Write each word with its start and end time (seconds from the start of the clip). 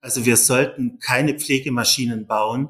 Also 0.00 0.24
wir 0.24 0.36
sollten 0.36 0.98
keine 0.98 1.34
Pflegemaschinen 1.34 2.26
bauen, 2.26 2.68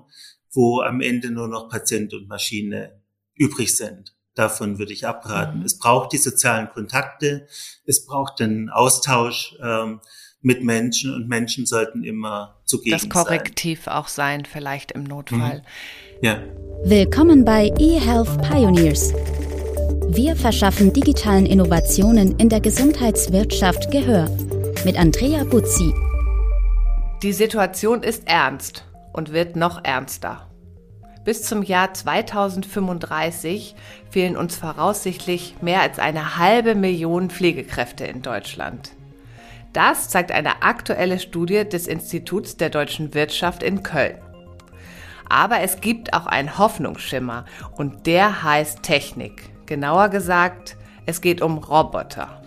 wo 0.52 0.80
am 0.80 1.00
Ende 1.00 1.30
nur 1.30 1.48
noch 1.48 1.68
Patient 1.68 2.12
und 2.12 2.28
Maschine 2.28 3.00
übrig 3.34 3.76
sind. 3.76 4.14
Davon 4.34 4.78
würde 4.78 4.92
ich 4.92 5.06
abraten. 5.06 5.60
Mhm. 5.60 5.64
Es 5.64 5.78
braucht 5.78 6.12
die 6.12 6.18
sozialen 6.18 6.68
Kontakte, 6.70 7.46
es 7.84 8.04
braucht 8.04 8.40
den 8.40 8.68
Austausch 8.68 9.54
ähm, 9.62 10.00
mit 10.40 10.64
Menschen 10.64 11.14
und 11.14 11.28
Menschen 11.28 11.66
sollten 11.66 12.02
immer 12.02 12.60
zugegen 12.64 12.98
sein. 12.98 13.08
Das 13.10 13.24
Korrektiv 13.24 13.84
sein. 13.84 13.94
auch 13.94 14.08
sein, 14.08 14.44
vielleicht 14.44 14.92
im 14.92 15.04
Notfall. 15.04 15.58
Mhm. 15.58 16.24
Ja. 16.24 16.42
Willkommen 16.84 17.44
bei 17.44 17.70
eHealth 17.78 18.40
Pioneers. 18.42 19.12
Wir 20.08 20.34
verschaffen 20.34 20.92
digitalen 20.92 21.46
Innovationen 21.46 22.36
in 22.38 22.48
der 22.48 22.60
Gesundheitswirtschaft 22.60 23.90
Gehör. 23.90 24.28
Mit 24.84 24.96
Andrea 24.96 25.44
Buzzi. 25.44 25.92
Die 27.22 27.34
Situation 27.34 28.02
ist 28.02 28.28
ernst 28.28 28.86
und 29.12 29.30
wird 29.30 29.54
noch 29.54 29.84
ernster. 29.84 30.46
Bis 31.22 31.42
zum 31.42 31.62
Jahr 31.62 31.92
2035 31.92 33.74
fehlen 34.08 34.38
uns 34.38 34.56
voraussichtlich 34.56 35.56
mehr 35.60 35.82
als 35.82 35.98
eine 35.98 36.38
halbe 36.38 36.74
Million 36.74 37.28
Pflegekräfte 37.28 38.06
in 38.06 38.22
Deutschland. 38.22 38.92
Das 39.74 40.08
zeigt 40.08 40.32
eine 40.32 40.62
aktuelle 40.62 41.18
Studie 41.18 41.68
des 41.68 41.88
Instituts 41.88 42.56
der 42.56 42.70
deutschen 42.70 43.12
Wirtschaft 43.12 43.62
in 43.62 43.82
Köln. 43.82 44.16
Aber 45.28 45.60
es 45.60 45.82
gibt 45.82 46.14
auch 46.14 46.26
einen 46.26 46.56
Hoffnungsschimmer 46.56 47.44
und 47.76 48.06
der 48.06 48.42
heißt 48.42 48.82
Technik. 48.82 49.50
Genauer 49.66 50.08
gesagt, 50.08 50.78
es 51.04 51.20
geht 51.20 51.42
um 51.42 51.58
Roboter. 51.58 52.39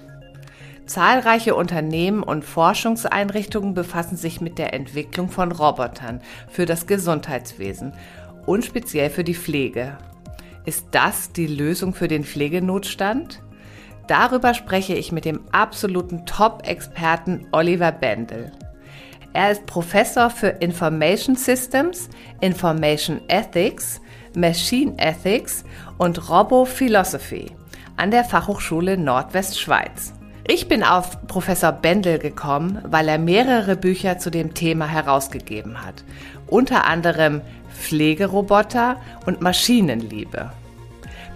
Zahlreiche 0.86 1.56
Unternehmen 1.56 2.24
und 2.24 2.44
Forschungseinrichtungen 2.44 3.74
befassen 3.74 4.18
sich 4.18 4.42
mit 4.42 4.58
der 4.58 4.74
Entwicklung 4.74 5.30
von 5.30 5.52
Robotern 5.52 6.22
für 6.50 6.66
das 6.66 6.88
Gesundheitswesen 6.88 7.94
und 8.46 8.66
speziell 8.66 9.10
für 9.10 9.24
die 9.24 9.36
Pflege. 9.36 9.98
Ist 10.66 10.88
das 10.92 11.32
die 11.32 11.48
Lösung 11.48 11.94
für 11.94 12.08
den 12.08 12.24
Pflegenotstand? 12.24 13.42
Darüber 14.08 14.54
spreche 14.54 14.94
ich 14.94 15.14
mit 15.14 15.24
dem 15.24 15.42
absoluten 15.52 16.26
Top-Experten 16.26 17.48
Oliver 17.52 17.92
Bendel. 17.92 18.52
Er 19.32 19.52
ist 19.52 19.66
Professor 19.66 20.30
für 20.30 20.50
Information 20.50 21.36
Systems, 21.36 22.10
Information 22.42 23.22
Ethics, 23.30 24.02
Machine 24.36 24.94
Ethics 24.98 25.64
und 25.98 26.30
Robo 26.30 26.66
Philosophy 26.66 27.52
an 27.96 28.12
der 28.12 28.26
Fachhochschule 28.26 28.98
Nordwestschweiz. 28.98 30.14
Ich 30.46 30.68
bin 30.68 30.84
auf 30.84 31.26
Professor 31.28 31.72
Bendel 31.72 32.20
gekommen, 32.20 32.80
weil 32.84 33.08
er 33.08 33.18
mehrere 33.18 33.78
Bücher 33.78 34.18
zu 34.18 34.30
dem 34.30 34.54
Thema 34.54 34.88
herausgegeben 34.88 35.86
hat. 35.86 36.04
Unter 36.48 36.86
anderem 36.86 37.40
Pflegeroboter 37.80 38.98
und 39.26 39.40
Maschinenliebe. 39.40 40.52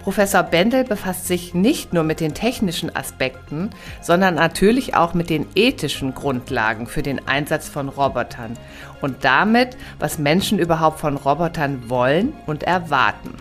Professor 0.04 0.42
Bendel 0.42 0.84
befasst 0.84 1.26
sich 1.26 1.54
nicht 1.54 1.94
nur 1.94 2.02
mit 2.02 2.20
den 2.20 2.34
technischen 2.34 2.94
Aspekten, 2.94 3.70
sondern 4.02 4.34
natürlich 4.34 4.94
auch 4.94 5.14
mit 5.14 5.30
den 5.30 5.46
ethischen 5.54 6.14
Grundlagen 6.14 6.86
für 6.86 7.02
den 7.02 7.26
Einsatz 7.26 7.66
von 7.66 7.88
Robotern 7.88 8.58
und 9.00 9.24
damit, 9.24 9.78
was 9.98 10.18
Menschen 10.18 10.58
überhaupt 10.58 11.00
von 11.00 11.16
Robotern 11.16 11.88
wollen 11.88 12.34
und 12.46 12.62
erwarten. 12.62 13.34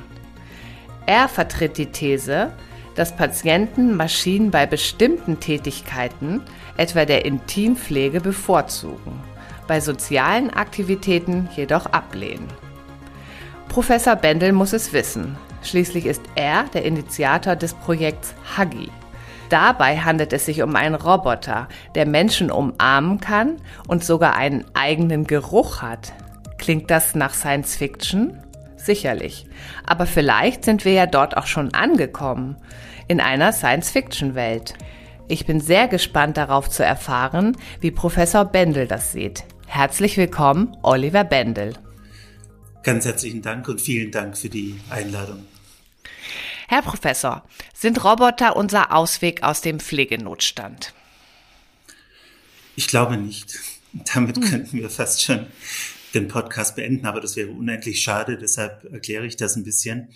Er 1.06 1.28
vertritt 1.28 1.78
die 1.78 1.88
These, 1.88 2.52
dass 2.98 3.16
Patienten 3.16 3.96
Maschinen 3.96 4.50
bei 4.50 4.66
bestimmten 4.66 5.40
Tätigkeiten, 5.40 6.42
etwa 6.78 7.06
der 7.06 7.26
Intimpflege, 7.26 8.20
bevorzugen, 8.20 9.22
bei 9.68 9.80
sozialen 9.80 10.50
Aktivitäten 10.50 11.48
jedoch 11.56 11.86
ablehnen. 11.86 12.48
Professor 13.70 14.16
Bendel 14.16 14.52
muss 14.52 14.74
es 14.74 14.94
wissen. 14.94 15.38
Schließlich 15.62 16.08
ist 16.08 16.24
er 16.34 16.64
der 16.74 16.86
Initiator 16.86 17.56
des 17.56 17.76
Projekts 17.76 18.34
Huggy. 18.58 18.90
Dabei 19.50 20.00
handelt 20.00 20.34
es 20.34 20.48
sich 20.48 20.64
um 20.64 20.76
einen 20.76 20.96
Roboter, 20.96 21.68
der 21.94 22.08
Menschen 22.08 22.50
umarmen 22.50 23.20
kann 23.20 23.58
und 23.88 24.04
sogar 24.04 24.36
einen 24.36 24.66
eigenen 24.74 25.28
Geruch 25.28 25.84
hat. 25.84 26.14
Klingt 26.58 26.90
das 26.90 27.14
nach 27.14 27.36
Science 27.36 27.76
Fiction? 27.76 28.40
Sicherlich. 28.76 29.46
Aber 29.86 30.08
vielleicht 30.08 30.66
sind 30.66 30.84
wir 30.84 30.94
ja 30.94 31.06
dort 31.06 31.38
auch 31.38 31.46
schon 31.46 31.74
angekommen 31.76 32.58
in 33.08 33.20
einer 33.20 33.54
Science-Fiction-Welt. 33.54 34.74
Ich 35.28 35.46
bin 35.46 35.60
sehr 35.60 35.88
gespannt 35.88 36.38
darauf 36.38 36.70
zu 36.70 36.84
erfahren, 36.84 37.58
wie 37.82 37.92
Professor 37.92 38.46
Bendel 38.46 38.88
das 38.88 39.12
sieht. 39.12 39.44
Herzlich 39.66 40.18
willkommen, 40.18 40.76
Oliver 40.84 41.24
Bendel. 41.24 41.74
Ganz 42.84 43.06
herzlichen 43.06 43.42
Dank 43.42 43.68
und 43.68 43.82
vielen 43.82 44.12
Dank 44.12 44.38
für 44.38 44.50
die 44.50 44.80
Einladung. 44.90 45.46
Herr 46.70 46.82
Professor, 46.82 47.44
sind 47.74 48.04
Roboter 48.04 48.56
unser 48.56 48.94
Ausweg 48.94 49.44
aus 49.44 49.62
dem 49.62 49.80
Pflegenotstand? 49.80 50.94
Ich 52.76 52.88
glaube 52.88 53.18
nicht. 53.18 53.60
Damit 54.14 54.38
hm. 54.38 54.44
könnten 54.44 54.78
wir 54.78 54.90
fast 54.90 55.24
schon 55.24 55.48
den 56.14 56.28
Podcast 56.28 56.76
beenden, 56.76 57.06
aber 57.06 57.22
das 57.22 57.36
wäre 57.36 57.50
unendlich 57.50 58.02
schade, 58.02 58.38
deshalb 58.38 58.86
erkläre 58.92 59.26
ich 59.26 59.36
das 59.36 59.56
ein 59.56 59.64
bisschen. 59.64 60.10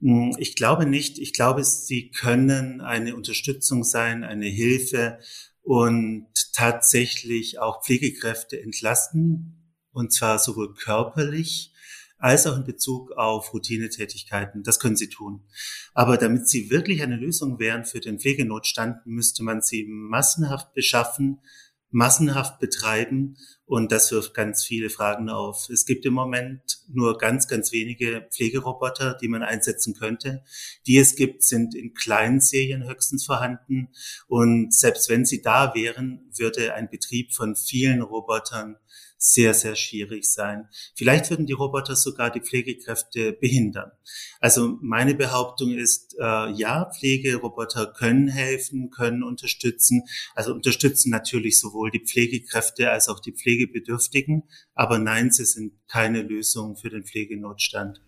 Hm, 0.00 0.36
ich 0.38 0.56
glaube 0.56 0.86
nicht. 0.86 1.18
Ich 1.18 1.32
glaube, 1.32 1.64
sie 1.64 2.10
können 2.10 2.80
eine 2.80 3.16
Unterstützung 3.16 3.84
sein, 3.84 4.24
eine 4.24 4.46
Hilfe 4.46 5.18
und 5.62 6.26
tatsächlich 6.52 7.58
auch 7.58 7.84
Pflegekräfte 7.84 8.60
entlasten, 8.60 9.74
und 9.92 10.12
zwar 10.12 10.38
sowohl 10.38 10.74
körperlich 10.74 11.72
als 12.18 12.46
auch 12.46 12.56
in 12.56 12.64
Bezug 12.64 13.12
auf 13.12 13.52
Routinetätigkeiten. 13.52 14.62
Das 14.62 14.80
können 14.80 14.96
sie 14.96 15.08
tun. 15.08 15.44
Aber 15.92 16.16
damit 16.16 16.48
sie 16.48 16.70
wirklich 16.70 17.02
eine 17.02 17.16
Lösung 17.16 17.58
wären 17.58 17.84
für 17.84 18.00
den 18.00 18.18
Pflegenotstand, 18.18 19.06
müsste 19.06 19.42
man 19.42 19.60
sie 19.60 19.84
massenhaft 19.86 20.72
beschaffen, 20.72 21.40
massenhaft 21.90 22.58
betreiben 22.58 23.36
und 23.64 23.90
das 23.90 24.12
wirft 24.12 24.34
ganz 24.34 24.64
viele 24.64 24.90
Fragen 24.90 25.28
auf. 25.28 25.68
Es 25.70 25.86
gibt 25.86 26.04
im 26.06 26.14
Moment 26.14 26.60
nur 26.88 27.18
ganz, 27.18 27.48
ganz 27.48 27.72
wenige 27.72 28.28
Pflegeroboter, 28.30 29.14
die 29.20 29.28
man 29.28 29.42
einsetzen 29.42 29.94
könnte. 29.94 30.44
Die 30.86 30.98
es 30.98 31.16
gibt, 31.16 31.42
sind 31.42 31.74
in 31.74 31.94
kleinen 31.94 32.40
Serien 32.40 32.88
höchstens 32.88 33.24
vorhanden. 33.24 33.88
Und 34.28 34.72
selbst 34.72 35.08
wenn 35.08 35.24
sie 35.24 35.42
da 35.42 35.74
wären, 35.74 36.30
würde 36.36 36.74
ein 36.74 36.88
Betrieb 36.88 37.32
von 37.32 37.56
vielen 37.56 38.02
Robotern 38.02 38.76
sehr, 39.18 39.54
sehr 39.54 39.76
schwierig 39.76 40.30
sein. 40.30 40.68
Vielleicht 40.94 41.30
würden 41.30 41.46
die 41.46 41.52
Roboter 41.52 41.96
sogar 41.96 42.30
die 42.30 42.40
Pflegekräfte 42.40 43.32
behindern. 43.32 43.92
Also 44.40 44.78
meine 44.80 45.14
Behauptung 45.14 45.72
ist, 45.72 46.16
äh, 46.18 46.50
ja, 46.52 46.90
Pflegeroboter 46.96 47.92
können 47.92 48.28
helfen, 48.28 48.90
können 48.90 49.22
unterstützen. 49.22 50.02
Also 50.34 50.52
unterstützen 50.52 51.10
natürlich 51.10 51.58
sowohl 51.58 51.90
die 51.90 52.04
Pflegekräfte 52.04 52.90
als 52.90 53.08
auch 53.08 53.20
die 53.20 53.32
Pflegebedürftigen. 53.32 54.44
Aber 54.74 54.98
nein, 54.98 55.30
sie 55.30 55.44
sind 55.44 55.72
keine 55.88 56.22
Lösung 56.22 56.76
für 56.76 56.90
den 56.90 57.04
Pflegenotstand. 57.04 58.00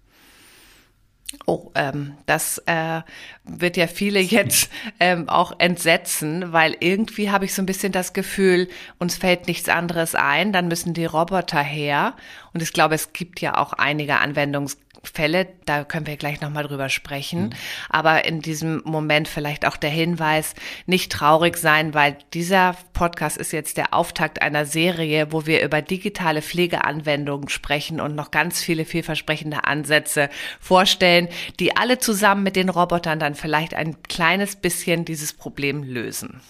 Oh, 1.44 1.70
ähm, 1.74 2.14
das 2.24 2.56
äh, 2.64 3.02
wird 3.44 3.76
ja 3.76 3.86
viele 3.86 4.20
jetzt 4.20 4.70
ähm, 4.98 5.28
auch 5.28 5.52
entsetzen, 5.58 6.52
weil 6.52 6.76
irgendwie 6.80 7.30
habe 7.30 7.44
ich 7.44 7.54
so 7.54 7.60
ein 7.60 7.66
bisschen 7.66 7.92
das 7.92 8.14
Gefühl, 8.14 8.68
uns 8.98 9.16
fällt 9.16 9.46
nichts 9.46 9.68
anderes 9.68 10.14
ein, 10.14 10.52
dann 10.52 10.68
müssen 10.68 10.94
die 10.94 11.04
Roboter 11.04 11.62
her. 11.62 12.14
Und 12.54 12.62
ich 12.62 12.72
glaube, 12.72 12.94
es 12.94 13.12
gibt 13.12 13.40
ja 13.40 13.58
auch 13.58 13.74
einige 13.74 14.18
Anwendungs 14.18 14.78
Fälle, 15.02 15.46
da 15.64 15.84
können 15.84 16.06
wir 16.06 16.16
gleich 16.16 16.40
nochmal 16.40 16.64
drüber 16.64 16.88
sprechen. 16.88 17.44
Mhm. 17.44 17.50
Aber 17.88 18.24
in 18.24 18.40
diesem 18.40 18.82
Moment 18.84 19.28
vielleicht 19.28 19.66
auch 19.66 19.76
der 19.76 19.90
Hinweis, 19.90 20.54
nicht 20.86 21.12
traurig 21.12 21.56
sein, 21.56 21.94
weil 21.94 22.16
dieser 22.34 22.76
Podcast 22.92 23.36
ist 23.36 23.52
jetzt 23.52 23.76
der 23.76 23.94
Auftakt 23.94 24.42
einer 24.42 24.66
Serie, 24.66 25.32
wo 25.32 25.46
wir 25.46 25.62
über 25.62 25.82
digitale 25.82 26.42
Pflegeanwendungen 26.42 27.48
sprechen 27.48 28.00
und 28.00 28.14
noch 28.14 28.30
ganz 28.30 28.60
viele 28.62 28.84
vielversprechende 28.84 29.64
Ansätze 29.64 30.28
vorstellen, 30.60 31.28
die 31.60 31.76
alle 31.76 31.98
zusammen 31.98 32.42
mit 32.42 32.56
den 32.56 32.68
Robotern 32.68 33.18
dann 33.20 33.34
vielleicht 33.34 33.74
ein 33.74 34.02
kleines 34.02 34.56
bisschen 34.56 35.04
dieses 35.04 35.32
Problem 35.32 35.82
lösen. 35.82 36.40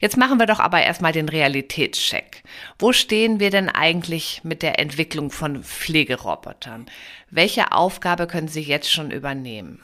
Jetzt 0.00 0.16
machen 0.16 0.38
wir 0.38 0.46
doch 0.46 0.60
aber 0.60 0.82
erstmal 0.82 1.12
den 1.12 1.28
Realitätscheck. 1.28 2.42
Wo 2.78 2.92
stehen 2.92 3.40
wir 3.40 3.50
denn 3.50 3.68
eigentlich 3.68 4.42
mit 4.44 4.62
der 4.62 4.78
Entwicklung 4.78 5.30
von 5.30 5.62
Pflegerobotern? 5.62 6.86
Welche 7.30 7.72
Aufgabe 7.72 8.26
können 8.26 8.48
Sie 8.48 8.60
jetzt 8.60 8.90
schon 8.90 9.10
übernehmen? 9.10 9.80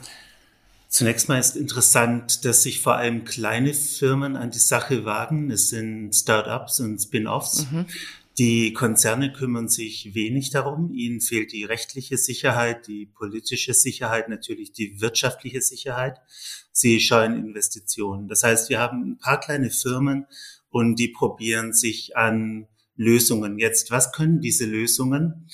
Zunächst 0.89 1.29
mal 1.29 1.41
ist 1.41 1.57
interessant, 1.57 2.45
dass 2.45 2.63
sich 2.63 2.81
vor 2.81 2.95
allem 2.95 3.25
kleine 3.25 3.75
Firmen 3.75 4.37
an 4.37 4.53
die 4.53 4.61
Sache 4.61 5.05
wagen. 5.05 5.51
Es 5.51 5.71
sind 5.71 6.15
Start-ups 6.15 6.79
und 6.79 7.01
Spin-offs. 7.01 7.67
Mhm. 7.71 7.87
Die 8.39 8.73
Konzerne 8.73 9.33
kümmern 9.33 9.69
sich 9.69 10.15
wenig 10.15 10.51
darum. 10.51 10.93
Ihnen 10.93 11.21
fehlt 11.21 11.53
die 11.53 11.65
rechtliche 11.65 12.17
Sicherheit, 12.17 12.87
die 12.87 13.07
politische 13.07 13.75
Sicherheit, 13.75 14.29
natürlich 14.29 14.73
die 14.73 15.01
wirtschaftliche 15.01 15.63
Sicherheit. 15.63 16.21
Sie 16.77 16.99
scheuen 16.99 17.37
Investitionen. 17.37 18.27
Das 18.27 18.43
heißt, 18.43 18.69
wir 18.69 18.81
haben 18.81 19.13
ein 19.13 19.19
paar 19.19 19.39
kleine 19.39 19.71
Firmen 19.71 20.27
und 20.71 20.97
die 20.99 21.07
probieren 21.07 21.73
sich 21.73 22.17
an 22.17 22.67
Lösungen. 22.97 23.61
Jetzt, 23.61 23.93
was 23.93 24.11
können 24.11 24.41
diese 24.41 24.67
Lösungen? 24.67 25.49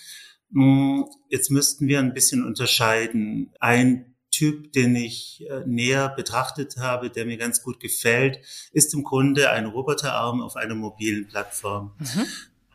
Hm, 0.51 1.05
jetzt 1.29 1.51
müssten 1.51 1.89
wir 1.89 1.99
ein 1.99 2.15
bisschen 2.15 2.43
unterscheiden. 2.43 3.53
Ein 3.61 4.15
Typ, 4.31 4.73
den 4.73 4.97
ich 4.97 5.45
äh, 5.51 5.61
näher 5.67 6.09
betrachtet 6.09 6.79
habe, 6.79 7.11
der 7.11 7.27
mir 7.27 7.37
ganz 7.37 7.63
gut 7.63 7.81
gefällt, 7.81 8.41
ist 8.73 8.95
im 8.95 9.03
Grunde 9.03 9.51
ein 9.51 9.67
Roboterarm 9.67 10.41
auf 10.41 10.57
einer 10.57 10.75
mobilen 10.75 11.29
Plattform. 11.29 11.93
Mhm. 11.99 12.27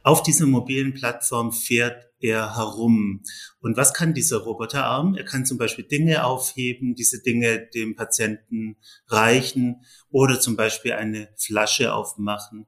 Auf 0.04 0.22
dieser 0.22 0.46
mobilen 0.46 0.94
Plattform 0.94 1.52
fährt 1.52 2.12
er 2.20 2.56
herum. 2.56 3.24
Und 3.60 3.78
was 3.78 3.94
kann 3.94 4.14
dieser 4.14 4.38
Roboterarm? 4.38 5.16
Er 5.16 5.26
kann 5.26 5.46
zum 5.46 5.58
Beispiel 5.58 5.86
Dinge 5.86 6.26
aufheben, 6.26 6.96
diese 6.96 7.22
Dinge 7.22 7.68
dem 7.74 7.96
Patienten 7.96 8.78
reichen 9.08 9.82
oder 10.10 10.40
zum 10.40 10.56
Beispiel 10.56 10.94
eine 10.94 11.30
Flasche 11.38 11.94
aufmachen. 11.94 12.68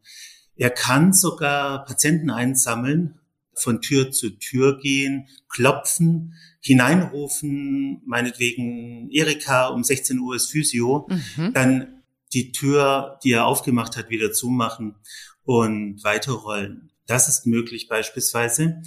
Er 0.56 0.70
kann 0.70 1.14
sogar 1.14 1.86
Patienten 1.86 2.30
einsammeln, 2.30 3.20
von 3.54 3.82
Tür 3.82 4.12
zu 4.12 4.30
Tür 4.38 4.78
gehen, 4.80 5.28
klopfen, 5.50 6.36
hineinrufen, 6.62 8.02
meinetwegen 8.06 9.10
Erika 9.12 9.68
um 9.68 9.84
16 9.84 10.20
Uhr 10.20 10.36
ist 10.36 10.52
Physio, 10.52 11.08
mhm. 11.10 11.54
dann 11.54 12.04
die 12.34 12.52
Tür, 12.52 13.20
die 13.24 13.32
er 13.32 13.46
aufgemacht 13.46 13.98
hat, 13.98 14.10
wieder 14.10 14.32
zumachen 14.32 14.96
und 15.44 16.04
weiterrollen. 16.04 16.92
Das 17.06 17.30
ist 17.30 17.48
möglich 17.48 17.88
beispielsweise. 17.88 18.82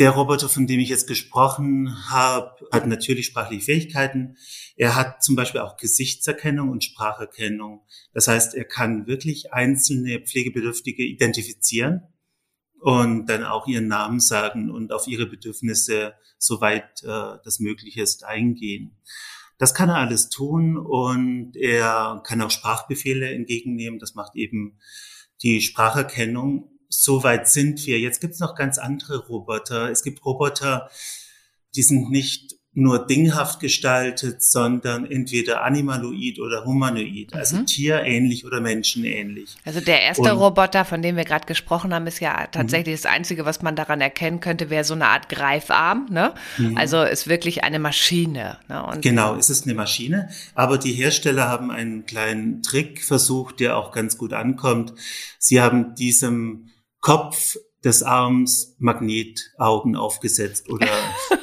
Der 0.00 0.10
Roboter, 0.10 0.48
von 0.48 0.66
dem 0.66 0.80
ich 0.80 0.88
jetzt 0.88 1.06
gesprochen 1.06 2.10
habe, 2.10 2.56
hat 2.72 2.88
natürlich 2.88 3.26
sprachliche 3.26 3.64
Fähigkeiten. 3.64 4.36
Er 4.76 4.96
hat 4.96 5.22
zum 5.22 5.36
Beispiel 5.36 5.60
auch 5.60 5.76
Gesichtserkennung 5.76 6.68
und 6.70 6.82
Spracherkennung. 6.82 7.82
Das 8.12 8.26
heißt, 8.26 8.54
er 8.54 8.64
kann 8.64 9.06
wirklich 9.06 9.52
einzelne 9.52 10.18
Pflegebedürftige 10.18 11.04
identifizieren 11.04 12.02
und 12.80 13.26
dann 13.26 13.44
auch 13.44 13.68
ihren 13.68 13.86
Namen 13.86 14.18
sagen 14.18 14.68
und 14.68 14.92
auf 14.92 15.06
ihre 15.06 15.26
Bedürfnisse, 15.26 16.14
soweit 16.38 17.04
äh, 17.04 17.38
das 17.44 17.60
möglich 17.60 17.96
ist, 17.96 18.24
eingehen. 18.24 18.96
Das 19.58 19.74
kann 19.74 19.90
er 19.90 19.98
alles 19.98 20.28
tun 20.28 20.76
und 20.76 21.56
er 21.56 22.20
kann 22.26 22.42
auch 22.42 22.50
Sprachbefehle 22.50 23.32
entgegennehmen. 23.32 24.00
Das 24.00 24.16
macht 24.16 24.34
eben 24.34 24.80
die 25.40 25.60
Spracherkennung 25.60 26.73
so 27.02 27.22
weit 27.22 27.48
sind 27.48 27.84
wir. 27.86 27.98
Jetzt 27.98 28.20
gibt 28.20 28.34
es 28.34 28.40
noch 28.40 28.54
ganz 28.54 28.78
andere 28.78 29.26
Roboter. 29.26 29.90
Es 29.90 30.02
gibt 30.02 30.24
Roboter, 30.24 30.88
die 31.74 31.82
sind 31.82 32.10
nicht 32.10 32.54
nur 32.76 33.06
dinghaft 33.06 33.60
gestaltet, 33.60 34.42
sondern 34.42 35.08
entweder 35.08 35.62
animaloid 35.62 36.40
oder 36.40 36.64
humanoid, 36.64 37.32
also 37.32 37.58
mhm. 37.58 37.66
tierähnlich 37.66 38.44
oder 38.44 38.60
menschenähnlich. 38.60 39.54
Also 39.64 39.80
der 39.80 40.02
erste 40.02 40.22
Und, 40.22 40.40
Roboter, 40.40 40.84
von 40.84 41.00
dem 41.00 41.16
wir 41.16 41.24
gerade 41.24 41.46
gesprochen 41.46 41.94
haben, 41.94 42.08
ist 42.08 42.18
ja 42.18 42.48
tatsächlich 42.48 42.94
mhm. 42.94 43.02
das 43.02 43.06
Einzige, 43.06 43.44
was 43.44 43.62
man 43.62 43.76
daran 43.76 44.00
erkennen 44.00 44.40
könnte, 44.40 44.70
wäre 44.70 44.82
so 44.82 44.94
eine 44.94 45.06
Art 45.06 45.28
Greifarm. 45.28 46.08
Ne? 46.10 46.34
Mhm. 46.58 46.76
Also 46.76 47.02
ist 47.02 47.28
wirklich 47.28 47.62
eine 47.62 47.78
Maschine. 47.78 48.58
Ne? 48.68 48.98
Genau, 49.00 49.36
es 49.36 49.50
ist 49.50 49.66
eine 49.66 49.74
Maschine, 49.74 50.28
aber 50.56 50.76
die 50.76 50.92
Hersteller 50.92 51.48
haben 51.48 51.70
einen 51.70 52.06
kleinen 52.06 52.62
Trick 52.62 53.04
versucht, 53.04 53.60
der 53.60 53.76
auch 53.76 53.92
ganz 53.92 54.18
gut 54.18 54.32
ankommt. 54.32 54.94
Sie 55.38 55.60
haben 55.60 55.94
diesem 55.94 56.70
Kopf 57.04 57.58
des 57.84 58.02
Arms 58.02 58.76
Magnetaugen 58.78 59.94
aufgesetzt 59.94 60.70
oder 60.70 60.88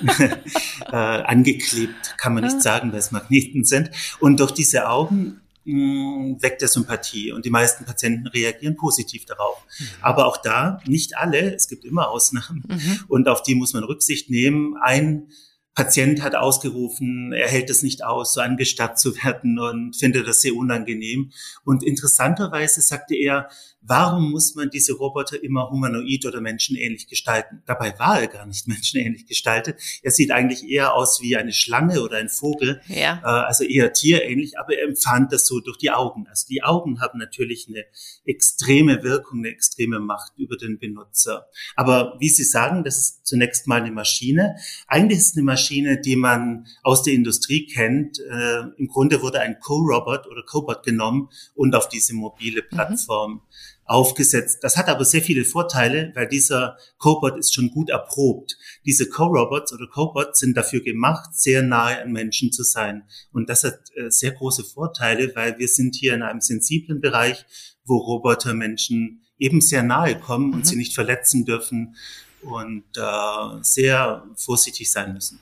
äh, 0.92 0.96
angeklebt, 0.96 2.16
kann 2.18 2.34
man 2.34 2.44
nicht 2.44 2.56
ah. 2.58 2.62
sagen, 2.62 2.92
weil 2.92 2.98
es 2.98 3.12
Magneten 3.12 3.64
sind. 3.64 3.92
Und 4.20 4.40
durch 4.40 4.52
diese 4.52 4.90
Augen 4.90 5.40
mh, 5.66 5.76
mm, 5.76 6.42
weckt 6.42 6.64
er 6.64 6.68
Sympathie 6.68 7.32
und 7.32 7.46
die 7.46 7.52
meisten 7.52 7.86
Patienten 7.86 8.26
reagieren 8.26 8.76
positiv 8.76 9.26
darauf. 9.26 9.64
Mhm. 9.78 9.86
Aber 10.02 10.26
auch 10.26 10.38
da, 10.38 10.80
nicht 10.88 11.16
alle, 11.16 11.54
es 11.54 11.68
gibt 11.68 11.86
immer 11.86 12.10
Ausnahmen 12.10 12.64
mhm. 12.68 13.00
und 13.08 13.28
auf 13.28 13.44
die 13.44 13.54
muss 13.54 13.74
man 13.74 13.84
Rücksicht 13.84 14.32
nehmen. 14.32 14.78
Ein 14.82 15.28
Patient 15.76 16.24
hat 16.24 16.36
ausgerufen, 16.36 17.34
er 17.34 17.48
hält 17.48 17.70
es 17.70 17.84
nicht 17.84 18.04
aus, 18.04 18.34
so 18.34 18.42
angestarrt 18.42 18.98
zu 19.00 19.16
werden 19.24 19.60
und 19.60 19.96
findet 19.96 20.28
das 20.28 20.42
sehr 20.42 20.56
unangenehm. 20.56 21.32
Und 21.64 21.84
interessanterweise 21.84 22.82
sagte 22.82 23.16
er, 23.16 23.50
warum 23.82 24.32
muss 24.32 24.56
man 24.56 24.70
diese 24.70 24.94
Roboter 24.94 25.44
immer 25.44 25.70
humanoid 25.70 26.26
oder 26.26 26.40
menschenähnlich 26.40 27.08
gestalten? 27.08 27.64
Dabei 27.66 27.98
war 27.98 28.22
er 28.22 28.28
gar 28.28 28.46
nicht 28.46 28.68
menschenähnlich 28.68 29.26
gestaltet. 29.26 29.80
Er 30.04 30.12
sieht 30.12 30.32
eigentlich 30.32 30.68
eher 30.68 30.94
aus 30.94 31.22
wie 31.22 31.36
eine 31.36 31.52
Schlange 31.52 32.02
oder 32.02 32.18
ein 32.18 32.30
Vogel, 32.30 32.82
ja. 32.88 33.22
äh, 33.24 33.46
also 33.48 33.64
eher 33.64 33.92
tierähnlich, 33.94 34.58
aber 34.60 34.78
er 34.78 34.88
empfand 34.88 35.34
das 35.34 35.48
so 35.48 35.60
durch 35.60 35.78
die 35.78 35.92
Augen. 35.92 36.28
Also 36.28 36.48
die 36.48 36.64
Augen 36.64 37.02
haben 37.02 37.18
natürlich 37.18 37.68
eine 37.68 37.86
extreme 38.26 39.04
Wirkung, 39.04 39.40
eine 39.40 39.50
extreme 39.50 40.00
Macht 40.00 40.34
über 40.38 40.58
den 40.58 40.78
Benutzer. 40.78 41.48
Aber 41.76 42.16
wie 42.20 42.30
Sie 42.30 42.44
sagen, 42.44 42.84
das 42.84 42.98
ist 42.98 43.26
zunächst 43.26 43.68
mal 43.68 43.82
eine 43.82 43.92
Maschine. 43.92 44.56
Eigentlich 44.88 45.20
ist 45.20 45.32
es 45.32 45.38
eine 45.38 45.46
Maschine, 45.46 46.00
die 46.00 46.16
man 46.16 46.68
aus 46.84 47.04
der 47.04 47.14
Industrie 47.14 47.66
kennt. 47.66 48.20
Äh, 48.20 48.64
Im 48.78 48.88
Grunde 48.88 49.22
wurde 49.22 49.40
ein 49.40 49.60
Co-Robot 49.60 50.28
oder 50.28 50.44
Cobot 50.44 50.84
genommen 50.84 51.30
und 51.56 51.76
auf 51.76 51.90
diese 51.90 52.14
mobile 52.14 52.62
mhm. 52.62 52.76
Plattform 52.76 53.32
mhm 53.34 53.42
aufgesetzt. 53.92 54.60
Das 54.62 54.78
hat 54.78 54.88
aber 54.88 55.04
sehr 55.04 55.22
viele 55.22 55.44
Vorteile, 55.44 56.14
weil 56.16 56.28
dieser 56.28 56.78
Cobot 56.98 57.38
ist 57.38 57.54
schon 57.54 57.72
gut 57.72 57.90
erprobt. 57.90 58.58
Diese 58.86 59.10
Co-Robots 59.10 59.74
oder 59.74 59.86
Cobots 59.88 60.40
sind 60.40 60.56
dafür 60.56 60.82
gemacht, 60.82 61.32
sehr 61.34 61.62
nahe 61.62 62.02
an 62.02 62.14
Menschen 62.14 62.54
zu 62.54 62.64
sein. 62.64 63.04
Und 63.34 63.50
das 63.50 63.66
hat 63.66 63.80
äh, 63.96 64.10
sehr 64.10 64.32
große 64.32 64.64
Vorteile, 64.64 65.36
weil 65.36 65.60
wir 65.60 65.68
sind 65.68 65.96
hier 65.96 66.14
in 66.14 66.24
einem 66.24 66.40
sensiblen 66.40 67.02
Bereich, 67.02 67.46
wo 67.84 67.98
Roboter 67.98 68.54
Menschen 68.54 69.24
eben 69.38 69.60
sehr 69.60 69.84
nahe 69.84 70.18
kommen 70.18 70.54
und 70.54 70.60
mhm. 70.60 70.66
sie 70.66 70.78
nicht 70.78 70.96
verletzen 70.96 71.44
dürfen 71.44 71.98
und 72.44 72.86
äh, 72.96 73.62
sehr 73.62 74.24
vorsichtig 74.38 74.90
sein 74.90 75.14
müssen. 75.14 75.40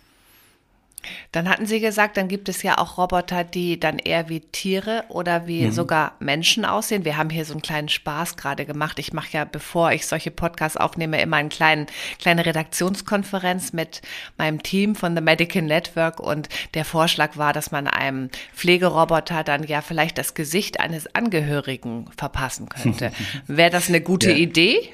Dann 1.31 1.49
hatten 1.49 1.65
Sie 1.65 1.79
gesagt, 1.79 2.17
dann 2.17 2.27
gibt 2.27 2.49
es 2.49 2.63
ja 2.63 2.77
auch 2.77 2.97
Roboter, 2.97 3.43
die 3.43 3.79
dann 3.79 3.99
eher 3.99 4.29
wie 4.29 4.41
Tiere 4.41 5.05
oder 5.09 5.47
wie 5.47 5.65
mhm. 5.65 5.71
sogar 5.71 6.13
Menschen 6.19 6.65
aussehen. 6.65 7.05
Wir 7.05 7.17
haben 7.17 7.29
hier 7.29 7.45
so 7.45 7.53
einen 7.53 7.61
kleinen 7.61 7.89
Spaß 7.89 8.37
gerade 8.37 8.65
gemacht. 8.65 8.99
Ich 8.99 9.13
mache 9.13 9.29
ja, 9.31 9.45
bevor 9.45 9.91
ich 9.91 10.05
solche 10.05 10.31
Podcasts 10.31 10.77
aufnehme, 10.77 11.21
immer 11.21 11.37
eine 11.37 11.49
kleinen, 11.49 11.87
kleine 12.19 12.45
Redaktionskonferenz 12.45 13.73
mit 13.73 14.01
meinem 14.37 14.61
Team 14.63 14.95
von 14.95 15.15
The 15.15 15.21
Medical 15.21 15.61
Network 15.61 16.19
und 16.19 16.49
der 16.73 16.85
Vorschlag 16.85 17.37
war, 17.37 17.53
dass 17.53 17.71
man 17.71 17.87
einem 17.87 18.29
Pflegeroboter 18.53 19.43
dann 19.43 19.63
ja 19.63 19.81
vielleicht 19.81 20.17
das 20.17 20.33
Gesicht 20.33 20.79
eines 20.79 21.13
Angehörigen 21.15 22.09
verpassen 22.17 22.69
könnte. 22.69 23.11
Wäre 23.47 23.69
das 23.69 23.89
eine 23.89 24.01
gute 24.01 24.31
ja. 24.31 24.37
Idee? 24.37 24.91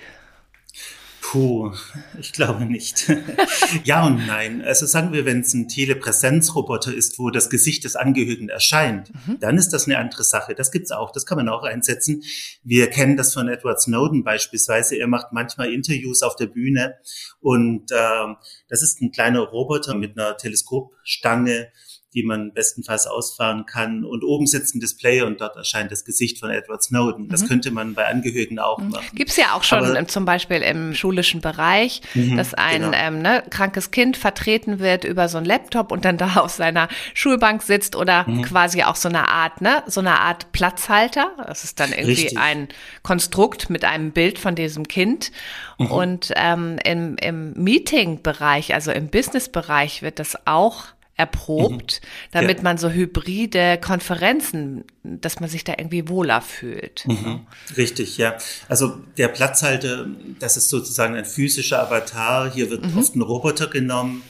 Puh, 1.32 1.74
ich 2.20 2.34
glaube 2.34 2.66
nicht. 2.66 3.12
ja 3.84 4.06
und 4.06 4.28
nein. 4.28 4.62
Also 4.62 4.86
sagen 4.86 5.12
wir, 5.12 5.26
wenn 5.26 5.40
es 5.40 5.54
ein 5.56 5.68
Telepräsenzroboter 5.68 6.94
ist, 6.94 7.18
wo 7.18 7.32
das 7.32 7.50
Gesicht 7.50 7.84
des 7.84 7.96
Angehörigen 7.96 8.50
erscheint, 8.50 9.12
mhm. 9.26 9.40
dann 9.40 9.58
ist 9.58 9.70
das 9.70 9.88
eine 9.88 9.98
andere 9.98 10.24
Sache. 10.24 10.54
Das 10.54 10.72
gibt's 10.72 10.92
auch, 10.92 11.12
das 11.12 11.26
kann 11.26 11.38
man 11.38 11.50
auch 11.50 11.64
einsetzen. 11.64 12.22
Wir 12.64 12.92
kennen 12.92 13.18
das 13.18 13.34
von 13.34 13.48
Edward 13.48 13.82
Snowden 13.82 14.24
beispielsweise. 14.24 14.98
Er 14.98 15.08
macht 15.08 15.32
manchmal 15.32 15.74
Interviews 15.74 16.22
auf 16.22 16.36
der 16.36 16.48
Bühne 16.48 16.96
und 17.40 17.92
äh, 17.92 18.36
das 18.70 18.84
ist 18.84 19.02
ein 19.02 19.12
kleiner 19.12 19.42
Roboter 19.42 19.96
mit 19.96 20.20
einer 20.20 20.38
Teleskopstange 20.38 21.70
die 22.16 22.24
man 22.24 22.54
bestenfalls 22.54 23.08
ausfahren 23.08 23.66
kann. 23.66 24.06
Und 24.06 24.24
oben 24.24 24.48
sitzt 24.48 24.74
ein 24.74 24.80
Display 24.80 25.22
und 25.22 25.42
dort 25.42 25.58
erscheint 25.58 25.92
das 25.92 26.06
Gesicht 26.06 26.40
von 26.40 26.50
Edward 26.50 26.82
Snowden. 26.82 27.28
Das 27.28 27.44
mhm. 27.44 27.48
könnte 27.48 27.72
man 27.72 27.94
bei 27.94 28.08
Angehörigen 28.08 28.58
auch 28.58 28.80
mhm. 28.80 28.90
machen. 28.90 29.06
Gibt's 29.14 29.36
ja 29.36 29.54
auch 29.54 29.64
schon 29.64 29.80
Aber, 29.80 30.08
zum 30.08 30.24
Beispiel 30.24 30.62
im 30.62 30.96
schulischen 30.96 31.42
Bereich, 31.42 32.02
mhm, 32.14 32.38
dass 32.38 32.54
ein 32.54 32.82
genau. 32.82 32.98
ähm, 32.98 33.22
ne, 33.22 33.44
krankes 33.50 33.92
Kind 33.92 34.16
vertreten 34.16 34.80
wird 34.80 35.04
über 35.04 35.28
so 35.28 35.38
ein 35.38 35.46
Laptop 35.46 35.92
und 35.92 36.06
dann 36.06 36.18
da 36.18 36.36
auf 36.38 36.52
seiner 36.52 36.88
Schulbank 37.14 37.62
sitzt 37.62 37.98
oder 37.98 38.28
mhm. 38.28 38.44
quasi 38.44 38.84
auch 38.84 38.96
so 38.96 39.10
eine 39.10 39.28
Art, 39.28 39.60
ne, 39.60 39.84
so 39.86 40.00
eine 40.00 40.22
Art 40.22 40.54
Platzhalter. 40.54 41.32
Das 41.46 41.66
ist 41.66 41.82
dann 41.82 41.92
irgendwie 41.92 42.12
Richtig. 42.12 42.38
ein 42.38 42.70
Konstrukt 43.04 43.70
mit 43.70 43.84
einem 43.84 44.12
Bild 44.12 44.40
von 44.40 44.56
diesem 44.56 44.88
Kind. 44.88 45.32
Mhm. 45.78 45.92
Und 45.92 46.32
ähm, 46.38 46.80
im, 46.86 47.18
im 47.18 47.52
Meeting-Bereich, 47.54 48.74
also 48.74 48.92
im 48.92 49.10
Business-Bereich 49.10 50.02
wird 50.02 50.20
das 50.20 50.38
auch 50.46 50.95
erprobt, 51.18 52.02
mhm. 52.02 52.08
damit 52.32 52.58
ja. 52.58 52.64
man 52.64 52.78
so 52.78 52.90
hybride 52.90 53.80
Konferenzen, 53.80 54.84
dass 55.04 55.40
man 55.40 55.50
sich 55.50 55.64
da 55.64 55.74
irgendwie 55.78 56.10
wohler 56.10 56.42
fühlt. 56.42 57.06
Mhm. 57.08 57.48
Richtig, 57.78 58.18
ja. 58.18 58.38
Also 58.68 58.98
der 59.18 59.30
Platzhalter, 59.30 60.08
das 60.40 60.58
ist 60.58 60.70
sozusagen 60.70 61.16
ein 61.16 61.26
physischer 61.26 61.82
Avatar. 61.82 62.52
Hier 62.52 62.70
wird 62.70 62.86
mhm. 62.86 62.98
oft 62.98 63.16
ein 63.16 63.22
Roboter 63.22 63.68
genommen, 63.68 64.24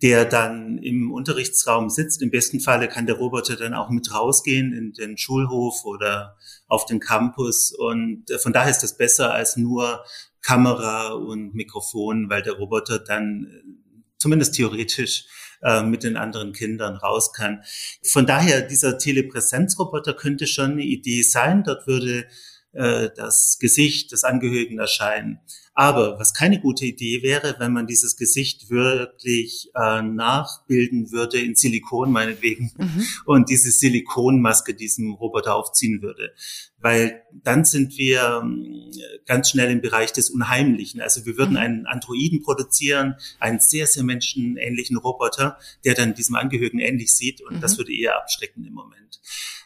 der 0.00 0.24
dann 0.24 0.78
im 0.78 1.10
Unterrichtsraum 1.10 1.90
sitzt. 1.90 2.22
Im 2.22 2.30
besten 2.30 2.60
Falle 2.60 2.86
kann 2.86 3.06
der 3.06 3.16
Roboter 3.16 3.56
dann 3.56 3.74
auch 3.74 3.90
mit 3.90 4.14
rausgehen 4.14 4.72
in 4.72 4.92
den 4.92 5.18
Schulhof 5.18 5.84
oder 5.84 6.36
auf 6.68 6.86
den 6.86 7.00
Campus. 7.00 7.72
Und 7.76 8.30
äh, 8.30 8.38
von 8.38 8.52
daher 8.52 8.70
ist 8.70 8.84
das 8.84 8.96
besser 8.96 9.34
als 9.34 9.56
nur 9.56 10.04
Kamera 10.40 11.14
und 11.14 11.54
Mikrofon, 11.54 12.30
weil 12.30 12.42
der 12.42 12.52
Roboter 12.52 13.00
dann 13.00 13.48
äh, 13.50 13.78
zumindest 14.18 14.54
theoretisch 14.54 15.24
äh, 15.62 15.82
mit 15.82 16.02
den 16.02 16.16
anderen 16.16 16.52
Kindern 16.52 16.96
raus 16.96 17.32
kann. 17.32 17.62
Von 18.02 18.26
daher, 18.26 18.62
dieser 18.62 18.98
Telepräsenzroboter 18.98 20.14
könnte 20.14 20.46
schon 20.46 20.72
eine 20.72 20.84
Idee 20.84 21.22
sein. 21.22 21.64
Dort 21.64 21.86
würde 21.86 22.26
äh, 22.72 23.10
das 23.16 23.58
Gesicht 23.60 24.12
des 24.12 24.24
Angehörigen 24.24 24.78
erscheinen. 24.78 25.40
Aber 25.78 26.18
was 26.18 26.34
keine 26.34 26.58
gute 26.58 26.84
Idee 26.86 27.22
wäre, 27.22 27.54
wenn 27.60 27.72
man 27.72 27.86
dieses 27.86 28.16
Gesicht 28.16 28.68
wirklich 28.68 29.70
äh, 29.76 30.02
nachbilden 30.02 31.12
würde 31.12 31.38
in 31.38 31.54
Silikon 31.54 32.10
meinetwegen 32.10 32.72
mhm. 32.76 33.06
und 33.26 33.48
diese 33.48 33.70
Silikonmaske 33.70 34.74
diesem 34.74 35.12
Roboter 35.12 35.54
aufziehen 35.54 36.02
würde. 36.02 36.34
Weil 36.78 37.22
dann 37.44 37.64
sind 37.64 37.96
wir 37.96 38.40
ähm, 38.42 38.90
ganz 39.24 39.50
schnell 39.50 39.70
im 39.70 39.80
Bereich 39.80 40.12
des 40.12 40.30
Unheimlichen. 40.30 41.00
Also 41.00 41.24
wir 41.26 41.38
würden 41.38 41.52
mhm. 41.52 41.58
einen 41.58 41.86
Androiden 41.86 42.42
produzieren, 42.42 43.14
einen 43.38 43.60
sehr, 43.60 43.86
sehr 43.86 44.02
menschenähnlichen 44.02 44.96
Roboter, 44.96 45.58
der 45.84 45.94
dann 45.94 46.12
diesem 46.12 46.34
Angehörigen 46.34 46.80
ähnlich 46.80 47.14
sieht 47.14 47.40
und 47.40 47.58
mhm. 47.58 47.60
das 47.60 47.78
würde 47.78 47.94
eher 47.94 48.16
abschrecken 48.16 48.64
im 48.64 48.74
Moment. 48.74 49.20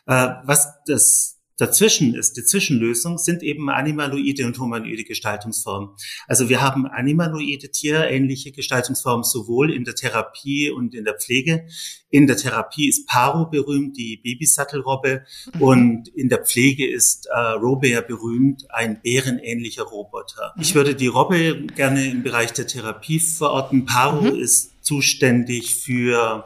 Äh, 0.04 0.28
was 0.44 0.74
das 0.84 1.41
dazwischen 1.62 2.14
ist, 2.14 2.36
die 2.36 2.44
Zwischenlösung, 2.44 3.18
sind 3.18 3.42
eben 3.42 3.70
animaloide 3.70 4.46
und 4.46 4.58
humanoide 4.58 5.04
Gestaltungsformen. 5.04 5.90
Also 6.26 6.48
wir 6.48 6.60
haben 6.60 6.86
animaloide, 6.86 7.70
tierähnliche 7.70 8.50
Gestaltungsformen 8.50 9.22
sowohl 9.22 9.72
in 9.72 9.84
der 9.84 9.94
Therapie 9.94 10.70
und 10.70 10.94
in 10.94 11.04
der 11.04 11.14
Pflege. 11.14 11.66
In 12.10 12.26
der 12.26 12.36
Therapie 12.36 12.88
ist 12.88 13.06
Paro 13.06 13.46
berühmt, 13.46 13.96
die 13.96 14.16
Babysattelrobbe, 14.16 15.24
mhm. 15.54 15.62
und 15.62 16.08
in 16.08 16.28
der 16.28 16.44
Pflege 16.44 16.86
ist 16.86 17.26
äh, 17.26 17.38
Robert 17.38 18.08
berühmt, 18.08 18.64
ein 18.70 19.00
bärenähnlicher 19.00 19.84
Roboter. 19.84 20.52
Mhm. 20.56 20.62
Ich 20.62 20.74
würde 20.74 20.96
die 20.96 21.06
Robbe 21.06 21.66
gerne 21.76 22.10
im 22.10 22.24
Bereich 22.24 22.52
der 22.52 22.66
Therapie 22.66 23.20
verorten. 23.20 23.86
Paro 23.86 24.22
mhm. 24.22 24.40
ist 24.40 24.72
zuständig 24.84 25.76
für 25.76 26.44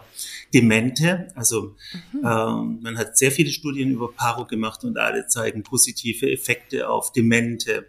Demente. 0.56 1.28
Also 1.34 1.76
mhm. 2.12 2.24
ähm, 2.24 2.78
man 2.82 2.96
hat 2.96 3.18
sehr 3.18 3.30
viele 3.30 3.50
Studien 3.50 3.90
über 3.90 4.10
Paro 4.10 4.46
gemacht 4.46 4.84
und 4.84 4.96
alle 4.96 5.26
zeigen 5.26 5.62
positive 5.62 6.30
Effekte 6.30 6.88
auf 6.88 7.12
Demente. 7.12 7.86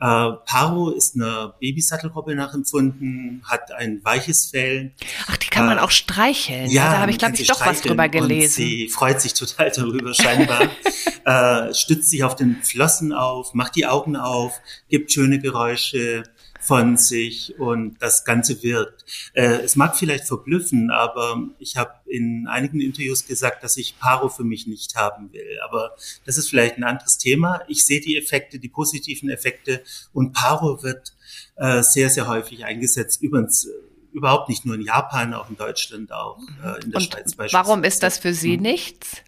Äh, 0.00 0.30
Paro 0.46 0.90
ist 0.90 1.14
eine 1.14 1.54
Babysattelrobbe 1.60 2.34
nachempfunden, 2.34 3.42
hat 3.44 3.70
ein 3.72 4.00
weiches 4.04 4.46
Fell. 4.46 4.92
Ach, 5.28 5.36
die 5.36 5.46
kann 5.46 5.66
man 5.66 5.78
äh, 5.78 5.80
auch 5.80 5.92
streicheln. 5.92 6.68
Ja, 6.70 6.92
da 6.92 6.98
habe 6.98 7.12
ich, 7.12 7.18
glaube 7.18 7.36
ich, 7.36 7.46
doch 7.46 7.64
was 7.64 7.82
drüber 7.82 8.08
gelesen. 8.08 8.54
sie 8.54 8.88
freut 8.88 9.20
sich 9.20 9.34
total 9.34 9.70
darüber, 9.70 10.12
scheinbar. 10.12 10.70
äh, 11.24 11.72
stützt 11.72 12.10
sich 12.10 12.24
auf 12.24 12.34
den 12.34 12.56
Flossen 12.62 13.12
auf, 13.12 13.54
macht 13.54 13.76
die 13.76 13.86
Augen 13.86 14.16
auf, 14.16 14.60
gibt 14.88 15.12
schöne 15.12 15.38
Geräusche 15.38 16.24
von 16.60 16.96
sich 16.96 17.58
und 17.58 17.96
das 18.00 18.24
Ganze 18.24 18.62
wirkt. 18.62 19.04
Äh, 19.32 19.60
es 19.62 19.76
mag 19.76 19.96
vielleicht 19.96 20.26
verblüffen, 20.26 20.90
aber 20.90 21.42
ich 21.58 21.76
habe 21.76 21.92
in 22.06 22.46
einigen 22.48 22.80
Interviews 22.80 23.26
gesagt, 23.26 23.62
dass 23.62 23.76
ich 23.76 23.98
Paro 23.98 24.28
für 24.28 24.44
mich 24.44 24.66
nicht 24.66 24.96
haben 24.96 25.32
will. 25.32 25.58
Aber 25.64 25.94
das 26.26 26.36
ist 26.36 26.48
vielleicht 26.50 26.76
ein 26.76 26.84
anderes 26.84 27.18
Thema. 27.18 27.62
Ich 27.68 27.86
sehe 27.86 28.00
die 28.00 28.16
Effekte, 28.16 28.58
die 28.58 28.68
positiven 28.68 29.30
Effekte 29.30 29.82
und 30.12 30.32
Paro 30.32 30.82
wird 30.82 31.14
äh, 31.56 31.82
sehr, 31.82 32.10
sehr 32.10 32.26
häufig 32.26 32.64
eingesetzt. 32.64 33.22
Übrigens 33.22 33.66
äh, 33.66 33.70
überhaupt 34.12 34.48
nicht 34.48 34.66
nur 34.66 34.74
in 34.74 34.82
Japan, 34.82 35.34
auch 35.34 35.48
in 35.48 35.56
Deutschland, 35.56 36.12
auch 36.12 36.38
äh, 36.64 36.82
in 36.82 36.90
der 36.90 37.00
und 37.00 37.02
Schweiz 37.02 37.34
beispielsweise. 37.34 37.52
Warum 37.52 37.84
ist 37.84 38.02
das 38.02 38.18
für 38.18 38.34
Sie 38.34 38.54
hm. 38.54 38.62
nichts? 38.62 39.22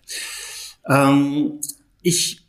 Ähm, 0.89 1.61
ich 2.03 2.43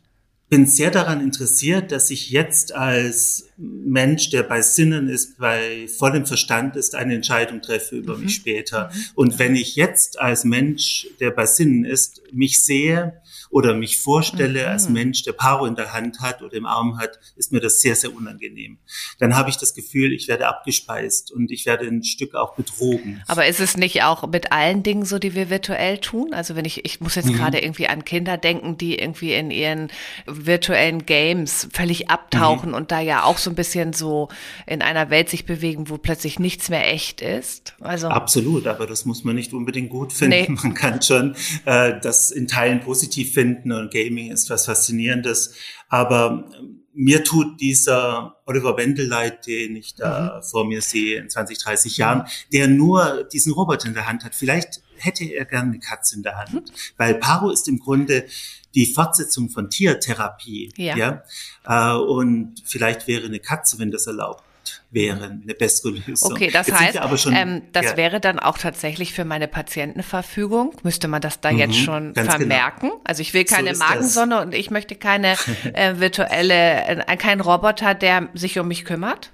bin 0.52 0.66
sehr 0.66 0.90
daran 0.90 1.22
interessiert, 1.22 1.92
dass 1.92 2.10
ich 2.10 2.28
jetzt 2.28 2.74
als 2.74 3.48
Mensch, 3.56 4.28
der 4.28 4.42
bei 4.42 4.60
Sinnen 4.60 5.08
ist, 5.08 5.38
bei 5.38 5.88
vollem 5.88 6.26
Verstand 6.26 6.76
ist, 6.76 6.94
eine 6.94 7.14
Entscheidung 7.14 7.62
treffe 7.62 7.96
über 7.96 8.18
mhm. 8.18 8.24
mich 8.24 8.34
später. 8.34 8.90
Mhm. 8.92 9.00
Und 9.14 9.38
wenn 9.38 9.56
ich 9.56 9.76
jetzt 9.76 10.20
als 10.20 10.44
Mensch, 10.44 11.06
der 11.20 11.30
bei 11.30 11.46
Sinnen 11.46 11.86
ist, 11.86 12.20
mich 12.34 12.62
sehe 12.62 13.21
oder 13.52 13.74
mich 13.74 13.98
vorstelle 13.98 14.62
mhm. 14.62 14.68
als 14.68 14.88
Mensch, 14.88 15.22
der 15.24 15.34
Paro 15.34 15.66
in 15.66 15.76
der 15.76 15.92
Hand 15.92 16.20
hat 16.20 16.40
oder 16.40 16.54
im 16.54 16.64
Arm 16.64 16.98
hat, 16.98 17.20
ist 17.36 17.52
mir 17.52 17.60
das 17.60 17.82
sehr, 17.82 17.94
sehr 17.94 18.14
unangenehm. 18.14 18.78
Dann 19.18 19.36
habe 19.36 19.50
ich 19.50 19.58
das 19.58 19.74
Gefühl, 19.74 20.14
ich 20.14 20.26
werde 20.26 20.48
abgespeist 20.48 21.30
und 21.30 21.50
ich 21.50 21.66
werde 21.66 21.86
ein 21.86 22.02
Stück 22.02 22.34
auch 22.34 22.54
betrogen. 22.56 23.22
Aber 23.28 23.46
ist 23.46 23.60
es 23.60 23.76
nicht 23.76 24.02
auch 24.04 24.26
mit 24.26 24.52
allen 24.52 24.82
Dingen 24.82 25.04
so, 25.04 25.18
die 25.18 25.34
wir 25.34 25.50
virtuell 25.50 25.98
tun? 25.98 26.32
Also 26.32 26.56
wenn 26.56 26.64
ich, 26.64 26.86
ich 26.86 27.02
muss 27.02 27.14
jetzt 27.14 27.28
mhm. 27.28 27.34
gerade 27.34 27.58
irgendwie 27.58 27.88
an 27.88 28.06
Kinder 28.06 28.38
denken, 28.38 28.78
die 28.78 28.98
irgendwie 28.98 29.34
in 29.34 29.50
ihren 29.50 29.88
virtuellen 30.26 31.04
Games 31.04 31.68
völlig 31.74 32.08
abtauchen 32.08 32.70
mhm. 32.70 32.74
und 32.74 32.90
da 32.90 33.00
ja 33.00 33.22
auch 33.22 33.36
so 33.36 33.50
ein 33.50 33.54
bisschen 33.54 33.92
so 33.92 34.28
in 34.66 34.80
einer 34.80 35.10
Welt 35.10 35.28
sich 35.28 35.44
bewegen, 35.44 35.90
wo 35.90 35.98
plötzlich 35.98 36.38
nichts 36.38 36.70
mehr 36.70 36.90
echt 36.90 37.20
ist. 37.20 37.74
Also 37.80 38.08
Absolut, 38.08 38.66
aber 38.66 38.86
das 38.86 39.04
muss 39.04 39.24
man 39.24 39.34
nicht 39.34 39.52
unbedingt 39.52 39.90
gut 39.90 40.14
finden. 40.14 40.54
Nee. 40.54 40.58
Man 40.62 40.72
kann 40.72 41.02
schon 41.02 41.36
äh, 41.66 42.00
das 42.00 42.30
in 42.30 42.48
Teilen 42.48 42.80
positiv 42.80 43.34
finden 43.34 43.41
finden 43.42 43.72
und 43.72 43.92
Gaming 43.92 44.30
ist 44.30 44.50
was 44.50 44.66
Faszinierendes. 44.66 45.54
Aber 45.88 46.44
ähm, 46.56 46.84
mir 46.94 47.24
tut 47.24 47.60
dieser 47.60 48.36
Oliver 48.46 48.76
Wendel 48.76 49.06
leid, 49.06 49.46
den 49.46 49.76
ich 49.76 49.94
da 49.94 50.36
mhm. 50.36 50.42
vor 50.42 50.66
mir 50.66 50.82
sehe 50.82 51.18
in 51.18 51.28
20, 51.28 51.58
30 51.58 51.96
Jahren, 51.96 52.24
der 52.52 52.68
nur 52.68 53.24
diesen 53.32 53.52
Roboter 53.52 53.88
in 53.88 53.94
der 53.94 54.06
Hand 54.06 54.24
hat. 54.24 54.34
Vielleicht 54.34 54.82
hätte 54.96 55.24
er 55.24 55.44
gerne 55.44 55.70
eine 55.70 55.80
Katze 55.80 56.16
in 56.16 56.22
der 56.22 56.36
Hand, 56.36 56.52
mhm. 56.54 56.74
weil 56.96 57.14
Paro 57.14 57.50
ist 57.50 57.66
im 57.66 57.78
Grunde 57.78 58.26
die 58.74 58.86
Fortsetzung 58.86 59.48
von 59.50 59.70
Tiertherapie. 59.70 60.72
Ja. 60.76 60.96
ja? 60.96 61.22
Äh, 61.66 61.98
und 61.98 62.62
vielleicht 62.64 63.08
wäre 63.08 63.26
eine 63.26 63.40
Katze, 63.40 63.78
wenn 63.78 63.90
das 63.90 64.06
erlaubt 64.06 64.44
wären, 64.92 65.42
eine 65.42 65.54
bessere 65.54 65.90
Lösung. 65.90 66.32
Okay, 66.32 66.50
das 66.50 66.66
jetzt 66.66 66.78
heißt, 66.78 67.20
schon, 67.20 67.34
ähm, 67.34 67.62
das 67.72 67.86
ja. 67.86 67.96
wäre 67.96 68.20
dann 68.20 68.38
auch 68.38 68.58
tatsächlich 68.58 69.12
für 69.12 69.24
meine 69.24 69.48
Patientenverfügung. 69.48 70.76
Müsste 70.82 71.08
man 71.08 71.20
das 71.20 71.40
da 71.40 71.50
mhm, 71.50 71.58
jetzt 71.58 71.76
schon 71.76 72.12
genau. 72.12 72.30
vermerken? 72.30 72.90
Genau. 72.90 73.00
Also 73.04 73.22
ich 73.22 73.34
will 73.34 73.44
keine 73.44 73.74
so 73.74 73.84
Magensonne 73.84 74.34
das. 74.36 74.44
und 74.44 74.54
ich 74.54 74.70
möchte 74.70 74.94
keine 74.94 75.36
äh, 75.72 75.98
virtuelle, 75.98 76.84
äh, 76.84 77.16
keinen 77.16 77.40
Roboter, 77.40 77.94
der 77.94 78.28
sich 78.34 78.58
um 78.58 78.68
mich 78.68 78.84
kümmert? 78.84 79.32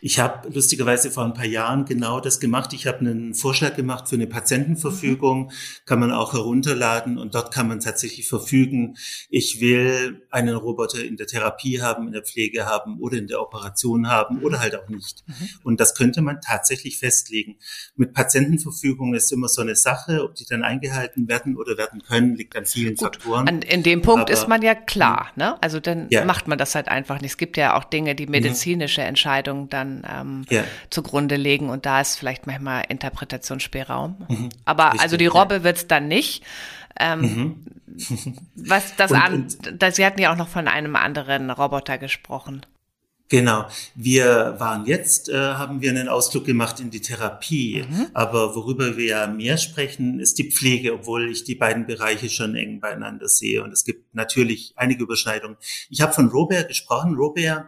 Ich 0.00 0.18
habe 0.18 0.48
lustigerweise 0.48 1.10
vor 1.10 1.24
ein 1.24 1.34
paar 1.34 1.46
Jahren 1.46 1.84
genau 1.84 2.20
das 2.20 2.40
gemacht. 2.40 2.72
Ich 2.72 2.86
habe 2.86 3.00
einen 3.00 3.34
Vorschlag 3.34 3.76
gemacht 3.76 4.08
für 4.08 4.16
eine 4.16 4.26
Patientenverfügung, 4.26 5.46
mhm. 5.46 5.50
kann 5.84 6.00
man 6.00 6.12
auch 6.12 6.32
herunterladen 6.32 7.18
und 7.18 7.34
dort 7.34 7.52
kann 7.52 7.68
man 7.68 7.80
tatsächlich 7.80 8.28
verfügen, 8.28 8.96
ich 9.28 9.60
will 9.60 10.22
einen 10.30 10.54
Roboter 10.54 11.04
in 11.04 11.16
der 11.16 11.26
Therapie 11.26 11.80
haben, 11.80 12.06
in 12.06 12.12
der 12.12 12.22
Pflege 12.22 12.66
haben 12.66 12.98
oder 13.00 13.16
in 13.16 13.26
der 13.26 13.40
Operation 13.40 14.08
haben 14.08 14.42
oder 14.42 14.60
halt 14.60 14.76
auch 14.76 14.88
nicht. 14.88 15.24
Mhm. 15.26 15.48
Und 15.64 15.80
das 15.80 15.94
könnte 15.94 16.22
man 16.22 16.40
tatsächlich 16.40 16.98
festlegen. 16.98 17.56
Mit 17.96 18.12
Patientenverfügung 18.12 19.14
ist 19.14 19.32
immer 19.32 19.48
so 19.48 19.62
eine 19.62 19.76
Sache, 19.76 20.22
ob 20.24 20.34
die 20.34 20.44
dann 20.44 20.62
eingehalten 20.62 21.28
werden 21.28 21.56
oder 21.56 21.76
werden 21.76 22.02
können, 22.02 22.34
liegt 22.34 22.56
an 22.56 22.66
vielen 22.66 22.94
Gut. 22.94 23.16
Faktoren. 23.16 23.48
An, 23.48 23.62
in 23.62 23.82
dem 23.82 24.02
Punkt 24.02 24.22
Aber, 24.22 24.32
ist 24.32 24.48
man 24.48 24.62
ja 24.62 24.74
klar, 24.74 25.30
ne? 25.36 25.60
Also 25.62 25.80
dann 25.80 26.06
ja. 26.10 26.24
macht 26.24 26.48
man 26.48 26.58
das 26.58 26.74
halt 26.74 26.88
einfach 26.88 27.20
nicht. 27.20 27.32
Es 27.32 27.36
gibt 27.36 27.56
ja 27.56 27.76
auch 27.76 27.84
Dinge, 27.84 28.14
die 28.14 28.26
medizinische 28.26 29.02
Entscheidungen 29.02 29.65
dann 29.72 30.06
ähm, 30.08 30.44
ja. 30.48 30.64
zugrunde 30.90 31.36
legen 31.36 31.68
und 31.68 31.86
da 31.86 32.00
ist 32.00 32.16
vielleicht 32.16 32.46
manchmal 32.46 32.84
Interpretationsspielraum. 32.88 34.26
Mhm, 34.28 34.48
Aber 34.64 34.86
richtig, 34.86 35.00
also 35.02 35.16
die 35.16 35.26
Robbe 35.26 35.56
ja. 35.56 35.64
wird's 35.64 35.86
dann 35.86 36.08
nicht. 36.08 36.42
Ähm, 36.98 37.20
mhm. 37.20 37.64
was 38.54 38.96
das 38.96 39.10
und, 39.10 39.16
an, 39.16 39.48
das, 39.78 39.96
Sie 39.96 40.04
hatten 40.04 40.20
ja 40.20 40.32
auch 40.32 40.36
noch 40.36 40.48
von 40.48 40.68
einem 40.68 40.96
anderen 40.96 41.50
Roboter 41.50 41.98
gesprochen. 41.98 42.64
Genau. 43.28 43.66
Wir 43.96 44.54
waren 44.58 44.86
jetzt, 44.86 45.28
äh, 45.28 45.34
haben 45.34 45.80
wir 45.80 45.90
einen 45.90 46.08
Ausflug 46.08 46.44
gemacht 46.44 46.78
in 46.78 46.90
die 46.90 47.00
Therapie. 47.00 47.84
Mhm. 47.88 48.06
Aber 48.14 48.54
worüber 48.54 48.96
wir 48.96 49.06
ja 49.06 49.26
mehr 49.26 49.56
sprechen, 49.56 50.20
ist 50.20 50.38
die 50.38 50.50
Pflege, 50.50 50.94
obwohl 50.94 51.28
ich 51.28 51.42
die 51.42 51.56
beiden 51.56 51.86
Bereiche 51.86 52.30
schon 52.30 52.54
eng 52.54 52.80
beieinander 52.80 53.28
sehe. 53.28 53.64
Und 53.64 53.72
es 53.72 53.84
gibt 53.84 54.14
natürlich 54.14 54.74
einige 54.76 55.02
Überschneidungen. 55.02 55.56
Ich 55.90 56.00
habe 56.02 56.12
von 56.12 56.28
Robert 56.28 56.68
gesprochen. 56.68 57.16
Robert 57.16 57.66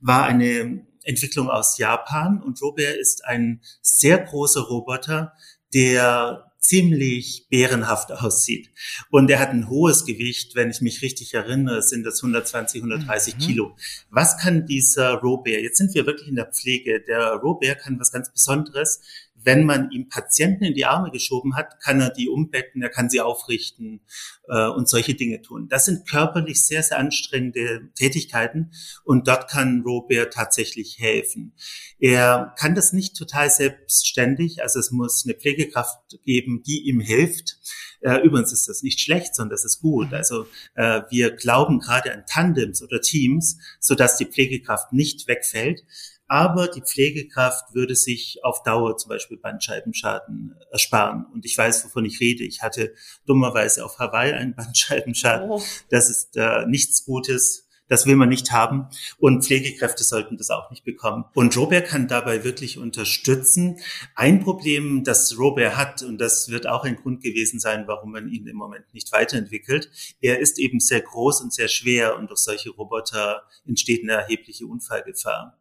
war 0.00 0.24
eine 0.24 0.86
Entwicklung 1.10 1.50
aus 1.50 1.78
Japan 1.78 2.42
und 2.42 2.60
Robert 2.62 2.96
ist 2.96 3.24
ein 3.24 3.60
sehr 3.82 4.18
großer 4.18 4.62
Roboter, 4.62 5.32
der 5.74 6.50
ziemlich 6.60 7.46
bärenhaft 7.48 8.12
aussieht. 8.12 8.70
Und 9.10 9.30
er 9.30 9.38
hat 9.38 9.50
ein 9.50 9.68
hohes 9.68 10.04
Gewicht, 10.04 10.54
wenn 10.54 10.70
ich 10.70 10.80
mich 10.80 11.02
richtig 11.02 11.34
erinnere, 11.34 11.82
sind 11.82 12.04
das 12.04 12.22
120, 12.22 12.82
130 12.82 13.34
mhm. 13.34 13.38
Kilo. 13.38 13.76
Was 14.10 14.38
kann 14.38 14.66
dieser 14.66 15.14
Robert? 15.14 15.62
Jetzt 15.62 15.78
sind 15.78 15.94
wir 15.94 16.06
wirklich 16.06 16.28
in 16.28 16.36
der 16.36 16.52
Pflege. 16.52 17.00
Der 17.00 17.32
Robert 17.32 17.80
kann 17.80 17.98
was 17.98 18.12
ganz 18.12 18.30
Besonderes 18.30 19.00
wenn 19.42 19.64
man 19.64 19.90
ihm 19.90 20.08
Patienten 20.08 20.64
in 20.64 20.74
die 20.74 20.84
Arme 20.84 21.10
geschoben 21.10 21.56
hat, 21.56 21.80
kann 21.80 22.00
er 22.00 22.10
die 22.10 22.28
umbetten, 22.28 22.82
er 22.82 22.90
kann 22.90 23.10
sie 23.10 23.20
aufrichten 23.20 24.00
äh, 24.48 24.66
und 24.68 24.88
solche 24.88 25.14
Dinge 25.14 25.42
tun. 25.42 25.68
Das 25.68 25.84
sind 25.84 26.08
körperlich 26.08 26.64
sehr, 26.64 26.82
sehr 26.82 26.98
anstrengende 26.98 27.90
Tätigkeiten 27.94 28.72
und 29.04 29.28
dort 29.28 29.48
kann 29.50 29.82
Robert 29.82 30.32
tatsächlich 30.32 30.98
helfen. 30.98 31.54
Er 31.98 32.54
kann 32.58 32.74
das 32.74 32.92
nicht 32.92 33.16
total 33.16 33.50
selbstständig, 33.50 34.62
also 34.62 34.78
es 34.78 34.90
muss 34.90 35.24
eine 35.24 35.34
Pflegekraft 35.34 36.18
geben, 36.24 36.62
die 36.62 36.88
ihm 36.88 37.00
hilft. 37.00 37.58
Äh, 38.00 38.20
übrigens 38.22 38.52
ist 38.52 38.68
das 38.68 38.82
nicht 38.82 39.00
schlecht, 39.00 39.34
sondern 39.34 39.50
das 39.50 39.64
ist 39.64 39.80
gut. 39.80 40.12
Also 40.14 40.46
äh, 40.74 41.02
wir 41.10 41.32
glauben 41.32 41.80
gerade 41.80 42.12
an 42.12 42.24
Tandems 42.26 42.82
oder 42.82 43.00
Teams, 43.00 43.58
sodass 43.78 44.16
die 44.16 44.24
Pflegekraft 44.24 44.92
nicht 44.92 45.28
wegfällt 45.28 45.84
aber 46.30 46.68
die 46.68 46.80
Pflegekraft 46.80 47.74
würde 47.74 47.96
sich 47.96 48.38
auf 48.44 48.62
Dauer 48.62 48.96
zum 48.96 49.08
Beispiel 49.08 49.36
Bandscheibenschaden 49.36 50.54
ersparen. 50.70 51.26
Und 51.34 51.44
ich 51.44 51.58
weiß, 51.58 51.84
wovon 51.84 52.04
ich 52.04 52.20
rede. 52.20 52.44
Ich 52.44 52.62
hatte 52.62 52.94
dummerweise 53.26 53.84
auf 53.84 53.98
Hawaii 53.98 54.32
einen 54.32 54.54
Bandscheibenschaden. 54.56 55.50
Oh. 55.50 55.60
Das 55.90 56.08
ist 56.08 56.36
äh, 56.36 56.66
nichts 56.66 57.04
Gutes. 57.04 57.66
Das 57.88 58.06
will 58.06 58.14
man 58.14 58.28
nicht 58.28 58.52
haben. 58.52 58.86
Und 59.18 59.44
Pflegekräfte 59.44 60.04
sollten 60.04 60.36
das 60.36 60.50
auch 60.50 60.70
nicht 60.70 60.84
bekommen. 60.84 61.24
Und 61.34 61.56
Robert 61.56 61.88
kann 61.88 62.06
dabei 62.06 62.44
wirklich 62.44 62.78
unterstützen. 62.78 63.80
Ein 64.14 64.44
Problem, 64.44 65.02
das 65.02 65.36
Robert 65.36 65.76
hat, 65.76 66.04
und 66.04 66.18
das 66.18 66.48
wird 66.48 66.68
auch 66.68 66.84
ein 66.84 66.94
Grund 66.94 67.24
gewesen 67.24 67.58
sein, 67.58 67.88
warum 67.88 68.12
man 68.12 68.28
ihn 68.28 68.46
im 68.46 68.54
Moment 68.54 68.84
nicht 68.94 69.10
weiterentwickelt, 69.10 69.90
er 70.20 70.38
ist 70.38 70.60
eben 70.60 70.78
sehr 70.78 71.00
groß 71.00 71.40
und 71.40 71.52
sehr 71.52 71.66
schwer 71.66 72.16
und 72.16 72.30
durch 72.30 72.38
solche 72.38 72.70
Roboter 72.70 73.42
entsteht 73.66 74.04
eine 74.04 74.12
erhebliche 74.12 74.66
Unfallgefahr. 74.66 75.59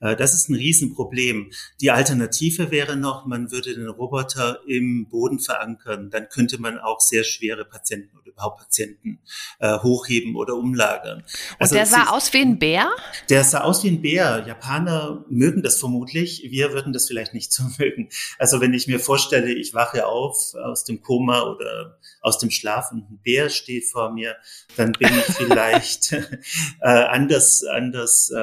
Äh, 0.00 0.16
das 0.16 0.34
ist 0.34 0.48
ein 0.48 0.54
Riesenproblem. 0.54 1.50
Die 1.80 1.90
Alternative 1.90 2.70
wäre 2.70 2.96
noch, 2.96 3.26
man 3.26 3.50
würde 3.50 3.74
den 3.74 3.88
Roboter 3.88 4.60
im 4.66 5.08
Boden 5.08 5.38
verankern. 5.38 6.10
Dann 6.10 6.28
könnte 6.28 6.60
man 6.60 6.78
auch 6.78 7.00
sehr 7.00 7.24
schwere 7.24 7.64
Patienten 7.64 8.16
oder 8.16 8.28
überhaupt 8.28 8.60
Patienten 8.60 9.20
äh, 9.58 9.78
hochheben 9.78 10.36
oder 10.36 10.54
umlagern. 10.54 11.24
Also 11.58 11.74
Und 11.74 11.78
der 11.78 11.86
sah 11.86 12.10
aus 12.10 12.32
wie 12.32 12.40
ein 12.40 12.58
Bär? 12.58 12.90
Der 13.28 13.44
sah 13.44 13.60
aus 13.60 13.84
wie 13.84 13.88
ein 13.88 14.02
Bär. 14.02 14.44
Japaner 14.46 15.24
mögen 15.28 15.62
das 15.62 15.78
vermutlich. 15.78 16.42
Wir 16.50 16.72
würden 16.72 16.92
das 16.92 17.06
vielleicht 17.06 17.34
nicht 17.34 17.52
so 17.60 17.64
mögen. 17.78 18.08
Also 18.38 18.60
wenn 18.60 18.74
ich 18.74 18.86
mir 18.86 19.00
vorstelle, 19.00 19.52
ich 19.52 19.74
wache 19.74 20.06
auf 20.06 20.54
aus 20.54 20.84
dem 20.84 21.02
Koma 21.02 21.42
oder 21.42 21.98
aus 22.20 22.38
dem 22.38 22.50
Schlaf 22.50 22.92
und 22.92 23.10
ein 23.10 23.20
Bär 23.22 23.50
steht 23.50 23.86
vor 23.86 24.12
mir, 24.12 24.36
dann 24.76 24.92
bin 24.92 25.08
ich 25.08 25.24
vielleicht 25.36 26.12
äh, 26.12 26.18
anders, 26.82 27.64
anders, 27.64 28.30
äh, 28.30 28.40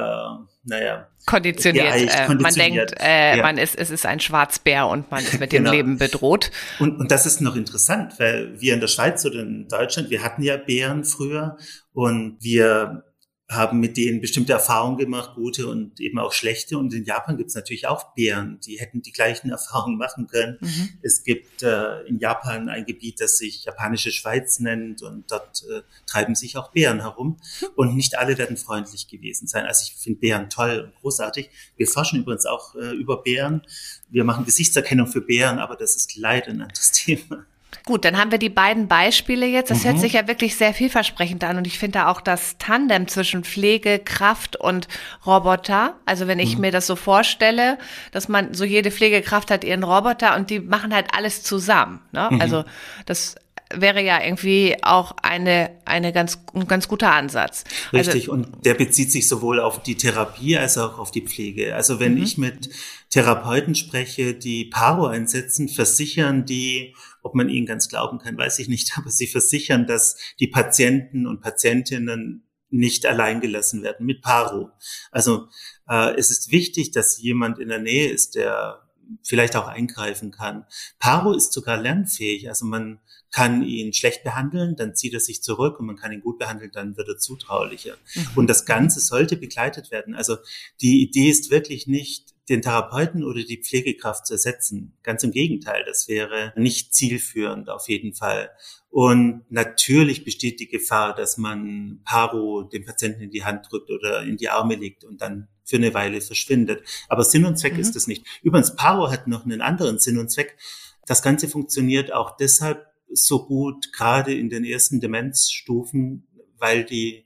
naja, 0.67 1.07
konditioniert. 1.25 1.85
Ja, 1.85 2.25
konditioniert. 2.25 2.41
Man 2.41 2.53
denkt, 2.53 2.95
äh, 2.99 3.37
ja. 3.37 3.43
man 3.43 3.57
ist, 3.57 3.75
es 3.75 3.89
ist 3.89 4.05
ein 4.05 4.19
Schwarzbär 4.19 4.87
und 4.87 5.09
man 5.09 5.23
ist 5.23 5.39
mit 5.39 5.49
genau. 5.49 5.71
dem 5.71 5.77
Leben 5.77 5.97
bedroht. 5.97 6.51
Und, 6.79 6.99
und 6.99 7.11
das 7.11 7.25
ist 7.25 7.41
noch 7.41 7.55
interessant, 7.55 8.13
weil 8.19 8.59
wir 8.59 8.73
in 8.73 8.79
der 8.79 8.87
Schweiz 8.87 9.25
oder 9.25 9.41
in 9.41 9.67
Deutschland, 9.67 10.09
wir 10.09 10.23
hatten 10.23 10.41
ja 10.41 10.57
Bären 10.57 11.03
früher 11.03 11.57
und 11.93 12.37
wir 12.41 13.03
haben 13.49 13.79
mit 13.79 13.95
denen 13.95 14.19
bestimmte 14.19 14.51
Erfahrungen 14.51 14.97
gemacht, 14.97 15.35
gute 15.35 15.67
und 15.67 16.01
eben 16.01 16.19
auch 16.19 16.33
schlechte. 16.33 16.77
Und 16.77 16.93
in 16.93 17.05
Japan 17.05 17.37
gibt 17.37 17.49
es 17.49 17.55
natürlich 17.55 17.87
auch 17.87 18.13
Bären, 18.13 18.59
die 18.65 18.77
hätten 18.77 19.01
die 19.01 19.13
gleichen 19.13 19.49
Erfahrungen 19.51 19.97
machen 19.97 20.27
können. 20.27 20.57
Mhm. 20.59 20.89
Es 21.01 21.23
gibt 21.23 21.63
äh, 21.63 22.01
in 22.01 22.19
Japan 22.19 22.67
ein 22.67 22.85
Gebiet, 22.85 23.21
das 23.21 23.37
sich 23.37 23.63
japanische 23.63 24.11
Schweiz 24.11 24.59
nennt 24.59 25.01
und 25.01 25.31
dort 25.31 25.63
äh, 25.69 25.81
treiben 26.05 26.35
sich 26.35 26.57
auch 26.57 26.71
Bären 26.71 26.99
herum. 26.99 27.37
Und 27.75 27.95
nicht 27.95 28.17
alle 28.17 28.37
werden 28.37 28.57
freundlich 28.57 29.07
gewesen 29.07 29.47
sein. 29.47 29.65
Also 29.65 29.83
ich 29.83 29.95
finde 29.97 30.19
Bären 30.19 30.49
toll 30.49 30.81
und 30.85 31.01
großartig. 31.01 31.49
Wir 31.77 31.87
forschen 31.87 32.19
übrigens 32.19 32.45
auch 32.45 32.75
äh, 32.75 32.91
über 32.95 33.23
Bären. 33.23 33.61
Wir 34.09 34.25
machen 34.25 34.43
Gesichtserkennung 34.43 35.07
für 35.07 35.21
Bären, 35.21 35.59
aber 35.59 35.77
das 35.77 35.95
ist 35.95 36.17
leider 36.17 36.49
ein 36.49 36.61
anderes 36.61 36.91
Thema. 36.91 37.45
Gut, 37.85 38.03
dann 38.03 38.17
haben 38.17 38.31
wir 38.31 38.37
die 38.37 38.49
beiden 38.49 38.87
Beispiele 38.87 39.45
jetzt. 39.45 39.71
Das 39.71 39.83
mhm. 39.83 39.89
hört 39.89 39.99
sich 39.99 40.13
ja 40.13 40.27
wirklich 40.27 40.55
sehr 40.55 40.73
vielversprechend 40.73 41.43
an. 41.43 41.57
Und 41.57 41.67
ich 41.67 41.79
finde 41.79 42.07
auch 42.07 42.19
das 42.19 42.57
Tandem 42.57 43.07
zwischen 43.07 43.45
Pflege, 43.45 43.99
Kraft 43.99 44.57
und 44.57 44.89
Roboter. 45.25 45.95
Also 46.05 46.27
wenn 46.27 46.39
ich 46.39 46.55
mhm. 46.55 46.61
mir 46.61 46.71
das 46.71 46.85
so 46.85 46.97
vorstelle, 46.97 47.77
dass 48.11 48.27
man 48.27 48.53
so 48.53 48.65
jede 48.65 48.91
Pflegekraft 48.91 49.51
hat 49.51 49.63
ihren 49.63 49.83
Roboter 49.83 50.35
und 50.35 50.49
die 50.49 50.59
machen 50.59 50.93
halt 50.93 51.07
alles 51.13 51.43
zusammen. 51.43 52.01
Ne? 52.11 52.27
Mhm. 52.29 52.41
Also 52.41 52.65
das 53.05 53.35
wäre 53.73 54.01
ja 54.01 54.23
irgendwie 54.23 54.77
auch 54.81 55.13
eine, 55.21 55.71
eine 55.85 56.13
ganz, 56.13 56.39
ein 56.53 56.67
ganz 56.67 56.87
guter 56.87 57.11
Ansatz. 57.11 57.63
Also 57.91 58.11
Richtig. 58.11 58.29
Also, 58.29 58.31
und 58.33 58.65
der 58.65 58.73
bezieht 58.75 59.11
sich 59.11 59.27
sowohl 59.27 59.59
auf 59.59 59.83
die 59.83 59.95
Therapie 59.95 60.57
als 60.57 60.77
auch 60.77 60.99
auf 60.99 61.11
die 61.11 61.21
Pflege. 61.21 61.75
Also 61.75 61.99
wenn 61.99 62.15
mhm. 62.15 62.23
ich 62.23 62.37
mit 62.37 62.69
Therapeuten 63.09 63.75
spreche, 63.75 64.33
die 64.33 64.65
Paro 64.65 65.07
einsetzen, 65.07 65.69
versichern 65.69 66.45
die, 66.45 66.95
ob 67.27 67.35
man 67.35 67.49
ihnen 67.49 67.65
ganz 67.65 67.89
glauben 67.89 68.19
kann, 68.19 68.37
weiß 68.37 68.59
ich 68.59 68.69
nicht, 68.69 68.93
aber 68.97 69.11
sie 69.11 69.27
versichern, 69.27 69.85
dass 69.85 70.17
die 70.39 70.47
Patienten 70.47 71.27
und 71.27 71.41
Patientinnen 71.41 72.43
nicht 72.69 73.05
allein 73.05 73.41
gelassen 73.41 73.83
werden 73.83 74.05
mit 74.05 74.21
Paro. 74.21 74.71
Also 75.11 75.47
äh, 75.89 76.15
es 76.17 76.31
ist 76.31 76.51
wichtig, 76.51 76.91
dass 76.91 77.21
jemand 77.21 77.59
in 77.59 77.67
der 77.69 77.79
Nähe 77.79 78.09
ist, 78.09 78.35
der 78.35 78.87
vielleicht 79.23 79.55
auch 79.55 79.67
eingreifen 79.67 80.31
kann. 80.31 80.65
Paro 80.99 81.33
ist 81.33 81.53
sogar 81.53 81.77
lernfähig. 81.77 82.49
Also 82.49 82.65
man 82.65 82.99
kann 83.31 83.63
ihn 83.63 83.93
schlecht 83.93 84.23
behandeln, 84.23 84.75
dann 84.75 84.95
zieht 84.95 85.13
er 85.13 85.19
sich 85.19 85.43
zurück 85.43 85.79
und 85.79 85.85
man 85.85 85.95
kann 85.95 86.11
ihn 86.11 86.21
gut 86.21 86.39
behandeln, 86.39 86.71
dann 86.73 86.97
wird 86.97 87.09
er 87.09 87.17
zutraulicher. 87.17 87.97
Mhm. 88.15 88.27
Und 88.35 88.47
das 88.47 88.65
Ganze 88.65 88.99
sollte 88.99 89.35
begleitet 89.35 89.91
werden. 89.91 90.15
Also 90.15 90.37
die 90.81 91.01
Idee 91.01 91.29
ist 91.29 91.51
wirklich 91.51 91.87
nicht, 91.87 92.33
den 92.49 92.61
Therapeuten 92.61 93.23
oder 93.23 93.43
die 93.43 93.61
Pflegekraft 93.61 94.25
zu 94.25 94.33
ersetzen. 94.33 94.97
Ganz 95.03 95.23
im 95.23 95.31
Gegenteil, 95.31 95.83
das 95.85 96.07
wäre 96.07 96.53
nicht 96.55 96.93
zielführend 96.93 97.69
auf 97.69 97.89
jeden 97.89 98.13
Fall. 98.13 98.51
Und 98.89 99.43
natürlich 99.49 100.23
besteht 100.23 100.59
die 100.59 100.69
Gefahr, 100.69 101.13
dass 101.13 101.37
man 101.37 102.01
Paro 102.05 102.63
dem 102.63 102.85
Patienten 102.85 103.21
in 103.21 103.31
die 103.31 103.43
Hand 103.43 103.67
drückt 103.69 103.91
oder 103.91 104.23
in 104.23 104.37
die 104.37 104.49
Arme 104.49 104.75
legt 104.75 105.03
und 105.03 105.21
dann 105.21 105.49
für 105.65 105.75
eine 105.75 105.93
Weile 105.93 106.21
verschwindet. 106.21 106.83
Aber 107.09 107.23
Sinn 107.23 107.45
und 107.45 107.59
Zweck 107.59 107.73
mhm. 107.73 107.81
ist 107.81 107.95
es 107.95 108.07
nicht. 108.07 108.25
Übrigens, 108.41 108.75
Paro 108.75 109.11
hat 109.11 109.27
noch 109.27 109.43
einen 109.43 109.61
anderen 109.61 109.99
Sinn 109.99 110.17
und 110.17 110.31
Zweck. 110.31 110.57
Das 111.05 111.21
Ganze 111.21 111.49
funktioniert 111.49 112.13
auch 112.13 112.37
deshalb 112.37 112.87
so 113.09 113.45
gut, 113.45 113.91
gerade 113.93 114.33
in 114.33 114.49
den 114.49 114.63
ersten 114.63 114.99
Demenzstufen, 114.99 116.27
weil 116.57 116.83
die 116.83 117.25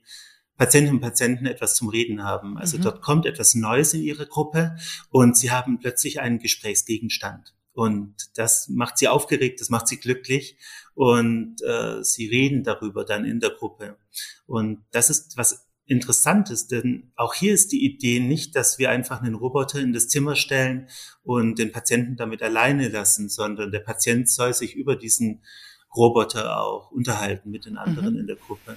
Patientinnen 0.64 0.96
und 0.96 1.00
Patienten 1.00 1.46
etwas 1.46 1.74
zum 1.74 1.88
Reden 1.88 2.22
haben. 2.22 2.56
Also 2.56 2.78
mhm. 2.78 2.82
dort 2.82 3.02
kommt 3.02 3.26
etwas 3.26 3.54
Neues 3.54 3.94
in 3.94 4.02
ihre 4.02 4.26
Gruppe 4.26 4.76
und 5.10 5.36
sie 5.36 5.50
haben 5.50 5.80
plötzlich 5.80 6.20
einen 6.20 6.38
Gesprächsgegenstand. 6.38 7.54
Und 7.72 8.14
das 8.36 8.68
macht 8.68 8.98
sie 8.98 9.08
aufgeregt, 9.08 9.60
das 9.60 9.70
macht 9.70 9.88
sie 9.88 9.98
glücklich 9.98 10.56
und 10.94 11.56
äh, 11.62 12.04
sie 12.04 12.28
reden 12.28 12.62
darüber 12.62 13.04
dann 13.04 13.24
in 13.24 13.40
der 13.40 13.50
Gruppe. 13.50 13.96
Und 14.46 14.84
das 14.92 15.10
ist 15.10 15.36
was 15.36 15.66
Interessantes, 15.86 16.68
denn 16.68 17.10
auch 17.16 17.34
hier 17.34 17.52
ist 17.52 17.72
die 17.72 17.84
Idee 17.84 18.20
nicht, 18.20 18.54
dass 18.54 18.78
wir 18.78 18.90
einfach 18.90 19.20
einen 19.20 19.34
Roboter 19.34 19.80
in 19.80 19.92
das 19.92 20.06
Zimmer 20.06 20.36
stellen 20.36 20.88
und 21.24 21.58
den 21.58 21.72
Patienten 21.72 22.14
damit 22.14 22.40
alleine 22.40 22.88
lassen, 22.88 23.28
sondern 23.28 23.72
der 23.72 23.80
Patient 23.80 24.30
soll 24.30 24.54
sich 24.54 24.76
über 24.76 24.94
diesen 24.94 25.42
Roboter 25.94 26.60
auch 26.60 26.90
unterhalten 26.90 27.50
mit 27.50 27.66
den 27.66 27.76
anderen 27.76 28.14
mhm. 28.14 28.20
in 28.20 28.26
der 28.26 28.36
Gruppe. 28.36 28.76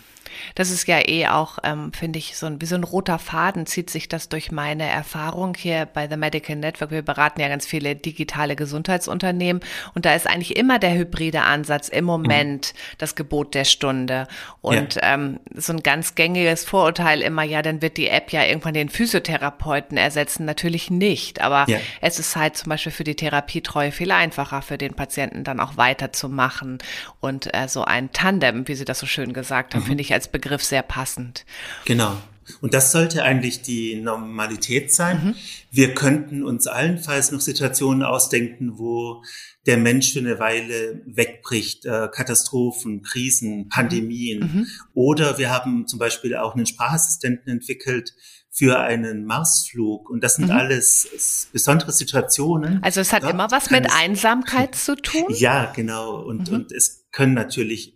Das 0.56 0.70
ist 0.70 0.88
ja 0.88 1.08
eh 1.08 1.28
auch, 1.28 1.60
ähm, 1.64 1.94
finde 1.94 2.20
ich, 2.20 2.38
so 2.38 2.46
ein, 2.46 2.62
wie 2.62 2.66
so 2.66 2.76
ein 2.76 2.84
roter 2.84 3.20
Faden 3.20 3.66
zieht 3.66 3.90
sich 3.90 4.08
das 4.08 4.30
durch 4.30 4.52
meine 4.52 4.88
Erfahrung 4.88 5.56
hier 5.56 5.86
bei 5.86 6.08
The 6.10 6.18
Medical 6.18 6.56
Network. 6.56 6.92
Wir 6.92 7.02
beraten 7.02 7.42
ja 7.42 7.48
ganz 7.48 7.66
viele 7.66 7.96
digitale 7.96 8.56
Gesundheitsunternehmen 8.56 9.62
und 9.94 10.06
da 10.06 10.14
ist 10.14 10.28
eigentlich 10.28 10.56
immer 10.58 10.80
der 10.80 10.94
hybride 10.94 11.42
Ansatz 11.42 11.90
im 11.90 12.06
Moment 12.06 12.74
mhm. 12.74 12.96
das 12.98 13.16
Gebot 13.16 13.54
der 13.54 13.66
Stunde. 13.66 14.28
Und 14.62 14.96
ja. 14.96 15.14
ähm, 15.14 15.40
so 15.56 15.74
ein 15.74 15.84
ganz 15.84 16.16
gängiges 16.16 16.66
Vorurteil 16.66 17.22
immer, 17.22 17.44
ja, 17.44 17.62
dann 17.62 17.82
wird 17.82 17.98
die 17.98 18.08
App 18.08 18.32
ja 18.32 18.44
irgendwann 18.44 18.74
den 18.74 18.90
Physiotherapeuten 18.90 19.98
ersetzen. 19.98 20.46
Natürlich 20.46 20.90
nicht, 20.92 21.42
aber 21.42 21.66
ja. 21.70 21.80
es 22.02 22.20
ist 22.20 22.36
halt 22.36 22.58
zum 22.58 22.70
Beispiel 22.70 22.92
für 22.92 23.04
die 23.04 23.16
Therapietreue 23.16 23.92
viel 23.92 24.12
einfacher 24.12 24.62
für 24.62 24.78
den 24.78 24.94
Patienten 24.94 25.44
dann 25.44 25.60
auch 25.60 25.78
weiterzumachen. 25.78 26.80
Und 27.20 27.54
äh, 27.54 27.68
so 27.68 27.84
ein 27.84 28.12
Tandem, 28.12 28.68
wie 28.68 28.76
Sie 28.76 28.86
das 28.86 29.00
so 29.00 29.06
schön 29.06 29.34
gesagt 29.34 29.76
haben, 29.76 29.84
mhm. 29.84 29.88
finde 29.88 30.02
ich 30.02 30.14
als 30.14 30.28
Begriff 30.28 30.64
sehr 30.64 30.84
passend. 30.84 31.46
Genau. 31.86 32.18
Und 32.62 32.74
das 32.74 32.92
sollte 32.92 33.24
eigentlich 33.24 33.64
die 33.64 33.96
Normalität 33.96 34.94
sein. 34.94 35.18
Mhm. 35.18 35.36
Wir 35.72 35.96
könnten 35.96 36.44
uns 36.44 36.68
allenfalls 36.68 37.32
noch 37.32 37.42
Situationen 37.42 38.04
ausdenken, 38.04 38.78
wo 38.78 39.24
der 39.66 39.78
Mensch 39.78 40.14
für 40.14 40.20
eine 40.20 40.40
Weile 40.40 41.02
wegbricht, 41.06 41.86
äh, 41.86 42.08
Katastrophen, 42.12 43.02
Krisen, 43.02 43.68
Pandemien. 43.70 44.40
Mhm. 44.40 44.68
Oder 44.94 45.38
wir 45.38 45.50
haben 45.50 45.88
zum 45.88 45.98
Beispiel 45.98 46.36
auch 46.36 46.56
einen 46.56 46.68
Sprachassistenten 46.68 47.52
entwickelt 47.52 48.14
für 48.56 48.80
einen 48.80 49.26
Marsflug. 49.26 50.10
Und 50.10 50.24
das 50.24 50.36
sind 50.36 50.46
mhm. 50.46 50.52
alles 50.52 51.50
besondere 51.52 51.92
Situationen. 51.92 52.82
Also 52.84 53.02
es 53.02 53.12
hat 53.12 53.24
Dort 53.24 53.34
immer 53.34 53.52
was 53.52 53.70
mit 53.70 53.92
Einsamkeit 53.92 54.76
zu 54.76 54.96
tun? 54.96 55.26
Ja, 55.36 55.72
genau. 55.76 56.22
Und, 56.22 56.50
mhm. 56.50 56.56
und 56.56 56.72
es 56.72 57.06
können 57.12 57.34
natürlich 57.34 57.94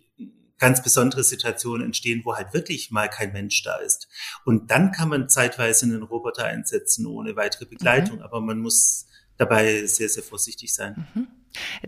ganz 0.58 0.82
besondere 0.82 1.24
Situationen 1.24 1.86
entstehen, 1.86 2.20
wo 2.24 2.36
halt 2.36 2.52
wirklich 2.52 2.90
mal 2.90 3.08
kein 3.08 3.32
Mensch 3.32 3.62
da 3.62 3.76
ist. 3.76 4.08
Und 4.44 4.70
dann 4.70 4.92
kann 4.92 5.08
man 5.08 5.30
zeitweise 5.30 5.86
einen 5.86 6.02
Roboter 6.02 6.44
einsetzen 6.44 7.06
ohne 7.06 7.34
weitere 7.34 7.64
Begleitung, 7.64 8.16
mhm. 8.16 8.22
aber 8.22 8.42
man 8.42 8.58
muss 8.58 9.06
dabei 9.38 9.86
sehr, 9.86 10.10
sehr 10.10 10.22
vorsichtig 10.22 10.74
sein. 10.74 11.06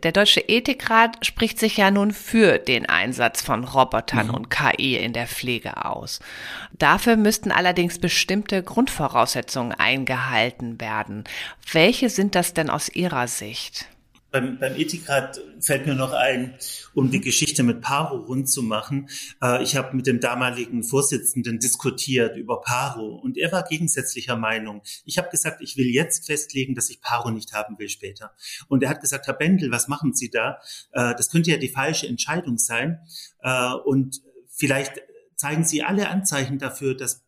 Der 0.03 0.13
Deutsche 0.13 0.41
Ethikrat 0.41 1.25
spricht 1.25 1.59
sich 1.59 1.77
ja 1.77 1.91
nun 1.91 2.13
für 2.13 2.59
den 2.59 2.89
Einsatz 2.89 3.43
von 3.43 3.65
Robotern 3.65 4.29
mhm. 4.29 4.35
und 4.35 4.51
KI 4.51 4.97
in 4.97 5.13
der 5.13 5.27
Pflege 5.27 5.85
aus. 5.85 6.21
Dafür 6.73 7.17
müssten 7.17 7.53
allerdings 7.53 7.99
bestimmte 7.99 8.63
Grundvoraussetzungen 8.63 9.73
eingehalten 9.73 10.81
werden. 10.81 11.25
Welche 11.71 12.11
sind 12.11 12.35
das 12.35 12.55
denn 12.55 12.71
aus 12.71 12.89
Ihrer 12.89 13.29
Sicht? 13.29 13.87
Beim, 14.33 14.59
beim 14.59 14.75
Ethikrat 14.75 15.41
fällt 15.61 15.87
mir 15.87 15.95
noch 15.95 16.13
ein, 16.13 16.55
um 16.95 17.11
die 17.11 17.21
Geschichte 17.21 17.63
mit 17.63 17.81
Paro 17.81 18.17
rund 18.17 18.49
zu 18.49 18.63
machen. 18.63 19.09
Äh, 19.41 19.63
ich 19.63 19.77
habe 19.77 19.95
mit 19.95 20.07
dem 20.07 20.19
damaligen 20.19 20.83
Vorsitzenden 20.83 21.61
diskutiert 21.61 22.37
über 22.37 22.61
Paro 22.61 23.15
und 23.15 23.39
er 23.39 23.53
war 23.53 23.63
gegensätzlicher 23.63 24.37
Meinung. 24.37 24.83
Ich 25.05 25.19
habe 25.19 25.29
gesagt, 25.31 25.63
ich 25.63 25.77
will 25.77 25.87
jetzt 25.87 26.27
festlegen, 26.27 26.75
dass 26.75 26.91
ich 26.91 27.01
Paro 27.01 27.31
nicht 27.31 27.53
haben 27.53 27.79
will 27.79 27.89
später. 27.89 28.33
Und 28.69 28.83
er 28.83 28.91
hat 28.91 29.01
gesagt, 29.01 29.27
Herr 29.27 29.35
Bendel, 29.35 29.71
was 29.71 29.87
machen 29.87 30.15
Sie 30.15 30.31
da? 30.31 30.59
Äh, 30.93 31.15
das 31.15 31.31
könnte 31.31 31.51
ja 31.51 31.59
die 31.59 31.69
falsche 31.69 32.09
Entscheidung 32.09 32.59
sein. 32.59 33.01
Äh, 33.41 33.75
und 33.85 34.23
vielleicht 34.49 35.01
zeigen 35.37 35.65
Sie 35.65 35.83
alle 35.83 36.09
Anzeichen 36.09 36.59
dafür, 36.59 36.97
dass 36.97 37.23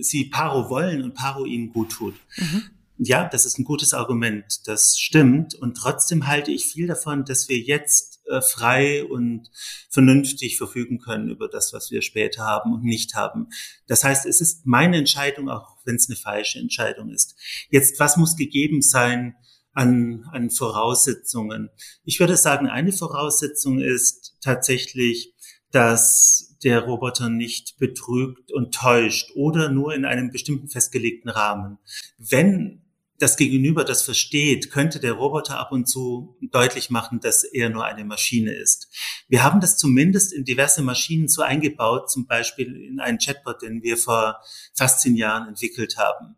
sie 0.00 0.24
Paro 0.26 0.68
wollen 0.68 1.02
und 1.02 1.14
Paro 1.14 1.44
ihnen 1.44 1.72
gut 1.72 1.92
tut. 1.92 2.14
Mhm. 2.36 2.62
Ja, 2.98 3.28
das 3.28 3.44
ist 3.44 3.58
ein 3.58 3.64
gutes 3.64 3.92
Argument, 3.92 4.66
das 4.66 4.98
stimmt. 4.98 5.54
Und 5.54 5.76
trotzdem 5.76 6.26
halte 6.26 6.50
ich 6.50 6.64
viel 6.64 6.86
davon, 6.86 7.24
dass 7.26 7.48
wir 7.48 7.58
jetzt 7.58 8.20
äh, 8.26 8.40
frei 8.40 9.04
und 9.04 9.50
vernünftig 9.90 10.56
verfügen 10.56 10.98
können 10.98 11.28
über 11.28 11.48
das, 11.48 11.74
was 11.74 11.90
wir 11.90 12.00
später 12.00 12.44
haben 12.44 12.72
und 12.72 12.84
nicht 12.84 13.14
haben. 13.14 13.48
Das 13.86 14.02
heißt, 14.02 14.24
es 14.24 14.40
ist 14.40 14.64
meine 14.64 14.96
Entscheidung, 14.96 15.50
auch 15.50 15.76
wenn 15.84 15.96
es 15.96 16.08
eine 16.08 16.16
falsche 16.16 16.58
Entscheidung 16.58 17.10
ist. 17.10 17.36
Jetzt, 17.68 18.00
was 18.00 18.16
muss 18.16 18.34
gegeben 18.34 18.80
sein 18.80 19.36
an, 19.74 20.24
an 20.32 20.50
Voraussetzungen? 20.50 21.68
Ich 22.04 22.18
würde 22.18 22.38
sagen, 22.38 22.66
eine 22.66 22.92
Voraussetzung 22.92 23.78
ist 23.78 24.36
tatsächlich, 24.40 25.34
dass 25.70 26.56
der 26.64 26.80
Roboter 26.80 27.28
nicht 27.28 27.76
betrügt 27.78 28.50
und 28.52 28.74
täuscht 28.74 29.32
oder 29.34 29.68
nur 29.68 29.94
in 29.94 30.06
einem 30.06 30.30
bestimmten 30.30 30.68
festgelegten 30.68 31.28
Rahmen. 31.28 31.78
Wenn 32.16 32.85
das 33.18 33.36
Gegenüber 33.36 33.84
das 33.84 34.02
versteht, 34.02 34.70
könnte 34.70 35.00
der 35.00 35.12
Roboter 35.12 35.58
ab 35.58 35.72
und 35.72 35.88
zu 35.88 36.36
deutlich 36.42 36.90
machen, 36.90 37.20
dass 37.20 37.44
er 37.44 37.70
nur 37.70 37.84
eine 37.84 38.04
Maschine 38.04 38.52
ist. 38.52 38.88
Wir 39.28 39.42
haben 39.42 39.60
das 39.60 39.76
zumindest 39.76 40.32
in 40.32 40.44
diverse 40.44 40.82
Maschinen 40.82 41.28
so 41.28 41.42
eingebaut, 41.42 42.10
zum 42.10 42.26
Beispiel 42.26 42.74
in 42.76 43.00
einen 43.00 43.18
Chatbot, 43.18 43.62
den 43.62 43.82
wir 43.82 43.96
vor 43.96 44.40
fast 44.74 45.00
zehn 45.00 45.16
Jahren 45.16 45.48
entwickelt 45.48 45.96
haben. 45.96 46.36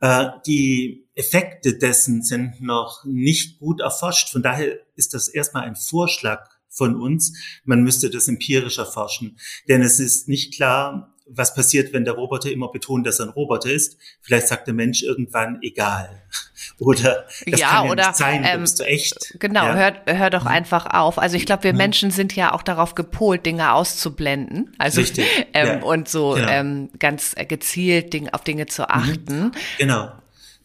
Äh, 0.00 0.30
die 0.46 1.08
Effekte 1.14 1.76
dessen 1.76 2.22
sind 2.22 2.60
noch 2.60 3.04
nicht 3.04 3.58
gut 3.58 3.80
erforscht. 3.80 4.30
Von 4.30 4.42
daher 4.42 4.78
ist 4.94 5.14
das 5.14 5.28
erstmal 5.28 5.64
ein 5.64 5.76
Vorschlag 5.76 6.48
von 6.68 7.00
uns. 7.00 7.32
Man 7.64 7.82
müsste 7.82 8.08
das 8.08 8.28
empirisch 8.28 8.78
erforschen, 8.78 9.38
denn 9.68 9.82
es 9.82 9.98
ist 10.00 10.28
nicht 10.28 10.54
klar, 10.54 11.14
was 11.30 11.54
passiert, 11.54 11.92
wenn 11.92 12.04
der 12.04 12.14
Roboter 12.14 12.50
immer 12.50 12.68
betont, 12.70 13.06
dass 13.06 13.20
er 13.20 13.26
ein 13.26 13.30
Roboter 13.30 13.70
ist. 13.70 13.96
Vielleicht 14.20 14.48
sagt 14.48 14.66
der 14.66 14.74
Mensch 14.74 15.02
irgendwann 15.02 15.58
egal. 15.62 16.22
Oder 16.78 17.26
das 17.46 17.60
ja, 17.60 17.68
kann 17.68 17.86
ja 17.86 17.90
oder, 17.90 18.06
nicht 18.06 18.16
sein, 18.16 18.44
ähm, 18.44 18.60
bist 18.60 18.78
du 18.78 18.84
echt. 18.84 19.34
Genau, 19.40 19.64
ja? 19.64 19.74
hör, 19.74 20.16
hör 20.16 20.30
doch 20.30 20.42
mhm. 20.42 20.48
einfach 20.48 20.86
auf. 20.86 21.18
Also 21.18 21.36
ich 21.36 21.44
glaube, 21.44 21.64
wir 21.64 21.72
mhm. 21.72 21.78
Menschen 21.78 22.10
sind 22.12 22.36
ja 22.36 22.52
auch 22.52 22.62
darauf 22.62 22.94
gepolt, 22.94 23.44
Dinge 23.46 23.72
auszublenden. 23.72 24.74
Also 24.78 25.00
Richtig, 25.00 25.26
ähm, 25.54 25.66
ja. 25.66 25.82
und 25.82 26.08
so 26.08 26.34
genau. 26.34 26.48
ähm, 26.48 26.90
ganz 27.00 27.34
gezielt 27.48 28.12
Ding, 28.12 28.28
auf 28.28 28.44
Dinge 28.44 28.66
zu 28.66 28.82
mhm. 28.82 28.88
achten. 28.90 29.40
Mhm. 29.40 29.52
Genau. 29.78 30.12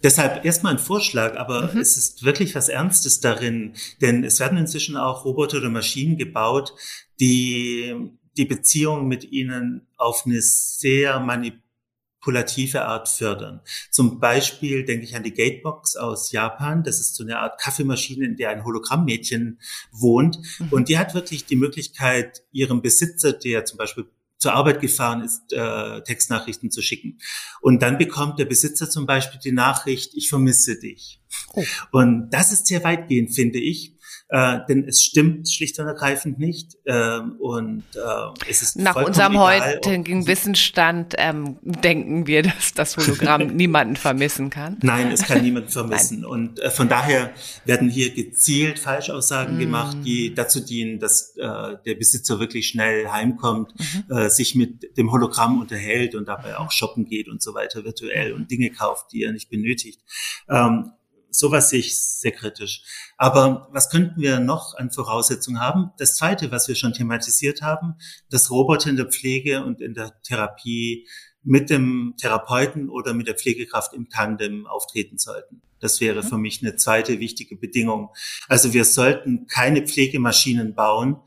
Deshalb 0.04 0.44
erstmal 0.44 0.74
ein 0.74 0.80
Vorschlag, 0.80 1.38
aber 1.38 1.74
mhm. 1.74 1.80
es 1.80 1.98
ist 1.98 2.24
wirklich 2.24 2.54
was 2.56 2.68
Ernstes 2.68 3.22
darin, 3.22 3.74
denn 4.02 4.24
es 4.24 4.40
werden 4.40 4.58
inzwischen 4.58 4.98
auch 4.98 5.24
Roboter 5.24 5.58
oder 5.58 5.70
Maschinen 5.70 6.18
gebaut, 6.18 6.74
die 7.22 7.96
die 8.38 8.46
Beziehung 8.46 9.08
mit 9.08 9.32
ihnen 9.32 9.88
auf 9.98 10.24
eine 10.26 10.42
sehr 10.42 11.20
manipulative 11.20 12.86
Art 12.86 13.10
fördern. 13.10 13.62
Zum 13.92 14.20
Beispiel 14.20 14.86
denke 14.86 15.06
ich 15.06 15.16
an 15.16 15.24
die 15.24 15.34
Gatebox 15.34 15.96
aus 15.96 16.32
Japan. 16.32 16.84
Das 16.84 17.00
ist 17.00 17.16
so 17.16 17.24
eine 17.24 17.40
Art 17.40 17.60
Kaffeemaschine, 17.60 18.26
in 18.26 18.38
der 18.38 18.50
ein 18.50 18.64
Hologrammmädchen 18.64 19.60
wohnt. 19.92 20.40
Mhm. 20.60 20.68
Und 20.72 20.90
die 20.90 20.98
hat 20.98 21.14
wirklich 21.14 21.46
die 21.46 21.56
Möglichkeit, 21.56 22.44
ihrem 22.52 22.82
Besitzer, 22.82 23.34
der 23.34 23.66
zum 23.66 23.78
Beispiel 23.78 24.06
zur 24.44 24.54
Arbeit 24.54 24.82
gefahren 24.82 25.24
ist, 25.24 25.54
äh, 25.54 26.02
Textnachrichten 26.02 26.70
zu 26.70 26.82
schicken. 26.82 27.18
Und 27.62 27.82
dann 27.82 27.98
bekommt 27.98 28.40
der 28.40 28.46
Besitzer 28.46 28.90
zum 28.90 29.06
Beispiel 29.06 29.40
die 29.40 29.54
Nachricht, 29.54 30.14
ich 30.16 30.28
vermisse 30.28 30.78
dich. 30.78 31.22
Oh. 31.54 31.64
Und 31.92 32.30
das 32.32 32.52
ist 32.52 32.68
sehr 32.68 32.84
weitgehend, 32.84 33.34
finde 33.34 33.60
ich 33.60 33.93
äh, 34.34 34.62
denn 34.68 34.84
es 34.88 35.04
stimmt 35.04 35.48
schlicht 35.48 35.78
und 35.78 35.86
ergreifend 35.86 36.40
nicht. 36.40 36.76
Ähm, 36.88 37.36
und 37.40 37.84
äh, 37.94 38.50
es 38.50 38.64
ist 38.64 38.78
nach 38.78 38.96
unserem 38.96 39.34
egal, 39.34 39.76
heutigen 39.76 40.26
Wissensstand 40.26 41.14
ähm, 41.20 41.58
denken 41.62 42.26
wir, 42.26 42.42
dass 42.42 42.74
das 42.74 42.98
Hologramm 42.98 43.46
niemanden 43.56 43.96
vermissen 43.96 44.50
kann. 44.50 44.80
Nein, 44.82 45.12
es 45.12 45.22
kann 45.22 45.44
niemanden 45.44 45.70
vermissen. 45.70 46.26
Und 46.26 46.60
äh, 46.60 46.72
von 46.72 46.90
daher 46.90 47.30
werden 47.66 47.92
hier 47.92 48.12
gezielt 48.12 48.80
Falschaussagen 48.80 49.58
mm. 49.58 49.60
gemacht, 49.60 49.98
die 50.04 50.34
dazu 50.34 50.62
dienen, 50.62 50.98
dass 50.98 51.36
äh, 51.38 51.76
der 51.86 51.94
Besitzer 51.94 52.40
wirklich 52.40 52.68
schnell 52.68 53.10
heimkommt, 53.12 53.72
mhm. 53.78 54.16
äh, 54.16 54.30
sich 54.32 54.56
mit 54.56 54.98
dem 54.98 55.12
Hologramm 55.12 55.62
unterhält 55.62 56.16
und 56.16 56.28
dabei 56.28 56.58
auch 56.58 56.72
shoppen 56.72 57.06
geht 57.06 57.30
und 57.30 57.44
so 57.44 57.54
weiter 57.54 57.84
virtuell 57.84 58.34
und 58.34 58.50
Dinge 58.50 58.72
kauft, 58.72 59.12
die 59.12 59.22
er 59.22 59.32
nicht 59.32 59.52
benötigt. 59.52 60.02
Ähm, 60.50 60.92
sowas 61.36 61.70
sehe 61.70 61.80
ich 61.80 61.98
sehr 61.98 62.32
kritisch. 62.32 62.84
Aber 63.18 63.68
was 63.72 63.90
könnten 63.90 64.22
wir 64.22 64.40
noch 64.40 64.76
an 64.76 64.92
Voraussetzungen 64.92 65.60
haben? 65.60 65.92
Das 65.98 66.16
Zweite, 66.16 66.52
was 66.52 66.68
wir 66.68 66.76
schon 66.76 66.94
thematisiert 66.94 67.62
haben, 67.62 67.96
dass 68.30 68.52
Roboter 68.52 68.90
in 68.90 68.98
der 68.98 69.08
Pflege 69.08 69.64
und 69.64 69.82
in 69.82 69.94
der 69.94 70.22
Therapie 70.22 71.08
mit 71.44 71.70
dem 71.70 72.16
Therapeuten 72.18 72.90
oder 72.90 73.14
mit 73.14 73.28
der 73.28 73.36
Pflegekraft 73.36 73.94
im 73.94 74.10
Tandem 74.10 74.66
auftreten 74.66 75.18
sollten. 75.18 75.62
Das 75.80 76.00
wäre 76.00 76.24
mhm. 76.24 76.28
für 76.28 76.38
mich 76.38 76.62
eine 76.62 76.78
zweite 76.78 77.20
wichtige 77.20 77.58
Bedingung. 77.58 78.10
Also 78.48 78.74
wir 78.74 78.86
sollten 78.86 79.48
keine 79.48 79.86
Pflegemaschinen 79.86 80.76
bauen, 80.76 81.18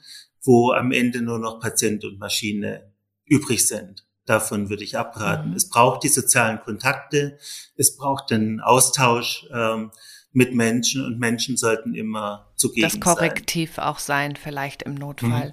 wo 0.43 0.73
am 0.73 0.93
Ende 0.93 1.21
nur 1.21 1.39
noch 1.39 1.61
Patient 1.61 2.05
und 2.05 2.19
Maschine 2.19 2.93
übrig 3.27 3.67
sind. 3.67 4.06
Davon 4.27 4.69
würde 4.69 4.85
ich 4.85 4.99
abraten. 4.99 5.51
Mhm. 5.51 5.57
Es 5.57 5.69
braucht 5.69 6.03
die 6.03 6.09
sozialen 6.09 6.61
Kontakte, 6.61 7.39
es 7.77 7.97
braucht 7.97 8.31
den 8.31 8.61
Austausch 8.61 9.47
ähm, 9.53 9.91
mit 10.33 10.55
Menschen 10.55 11.05
und 11.05 11.19
Menschen 11.19 11.57
sollten 11.57 11.95
immer 11.95 12.51
zugegen 12.57 12.89
Das 12.89 12.99
Korrektiv 13.01 13.75
sein. 13.75 13.85
auch 13.85 13.99
sein, 13.99 14.37
vielleicht 14.37 14.83
im 14.83 14.95
Notfall. 14.95 15.51
Mhm. 15.51 15.53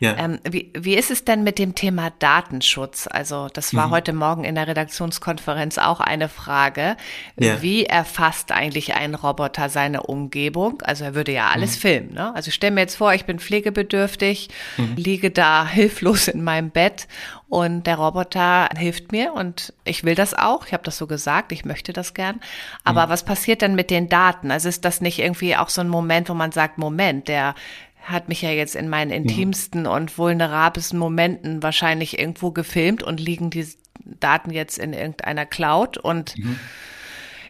Ja. 0.00 0.16
Ähm, 0.18 0.38
wie, 0.48 0.70
wie 0.76 0.94
ist 0.94 1.10
es 1.10 1.24
denn 1.24 1.42
mit 1.42 1.58
dem 1.58 1.74
Thema 1.74 2.10
Datenschutz? 2.18 3.08
Also 3.10 3.48
das 3.52 3.74
war 3.74 3.88
mhm. 3.88 3.92
heute 3.92 4.12
Morgen 4.12 4.44
in 4.44 4.54
der 4.54 4.68
Redaktionskonferenz 4.68 5.78
auch 5.78 6.00
eine 6.00 6.28
Frage. 6.28 6.96
Ja. 7.38 7.62
Wie 7.62 7.86
erfasst 7.86 8.52
eigentlich 8.52 8.94
ein 8.94 9.14
Roboter 9.14 9.70
seine 9.70 10.02
Umgebung? 10.02 10.82
Also 10.82 11.04
er 11.04 11.14
würde 11.14 11.32
ja 11.32 11.48
alles 11.48 11.76
mhm. 11.76 11.80
filmen. 11.80 12.14
Ne? 12.14 12.34
Also 12.34 12.48
ich 12.48 12.54
stelle 12.54 12.74
mir 12.74 12.82
jetzt 12.82 12.96
vor, 12.96 13.14
ich 13.14 13.24
bin 13.24 13.38
pflegebedürftig, 13.38 14.50
mhm. 14.76 14.96
liege 14.96 15.30
da 15.30 15.66
hilflos 15.68 16.28
in 16.28 16.44
meinem 16.44 16.70
Bett 16.70 17.08
und 17.54 17.86
der 17.86 17.96
Roboter 17.96 18.68
hilft 18.76 19.12
mir 19.12 19.32
und 19.32 19.72
ich 19.84 20.02
will 20.02 20.16
das 20.16 20.34
auch. 20.34 20.66
Ich 20.66 20.72
habe 20.72 20.82
das 20.82 20.98
so 20.98 21.06
gesagt, 21.06 21.52
ich 21.52 21.64
möchte 21.64 21.92
das 21.92 22.12
gern. 22.12 22.40
Aber 22.82 23.06
mhm. 23.06 23.10
was 23.10 23.24
passiert 23.24 23.62
denn 23.62 23.76
mit 23.76 23.90
den 23.90 24.08
Daten? 24.08 24.50
Also 24.50 24.68
ist 24.68 24.84
das 24.84 25.00
nicht 25.00 25.20
irgendwie 25.20 25.54
auch 25.54 25.68
so 25.68 25.80
ein 25.80 25.88
Moment, 25.88 26.28
wo 26.28 26.33
wo 26.34 26.36
man 26.36 26.50
sagt, 26.50 26.78
Moment, 26.78 27.28
der 27.28 27.54
hat 28.02 28.28
mich 28.28 28.42
ja 28.42 28.50
jetzt 28.50 28.74
in 28.74 28.88
meinen 28.88 29.10
intimsten 29.10 29.86
und 29.86 30.18
vulnerabelsten 30.18 30.98
Momenten 30.98 31.62
wahrscheinlich 31.62 32.18
irgendwo 32.18 32.50
gefilmt 32.50 33.02
und 33.04 33.20
liegen 33.20 33.50
die 33.50 33.66
Daten 34.04 34.50
jetzt 34.50 34.78
in 34.78 34.92
irgendeiner 34.92 35.46
Cloud 35.46 35.96
und 35.96 36.36
mhm. 36.36 36.58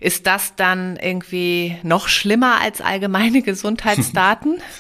ist 0.01 0.27
das 0.27 0.55
dann 0.55 0.97
irgendwie 0.97 1.79
noch 1.83 2.09
schlimmer 2.09 2.61
als 2.61 2.83
allgemeine 2.83 3.43
Gesundheitsdaten? 3.43 4.61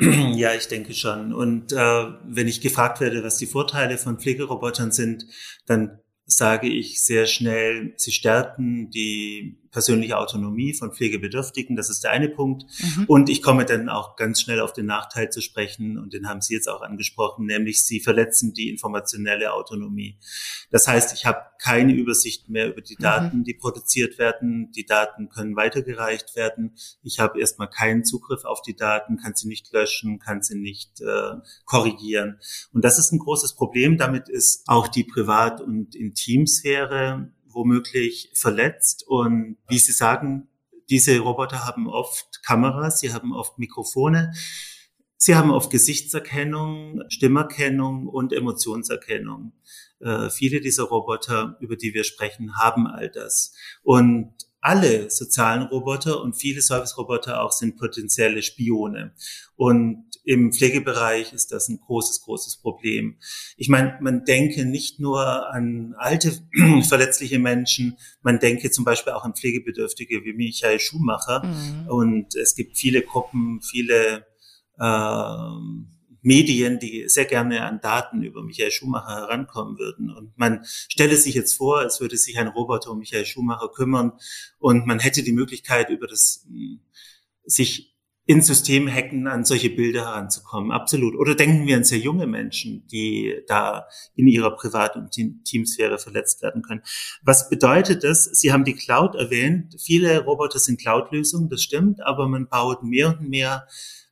Ja, 0.00 0.52
ich 0.52 0.66
denke 0.66 0.92
schon. 0.92 1.32
Und 1.32 1.72
äh, 1.72 1.76
wenn 1.76 2.48
ich 2.48 2.60
gefragt 2.60 3.00
werde, 3.00 3.22
was 3.22 3.36
die 3.36 3.46
Vorteile 3.46 3.96
von 3.96 4.18
Pflegerobotern 4.18 4.90
sind, 4.90 5.24
dann 5.66 6.00
sage 6.26 6.66
ich 6.66 7.04
sehr 7.04 7.26
schnell, 7.26 7.94
sie 7.96 8.10
stärken 8.10 8.90
die 8.90 9.56
persönliche 9.74 10.16
Autonomie 10.16 10.72
von 10.72 10.92
Pflegebedürftigen. 10.92 11.74
Das 11.74 11.90
ist 11.90 12.04
der 12.04 12.12
eine 12.12 12.28
Punkt. 12.28 12.64
Mhm. 12.78 13.04
Und 13.08 13.28
ich 13.28 13.42
komme 13.42 13.64
dann 13.64 13.88
auch 13.88 14.14
ganz 14.14 14.40
schnell 14.40 14.60
auf 14.60 14.72
den 14.72 14.86
Nachteil 14.86 15.30
zu 15.30 15.40
sprechen, 15.40 15.98
und 15.98 16.14
den 16.14 16.28
haben 16.28 16.40
Sie 16.40 16.54
jetzt 16.54 16.68
auch 16.68 16.80
angesprochen, 16.80 17.46
nämlich 17.46 17.82
sie 17.82 17.98
verletzen 17.98 18.54
die 18.54 18.70
informationelle 18.70 19.52
Autonomie. 19.52 20.16
Das 20.70 20.86
heißt, 20.86 21.12
ich 21.12 21.26
habe 21.26 21.40
keine 21.60 21.92
Übersicht 21.92 22.48
mehr 22.48 22.68
über 22.68 22.82
die 22.82 22.94
mhm. 22.96 23.02
Daten, 23.02 23.38
mhm. 23.38 23.44
die 23.44 23.54
produziert 23.54 24.16
werden. 24.16 24.70
Die 24.70 24.86
Daten 24.86 25.28
können 25.28 25.56
weitergereicht 25.56 26.36
werden. 26.36 26.76
Ich 27.02 27.18
habe 27.18 27.40
erstmal 27.40 27.68
keinen 27.68 28.04
Zugriff 28.04 28.44
auf 28.44 28.62
die 28.62 28.76
Daten, 28.76 29.16
kann 29.16 29.34
sie 29.34 29.48
nicht 29.48 29.72
löschen, 29.72 30.20
kann 30.20 30.40
sie 30.40 30.56
nicht 30.56 31.00
äh, 31.00 31.32
korrigieren. 31.64 32.38
Und 32.72 32.84
das 32.84 33.00
ist 33.00 33.10
ein 33.10 33.18
großes 33.18 33.54
Problem. 33.54 33.98
Damit 33.98 34.28
ist 34.28 34.62
auch 34.68 34.86
die 34.86 35.02
Privat- 35.02 35.60
und 35.60 35.96
Intimsphäre 35.96 37.32
womöglich 37.54 38.30
verletzt. 38.34 39.04
Und 39.06 39.56
wie 39.68 39.78
Sie 39.78 39.92
sagen, 39.92 40.48
diese 40.90 41.18
Roboter 41.18 41.66
haben 41.66 41.88
oft 41.88 42.42
Kameras, 42.44 43.00
sie 43.00 43.12
haben 43.12 43.32
oft 43.32 43.58
Mikrofone, 43.58 44.32
sie 45.16 45.34
haben 45.34 45.50
oft 45.50 45.70
Gesichtserkennung, 45.70 47.02
Stimmerkennung 47.08 48.06
und 48.06 48.32
Emotionserkennung. 48.32 49.52
Äh, 50.00 50.28
viele 50.30 50.60
dieser 50.60 50.84
Roboter, 50.84 51.56
über 51.60 51.76
die 51.76 51.94
wir 51.94 52.04
sprechen, 52.04 52.56
haben 52.58 52.86
all 52.86 53.08
das. 53.08 53.54
Und 53.82 54.34
alle 54.64 55.10
sozialen 55.10 55.64
Roboter 55.64 56.22
und 56.22 56.36
viele 56.36 56.62
Service-Roboter 56.62 57.42
auch 57.42 57.52
sind 57.52 57.76
potenzielle 57.76 58.42
Spione. 58.42 59.12
Und 59.56 60.06
im 60.24 60.52
Pflegebereich 60.52 61.34
ist 61.34 61.52
das 61.52 61.68
ein 61.68 61.80
großes, 61.80 62.22
großes 62.22 62.56
Problem. 62.62 63.18
Ich 63.58 63.68
meine, 63.68 63.98
man 64.00 64.24
denke 64.24 64.64
nicht 64.64 65.00
nur 65.00 65.52
an 65.52 65.94
alte, 65.98 66.32
verletzliche 66.88 67.38
Menschen, 67.38 67.98
man 68.22 68.38
denke 68.38 68.70
zum 68.70 68.86
Beispiel 68.86 69.12
auch 69.12 69.24
an 69.24 69.34
Pflegebedürftige 69.34 70.24
wie 70.24 70.32
Michael 70.32 70.80
Schumacher. 70.80 71.44
Mhm. 71.44 71.88
Und 71.88 72.34
es 72.34 72.54
gibt 72.54 72.78
viele 72.78 73.02
Gruppen, 73.02 73.60
viele 73.60 74.24
äh, 74.78 75.93
Medien, 76.24 76.78
die 76.78 77.04
sehr 77.08 77.26
gerne 77.26 77.64
an 77.64 77.80
Daten 77.80 78.22
über 78.22 78.42
Michael 78.42 78.70
Schumacher 78.70 79.14
herankommen 79.14 79.78
würden. 79.78 80.10
Und 80.10 80.36
man 80.36 80.64
stelle 80.64 81.16
sich 81.16 81.34
jetzt 81.34 81.54
vor, 81.54 81.82
es 81.82 82.00
würde 82.00 82.16
sich 82.16 82.38
ein 82.38 82.48
Roboter 82.48 82.90
um 82.90 82.98
Michael 82.98 83.26
Schumacher 83.26 83.68
kümmern 83.68 84.12
und 84.58 84.86
man 84.86 84.98
hätte 84.98 85.22
die 85.22 85.32
Möglichkeit, 85.32 85.90
über 85.90 86.06
das 86.06 86.46
hm, 86.48 86.80
sich 87.44 87.94
in 88.26 88.40
Systemhacken 88.40 89.26
an 89.26 89.44
solche 89.44 89.68
Bilder 89.68 90.06
heranzukommen. 90.06 90.72
Absolut. 90.72 91.14
Oder 91.14 91.34
denken 91.34 91.66
wir 91.66 91.76
an 91.76 91.84
sehr 91.84 91.98
junge 91.98 92.26
Menschen, 92.26 92.86
die 92.86 93.34
da 93.46 93.86
in 94.14 94.26
ihrer 94.26 94.56
Privat- 94.56 94.96
und 94.96 95.10
Teamsphäre 95.44 95.98
verletzt 95.98 96.40
werden 96.40 96.62
können. 96.62 96.80
Was 97.22 97.50
bedeutet 97.50 98.02
das? 98.02 98.24
Sie 98.24 98.50
haben 98.50 98.64
die 98.64 98.76
Cloud 98.76 99.14
erwähnt. 99.14 99.76
Viele 99.78 100.24
Roboter 100.24 100.58
sind 100.58 100.80
Cloud-Lösungen, 100.80 101.50
das 101.50 101.62
stimmt, 101.62 102.02
aber 102.02 102.26
man 102.26 102.48
baut 102.48 102.82
mehr 102.82 103.08
und 103.08 103.28
mehr 103.28 103.66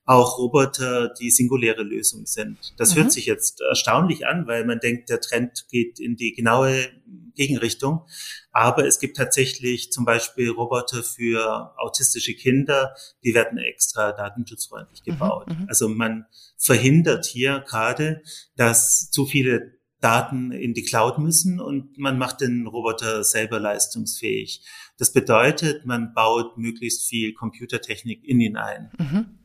auch 0.05 0.39
Roboter, 0.39 1.15
die 1.21 1.31
singuläre 1.31 1.83
Lösungen 1.83 2.27
sind. 2.27 2.75
Das 2.77 2.95
mhm. 2.95 3.01
hört 3.01 3.13
sich 3.13 3.27
jetzt 3.27 3.61
erstaunlich 3.61 4.27
an, 4.27 4.47
weil 4.47 4.65
man 4.65 4.81
denkt, 4.81 5.09
der 5.11 5.21
Trend 5.21 5.67
geht 5.71 6.01
in 6.01 6.17
die 6.17 6.33
genaue 6.35 6.89
Gegenrichtung. 7.35 8.05
Aber 8.51 8.85
es 8.85 8.99
gibt 8.99 9.17
tatsächlich 9.17 9.93
zum 9.93 10.05
Beispiel 10.05 10.51
Roboter 10.51 11.03
für 11.03 11.73
autistische 11.79 12.35
Kinder, 12.35 12.95
die 13.25 13.35
werden 13.35 13.59
extra 13.59 14.13
datenschutzfreundlich 14.13 15.01
mhm, 15.07 15.13
gebaut. 15.13 15.49
Mhm, 15.49 15.67
also 15.69 15.89
man 15.89 16.27
verhindert 16.59 17.25
hier 17.25 17.65
gerade, 17.67 18.23
dass 18.57 19.11
zu 19.11 19.25
viele 19.25 19.79
Daten 20.01 20.51
in 20.51 20.75
die 20.75 20.83
Cloud 20.83 21.19
müssen 21.19 21.61
und 21.61 21.97
man 21.97 22.19
macht 22.19 22.41
den 22.41 22.67
Roboter 22.67 23.23
selber 23.23 23.61
leistungsfähig. 23.61 24.67
Das 24.99 25.13
bedeutet, 25.13 25.87
man 25.87 26.13
baut 26.13 26.59
möglichst 26.59 27.09
viel 27.09 27.33
Computertechnik 27.35 28.25
in 28.25 28.41
ihn 28.41 28.57
ein. 28.57 28.91
Mhm. 28.99 29.39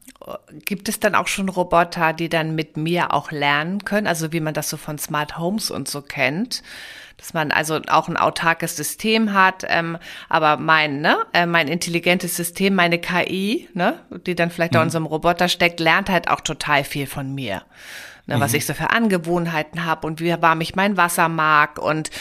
Gibt 0.65 0.89
es 0.89 0.99
dann 0.99 1.15
auch 1.15 1.27
schon 1.27 1.49
Roboter, 1.49 2.11
die 2.13 2.29
dann 2.29 2.55
mit 2.55 2.75
mir 2.75 3.13
auch 3.13 3.31
lernen 3.31 3.85
können, 3.85 4.07
also 4.07 4.33
wie 4.33 4.39
man 4.39 4.53
das 4.53 4.69
so 4.69 4.77
von 4.77 4.97
Smart 4.97 5.37
Homes 5.37 5.71
und 5.71 5.87
so 5.87 6.01
kennt? 6.01 6.63
Dass 7.17 7.33
man 7.33 7.51
also 7.51 7.79
auch 7.87 8.07
ein 8.07 8.17
autarkes 8.17 8.75
System 8.75 9.33
hat, 9.33 9.63
ähm, 9.67 9.97
aber 10.29 10.57
mein, 10.57 11.01
ne, 11.01 11.17
äh, 11.33 11.45
mein 11.45 11.67
intelligentes 11.67 12.35
System, 12.35 12.75
meine 12.75 12.99
KI, 12.99 13.69
ne, 13.73 13.99
die 14.25 14.35
dann 14.35 14.51
vielleicht 14.51 14.73
mhm. 14.73 14.77
da 14.77 14.83
in 14.83 14.89
so 14.89 14.97
einem 14.97 15.07
Roboter 15.07 15.47
steckt, 15.47 15.79
lernt 15.79 16.09
halt 16.09 16.29
auch 16.29 16.41
total 16.41 16.83
viel 16.83 17.07
von 17.07 17.33
mir 17.33 17.63
ne, 18.27 18.37
mhm. 18.37 18.41
was 18.41 18.53
ich 18.53 18.65
so 18.65 18.73
für 18.73 18.91
Angewohnheiten 18.91 19.85
habe 19.85 20.05
und 20.05 20.19
wie 20.19 20.35
warm 20.41 20.61
ich 20.61 20.75
mein 20.75 20.97
Wasser 20.97 21.29
mag 21.29 21.79
und 21.79 22.11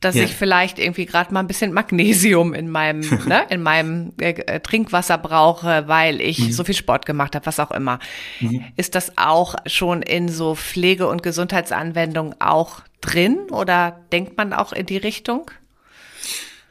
dass 0.00 0.14
ja. 0.14 0.24
ich 0.24 0.34
vielleicht 0.34 0.78
irgendwie 0.78 1.06
gerade 1.06 1.32
mal 1.32 1.40
ein 1.40 1.46
bisschen 1.46 1.72
Magnesium 1.72 2.54
in 2.54 2.68
meinem 2.68 3.00
ne, 3.26 3.46
in 3.48 3.62
meinem 3.62 4.12
äh, 4.20 4.30
äh, 4.30 4.60
Trinkwasser 4.60 5.18
brauche, 5.18 5.88
weil 5.88 6.20
ich 6.20 6.38
mhm. 6.38 6.52
so 6.52 6.64
viel 6.64 6.74
Sport 6.74 7.06
gemacht 7.06 7.34
habe, 7.34 7.46
was 7.46 7.58
auch 7.60 7.70
immer. 7.70 7.98
Mhm. 8.40 8.64
Ist 8.76 8.94
das 8.94 9.16
auch 9.16 9.54
schon 9.66 10.02
in 10.02 10.28
so 10.28 10.54
Pflege- 10.54 11.08
und 11.08 11.22
Gesundheitsanwendungen 11.22 12.34
auch 12.40 12.82
drin 13.00 13.38
oder 13.50 14.00
denkt 14.12 14.36
man 14.36 14.52
auch 14.52 14.72
in 14.72 14.86
die 14.86 14.96
Richtung? 14.96 15.50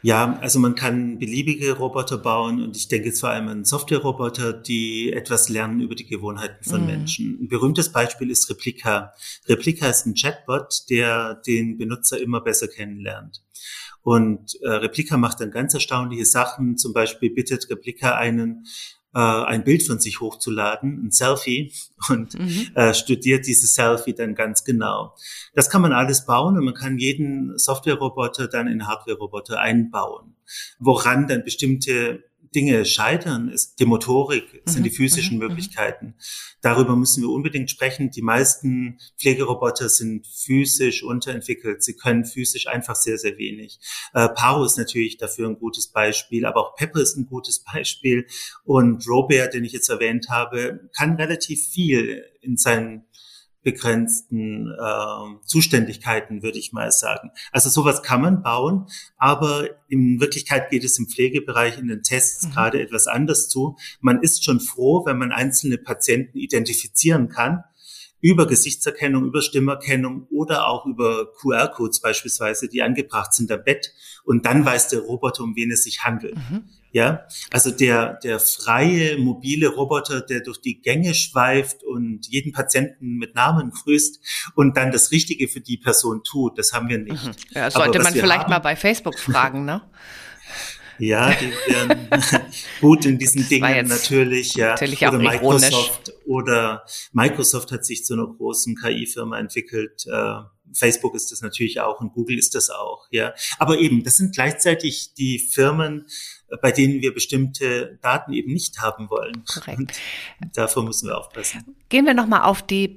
Ja, 0.06 0.38
also 0.40 0.60
man 0.60 0.76
kann 0.76 1.18
beliebige 1.18 1.72
Roboter 1.80 2.20
bauen 2.20 2.62
und 2.62 2.78
ich 2.78 2.88
denke 2.88 3.12
vor 3.12 3.30
allem 3.30 3.48
an 3.48 3.66
Software-Roboter, 3.66 4.54
die 4.54 5.12
etwas 5.12 5.50
lernen 5.50 5.82
über 5.82 5.96
die 5.96 6.06
Gewohnheiten 6.06 6.64
von 6.64 6.82
mhm. 6.82 6.86
Menschen. 6.86 7.40
Ein 7.42 7.48
berühmtes 7.48 7.92
Beispiel 7.92 8.30
ist 8.30 8.48
Replika. 8.48 9.14
Replika 9.48 9.90
ist 9.90 10.06
ein 10.06 10.14
Chatbot, 10.14 10.84
der 10.92 11.42
den 11.48 11.80
Benutzer 11.80 12.22
immer 12.22 12.40
besser 12.42 12.68
kennenlernt. 12.68 13.44
Und 14.04 14.62
äh, 14.62 14.70
Replika 14.70 15.18
macht 15.18 15.42
dann 15.42 15.50
ganz 15.50 15.74
erstaunliche 15.74 16.26
Sachen. 16.26 16.78
Zum 16.78 16.94
Beispiel 16.94 17.32
bittet 17.32 17.68
Replika 17.72 18.14
einen 18.14 18.68
äh, 19.16 19.20
ein 19.20 19.64
Bild 19.64 19.82
von 19.82 20.00
sich 20.00 20.20
hochzuladen, 20.20 21.06
ein 21.06 21.12
Selfie, 21.12 21.74
und 22.10 22.38
mhm. 22.38 22.68
äh, 22.76 22.94
studiert 22.94 23.48
dieses 23.48 23.74
Selfie 23.74 24.14
dann 24.14 24.36
ganz 24.36 24.64
genau. 24.64 25.16
Das 25.54 25.70
kann 25.70 25.82
man 25.82 25.94
alles 25.94 26.26
bauen 26.26 26.58
und 26.58 26.66
man 26.66 26.74
kann 26.74 27.00
jeden 27.00 27.58
Software-Roboter 27.58 28.48
dann 28.48 28.68
in 28.68 28.86
Hardware-Roboter 28.86 29.60
einbauen, 29.60 30.36
woran 30.80 31.28
dann 31.28 31.44
bestimmte 31.44 32.26
Dinge 32.56 32.86
scheitern, 32.86 33.50
ist 33.50 33.80
die 33.80 33.86
Motorik, 33.86 34.64
sind 34.66 34.84
die 34.84 34.90
mhm, 34.90 34.96
physischen 34.96 35.38
mhm, 35.38 35.44
mhm. 35.44 35.50
Möglichkeiten. 35.50 36.16
Darüber 36.62 36.96
müssen 36.96 37.22
wir 37.22 37.30
unbedingt 37.30 37.70
sprechen. 37.70 38.10
Die 38.10 38.22
meisten 38.22 38.98
Pflegeroboter 39.20 39.90
sind 39.90 40.26
physisch 40.26 41.04
unterentwickelt. 41.04 41.84
Sie 41.84 41.96
können 41.96 42.26
physisch 42.26 42.68
einfach 42.68 42.96
sehr, 42.96 43.18
sehr 43.18 43.38
wenig. 43.38 43.80
Äh, 44.14 44.30
Paro 44.30 44.64
ist 44.64 44.78
natürlich 44.78 45.18
dafür 45.18 45.50
ein 45.50 45.60
gutes 45.60 45.88
Beispiel, 45.88 46.46
aber 46.46 46.62
auch 46.62 46.76
Pepper 46.76 47.02
ist 47.02 47.18
ein 47.18 47.28
gutes 47.28 47.64
Beispiel. 47.64 48.26
Und 48.64 49.08
Robert, 49.08 49.54
den 49.54 49.66
ich 49.66 49.74
jetzt 49.74 49.90
erwähnt 49.90 50.30
habe, 50.30 50.90
kann 50.96 51.16
relativ 51.18 51.62
viel 51.68 52.24
in 52.42 52.58
seinen 52.58 53.06
begrenzten 53.66 54.72
äh, 54.72 55.46
Zuständigkeiten, 55.46 56.44
würde 56.44 56.60
ich 56.60 56.72
mal 56.72 56.92
sagen. 56.92 57.32
Also 57.52 57.70
sowas 57.70 58.04
kann 58.04 58.22
man 58.22 58.44
bauen, 58.44 58.86
aber 59.18 59.68
in 59.90 60.22
Wirklichkeit 60.22 60.70
geht 60.70 60.84
es 60.84 61.00
im 61.00 61.08
Pflegebereich 61.08 61.80
in 61.80 61.88
den 61.88 62.04
Tests 62.04 62.46
mhm. 62.46 62.52
gerade 62.52 62.82
etwas 62.82 63.08
anders 63.08 63.50
zu. 63.50 63.76
Man 64.00 64.22
ist 64.22 64.46
schon 64.46 64.60
froh, 64.60 65.04
wenn 65.06 65.18
man 65.18 65.32
einzelne 65.32 65.80
Patienten 65.80 66.38
identifizieren 66.38 67.28
kann 67.28 67.64
über 68.22 68.48
Gesichtserkennung, 68.48 69.26
über 69.26 69.42
Stimmerkennung 69.42 70.28
oder 70.32 70.68
auch 70.68 70.86
über 70.86 71.32
QR-Codes 71.34 72.02
beispielsweise, 72.02 72.68
die 72.68 72.82
angebracht 72.82 73.34
sind 73.34 73.52
am 73.52 73.64
Bett. 73.64 73.94
Und 74.24 74.46
dann 74.46 74.64
weiß 74.64 74.90
der 74.90 75.02
Roboter, 75.02 75.44
um 75.44 75.56
wen 75.56 75.72
es 75.72 75.84
sich 75.84 76.04
handelt. 76.04 76.36
Mhm. 76.36 76.66
Ja, 76.96 77.28
also 77.52 77.72
der, 77.72 78.14
der 78.24 78.40
freie, 78.40 79.18
mobile 79.18 79.68
Roboter, 79.68 80.22
der 80.22 80.40
durch 80.40 80.62
die 80.62 80.80
Gänge 80.80 81.14
schweift 81.14 81.84
und 81.84 82.26
jeden 82.30 82.54
Patienten 82.54 83.18
mit 83.18 83.36
Namen 83.36 83.72
grüßt 83.72 84.22
und 84.56 84.78
dann 84.78 84.94
das 84.94 85.12
Richtige 85.12 85.50
für 85.50 85.60
die 85.60 85.76
Person 85.76 86.24
tut, 86.24 86.58
das 86.58 86.72
haben 86.72 86.88
wir 86.88 86.98
nicht. 86.98 87.22
Mhm. 87.22 87.32
Ja, 87.50 87.70
sollte 87.70 88.00
man 88.00 88.14
vielleicht 88.14 88.44
haben, 88.44 88.50
mal 88.50 88.60
bei 88.60 88.78
Facebook 88.78 89.20
fragen, 89.20 89.66
ne? 89.66 89.82
Ja, 90.98 91.34
die 91.34 91.52
werden 91.74 92.08
gut 92.80 93.06
in 93.06 93.20
diesen 93.20 93.46
Dingen 93.50 93.90
natürlich, 93.90 94.56
ja. 94.56 94.70
Natürlich 94.70 95.06
oder 95.06 95.18
Microsoft 95.20 96.08
ironisch. 96.08 96.26
oder 96.26 96.86
Microsoft 97.12 97.74
hat 97.74 97.86
sich 97.86 98.06
zu 98.06 98.14
einer 98.14 98.28
großen 98.28 98.78
KI-Firma 98.78 99.38
entwickelt. 99.38 100.06
Äh, 100.08 100.36
Facebook 100.74 101.16
ist 101.16 101.32
das 101.32 101.42
natürlich 101.42 101.80
auch 101.80 102.00
und 102.02 102.14
Google 102.14 102.38
ist 102.38 102.56
das 102.56 102.70
auch, 102.70 103.08
ja. 103.12 103.34
Aber 103.60 103.80
eben, 103.80 104.04
das 104.04 104.18
sind 104.18 104.34
gleichzeitig 104.34 105.14
die 105.14 105.40
Firmen, 105.40 106.08
bei 106.62 106.72
denen 106.72 107.02
wir 107.02 107.14
bestimmte 107.14 107.98
Daten 108.02 108.34
eben 108.34 108.54
nicht 108.54 108.80
haben 108.80 109.10
wollen. 109.10 109.44
Korrekt. 109.46 109.80
Und 110.42 110.58
davor 110.58 110.84
müssen 110.84 111.08
wir 111.08 111.18
aufpassen. 111.18 111.76
Gehen 111.90 112.06
wir 112.06 112.14
nochmal 112.14 112.44
auf 112.44 112.62
die 112.62 112.88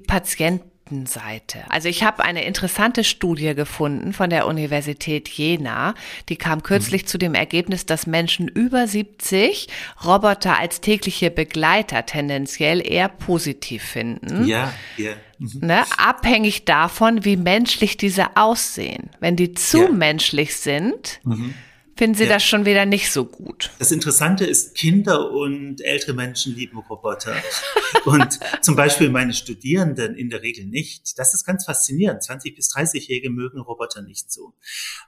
Seite. 1.05 1.59
Also 1.69 1.87
ich 1.87 2.03
habe 2.03 2.23
eine 2.23 2.43
interessante 2.45 3.03
Studie 3.03 3.55
gefunden 3.55 4.13
von 4.13 4.29
der 4.29 4.47
Universität 4.47 5.27
Jena. 5.29 5.93
Die 6.29 6.35
kam 6.35 6.63
kürzlich 6.63 7.03
mhm. 7.03 7.07
zu 7.07 7.17
dem 7.17 7.35
Ergebnis, 7.35 7.85
dass 7.85 8.07
Menschen 8.07 8.47
über 8.47 8.87
70 8.87 9.67
Roboter 10.03 10.57
als 10.57 10.81
tägliche 10.81 11.31
Begleiter 11.31 12.05
tendenziell 12.05 12.85
eher 12.85 13.09
positiv 13.09 13.83
finden. 13.83 14.45
Ja, 14.45 14.73
ja. 14.97 15.11
Mhm. 15.37 15.59
Ne, 15.61 15.83
abhängig 15.97 16.65
davon, 16.65 17.23
wie 17.23 17.37
menschlich 17.37 17.95
diese 17.95 18.35
aussehen. 18.35 19.09
Wenn 19.19 19.35
die 19.35 19.53
zu 19.53 19.83
ja. 19.83 19.91
menschlich 19.91 20.55
sind, 20.57 21.21
mhm 21.23 21.53
finden 21.99 22.15
Sie 22.15 22.23
ja. 22.23 22.29
das 22.29 22.45
schon 22.45 22.65
wieder 22.65 22.85
nicht 22.85 23.11
so 23.11 23.25
gut. 23.25 23.71
Das 23.77 23.91
Interessante 23.91 24.45
ist, 24.45 24.73
Kinder 24.73 25.31
und 25.31 25.81
ältere 25.81 26.13
Menschen 26.13 26.55
lieben 26.55 26.77
Roboter. 26.77 27.35
und 28.05 28.39
zum 28.61 28.77
Beispiel 28.77 29.09
meine 29.09 29.33
Studierenden 29.33 30.15
in 30.15 30.29
der 30.29 30.41
Regel 30.41 30.65
nicht. 30.65 31.19
Das 31.19 31.33
ist 31.33 31.43
ganz 31.43 31.65
faszinierend. 31.65 32.23
20 32.23 32.55
bis 32.55 32.73
30-Jährige 32.73 33.29
mögen 33.29 33.59
Roboter 33.59 34.01
nicht 34.01 34.31
so. 34.31 34.53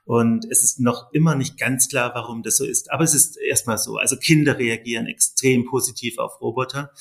Und 0.04 0.44
es 0.52 0.64
ist 0.64 0.82
noch 0.82 1.14
immer 1.14 1.36
nicht 1.36 1.58
ganz 1.58 1.88
klar, 1.88 2.12
warum 2.14 2.44
das 2.44 2.58
so 2.58 2.66
ist. 2.66 2.92
Aber 2.92 3.06
es 3.06 3.14
ist 3.14 3.38
erstmal 3.38 3.78
so. 3.78 3.96
Also 3.96 4.18
Kinder 4.18 4.58
reagieren 4.58 5.08
extrem 5.08 5.64
positiv 5.64 6.18
auf 6.18 6.42
Roboter. 6.42 6.92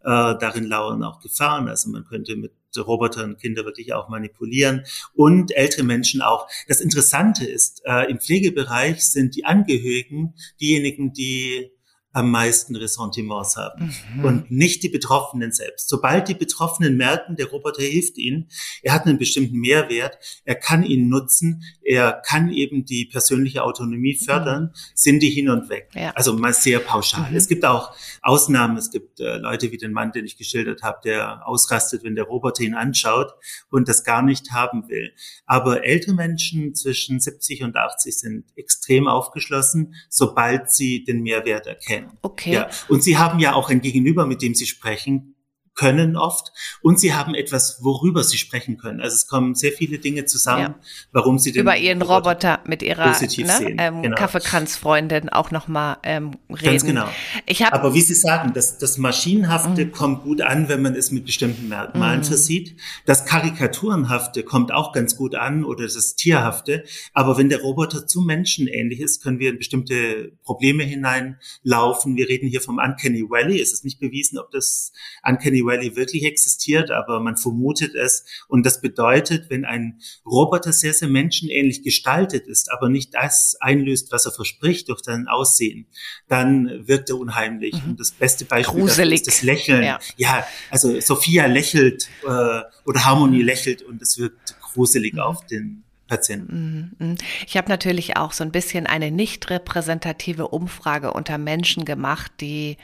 Äh, 0.00 0.36
darin 0.38 0.64
lauern 0.64 1.02
auch 1.02 1.20
Gefahren. 1.20 1.68
Also 1.68 1.88
man 1.88 2.04
könnte 2.04 2.36
mit 2.36 2.52
Robotern 2.76 3.36
Kinder 3.36 3.64
wirklich 3.64 3.92
auch 3.92 4.08
manipulieren 4.08 4.84
und 5.14 5.56
ältere 5.56 5.84
Menschen 5.84 6.22
auch. 6.22 6.48
Das 6.68 6.80
Interessante 6.80 7.46
ist, 7.46 7.82
äh, 7.84 8.10
im 8.10 8.20
Pflegebereich 8.20 9.04
sind 9.04 9.36
die 9.36 9.44
Angehörigen 9.44 10.34
diejenigen, 10.60 11.12
die 11.12 11.72
am 12.18 12.30
meisten 12.32 12.74
Ressentiments 12.74 13.56
haben 13.56 13.94
mhm. 14.14 14.24
und 14.24 14.50
nicht 14.50 14.82
die 14.82 14.88
Betroffenen 14.88 15.52
selbst. 15.52 15.88
Sobald 15.88 16.26
die 16.28 16.34
Betroffenen 16.34 16.96
merken, 16.96 17.36
der 17.36 17.46
Roboter 17.46 17.82
hilft 17.82 18.18
ihnen, 18.18 18.48
er 18.82 18.92
hat 18.92 19.06
einen 19.06 19.18
bestimmten 19.18 19.58
Mehrwert, 19.58 20.18
er 20.44 20.56
kann 20.56 20.82
ihn 20.82 21.08
nutzen, 21.08 21.62
er 21.82 22.20
kann 22.26 22.50
eben 22.50 22.84
die 22.84 23.06
persönliche 23.06 23.62
Autonomie 23.62 24.18
mhm. 24.20 24.24
fördern, 24.24 24.62
mhm. 24.64 24.70
sind 24.94 25.22
die 25.22 25.30
hin 25.30 25.48
und 25.48 25.68
weg. 25.68 25.90
Ja. 25.94 26.10
Also 26.10 26.32
mal 26.32 26.52
sehr 26.52 26.80
pauschal. 26.80 27.30
Mhm. 27.30 27.36
Es 27.36 27.46
gibt 27.46 27.64
auch 27.64 27.94
Ausnahmen, 28.20 28.76
es 28.76 28.90
gibt 28.90 29.20
äh, 29.20 29.36
Leute 29.36 29.70
wie 29.70 29.78
den 29.78 29.92
Mann, 29.92 30.10
den 30.10 30.24
ich 30.24 30.36
geschildert 30.36 30.82
habe, 30.82 30.98
der 31.04 31.46
ausrastet, 31.46 32.02
wenn 32.02 32.16
der 32.16 32.24
Roboter 32.24 32.64
ihn 32.64 32.74
anschaut 32.74 33.32
und 33.70 33.88
das 33.88 34.02
gar 34.02 34.22
nicht 34.22 34.50
haben 34.50 34.88
will. 34.88 35.12
Aber 35.46 35.84
ältere 35.84 36.14
Menschen 36.14 36.74
zwischen 36.74 37.20
70 37.20 37.62
und 37.62 37.76
80 37.76 38.18
sind 38.18 38.44
extrem 38.56 39.06
aufgeschlossen, 39.06 39.94
sobald 40.08 40.70
sie 40.72 41.04
den 41.04 41.22
Mehrwert 41.22 41.68
erkennen. 41.68 42.07
Okay. 42.22 42.54
Ja. 42.54 42.68
Und 42.88 43.02
Sie 43.02 43.18
haben 43.18 43.38
ja 43.38 43.54
auch 43.54 43.70
ein 43.70 43.80
Gegenüber, 43.80 44.26
mit 44.26 44.42
dem 44.42 44.54
Sie 44.54 44.66
sprechen 44.66 45.34
können 45.78 46.16
oft 46.16 46.52
und 46.82 46.98
sie 46.98 47.14
haben 47.14 47.34
etwas, 47.34 47.78
worüber 47.82 48.24
sie 48.24 48.36
sprechen 48.36 48.78
können. 48.78 49.00
Also 49.00 49.14
es 49.14 49.28
kommen 49.28 49.54
sehr 49.54 49.72
viele 49.72 49.98
Dinge 49.98 50.24
zusammen, 50.24 50.74
ja. 50.74 50.78
warum 51.12 51.38
sie 51.38 51.52
den 51.52 51.62
über 51.62 51.76
ihren 51.76 52.02
Roboter, 52.02 52.60
mit 52.66 52.82
ihrer 52.82 53.06
ne, 53.06 53.76
ähm, 53.78 54.02
genau. 54.02 54.16
Kaffeekranzfreundin 54.16 55.28
auch 55.28 55.52
nochmal 55.52 55.98
ähm, 56.02 56.32
reden. 56.50 56.64
Ganz 56.64 56.84
genau. 56.84 57.08
Ich 57.46 57.62
hab, 57.62 57.72
Aber 57.72 57.94
wie 57.94 58.00
Sie 58.00 58.14
sagen, 58.14 58.52
das, 58.54 58.78
das 58.78 58.98
Maschinenhafte 58.98 59.86
mhm. 59.86 59.92
kommt 59.92 60.22
gut 60.24 60.42
an, 60.42 60.68
wenn 60.68 60.82
man 60.82 60.96
es 60.96 61.12
mit 61.12 61.24
bestimmten 61.24 61.68
Merkmalen 61.68 62.20
mhm. 62.20 62.24
versieht. 62.24 62.76
Das 63.06 63.24
Karikaturenhafte 63.24 64.42
kommt 64.42 64.72
auch 64.72 64.92
ganz 64.92 65.16
gut 65.16 65.36
an 65.36 65.64
oder 65.64 65.84
das 65.84 66.16
Tierhafte. 66.16 66.84
Aber 67.12 67.38
wenn 67.38 67.48
der 67.48 67.60
Roboter 67.60 68.06
zu 68.06 68.20
menschenähnlich 68.22 69.00
ist, 69.00 69.22
können 69.22 69.38
wir 69.38 69.50
in 69.50 69.58
bestimmte 69.58 70.32
Probleme 70.42 70.82
hineinlaufen. 70.82 72.16
Wir 72.16 72.28
reden 72.28 72.48
hier 72.48 72.60
vom 72.60 72.78
Uncanny 72.78 73.22
Valley. 73.30 73.60
Es 73.60 73.72
ist 73.72 73.84
nicht 73.84 74.00
bewiesen, 74.00 74.38
ob 74.38 74.50
das 74.50 74.92
Uncanny 75.22 75.67
Valley 75.68 75.94
wirklich 75.94 76.24
existiert, 76.24 76.90
aber 76.90 77.20
man 77.20 77.36
vermutet 77.36 77.94
es. 77.94 78.24
Und 78.48 78.66
das 78.66 78.80
bedeutet, 78.80 79.50
wenn 79.50 79.64
ein 79.64 80.00
Roboter 80.26 80.72
sehr, 80.72 80.92
sehr 80.92 81.08
menschenähnlich 81.08 81.84
gestaltet 81.84 82.48
ist, 82.48 82.72
aber 82.72 82.88
nicht 82.88 83.14
das 83.14 83.56
einlöst, 83.60 84.10
was 84.10 84.26
er 84.26 84.32
verspricht 84.32 84.88
durch 84.88 85.02
sein 85.04 85.28
Aussehen, 85.28 85.86
dann 86.28 86.88
wirkt 86.88 87.10
er 87.10 87.18
unheimlich. 87.18 87.74
Mhm. 87.74 87.90
Und 87.90 88.00
das 88.00 88.10
beste 88.10 88.44
Beispiel 88.44 88.84
ist 89.12 89.26
das 89.26 89.42
Lächeln. 89.42 89.84
Ja. 89.84 90.00
ja. 90.16 90.46
also 90.70 91.00
Sophia 91.00 91.46
lächelt 91.46 92.08
äh, 92.24 92.60
oder 92.84 93.04
Harmony 93.04 93.42
lächelt 93.42 93.82
und 93.82 94.02
es 94.02 94.18
wirkt 94.18 94.60
gruselig 94.60 95.14
mhm. 95.14 95.20
auf 95.20 95.46
den 95.46 95.84
Patienten. 96.08 96.94
Mhm, 96.98 97.06
mhm. 97.06 97.16
Ich 97.46 97.56
habe 97.56 97.68
natürlich 97.68 98.16
auch 98.16 98.32
so 98.32 98.42
ein 98.42 98.50
bisschen 98.50 98.86
eine 98.86 99.10
nicht 99.10 99.50
repräsentative 99.50 100.48
Umfrage 100.48 101.12
unter 101.12 101.38
Menschen 101.38 101.84
gemacht, 101.84 102.32
die 102.40 102.78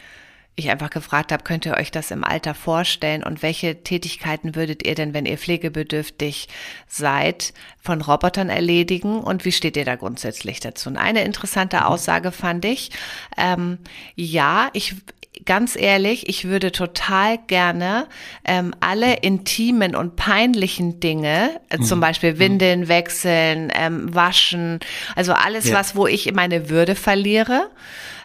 ich 0.56 0.70
einfach 0.70 0.90
gefragt 0.90 1.32
habe, 1.32 1.42
könnt 1.42 1.66
ihr 1.66 1.76
euch 1.76 1.90
das 1.90 2.10
im 2.10 2.22
Alter 2.22 2.54
vorstellen 2.54 3.24
und 3.24 3.42
welche 3.42 3.82
Tätigkeiten 3.82 4.54
würdet 4.54 4.86
ihr 4.86 4.94
denn, 4.94 5.12
wenn 5.12 5.26
ihr 5.26 5.38
pflegebedürftig 5.38 6.48
seid, 6.86 7.52
von 7.80 8.00
Robotern 8.00 8.50
erledigen 8.50 9.18
und 9.20 9.44
wie 9.44 9.52
steht 9.52 9.76
ihr 9.76 9.84
da 9.84 9.96
grundsätzlich 9.96 10.60
dazu? 10.60 10.88
Und 10.88 10.96
eine 10.96 11.24
interessante 11.24 11.78
mhm. 11.78 11.82
Aussage 11.82 12.30
fand 12.30 12.64
ich, 12.64 12.90
ähm, 13.36 13.78
ja, 14.14 14.70
ich, 14.72 14.94
ganz 15.44 15.76
ehrlich, 15.76 16.28
ich 16.28 16.46
würde 16.46 16.72
total 16.72 17.38
gerne 17.38 18.06
ähm, 18.44 18.74
alle 18.80 19.16
intimen 19.16 19.96
und 19.96 20.16
peinlichen 20.16 21.00
Dinge, 21.00 21.60
äh, 21.68 21.78
zum 21.80 21.98
mhm. 21.98 22.02
Beispiel 22.02 22.38
Windeln 22.38 22.88
wechseln, 22.88 23.72
ähm, 23.74 24.14
waschen, 24.14 24.80
also 25.16 25.32
alles, 25.32 25.68
ja. 25.68 25.74
was, 25.74 25.96
wo 25.96 26.06
ich 26.06 26.32
meine 26.32 26.70
Würde 26.70 26.94
verliere, 26.94 27.70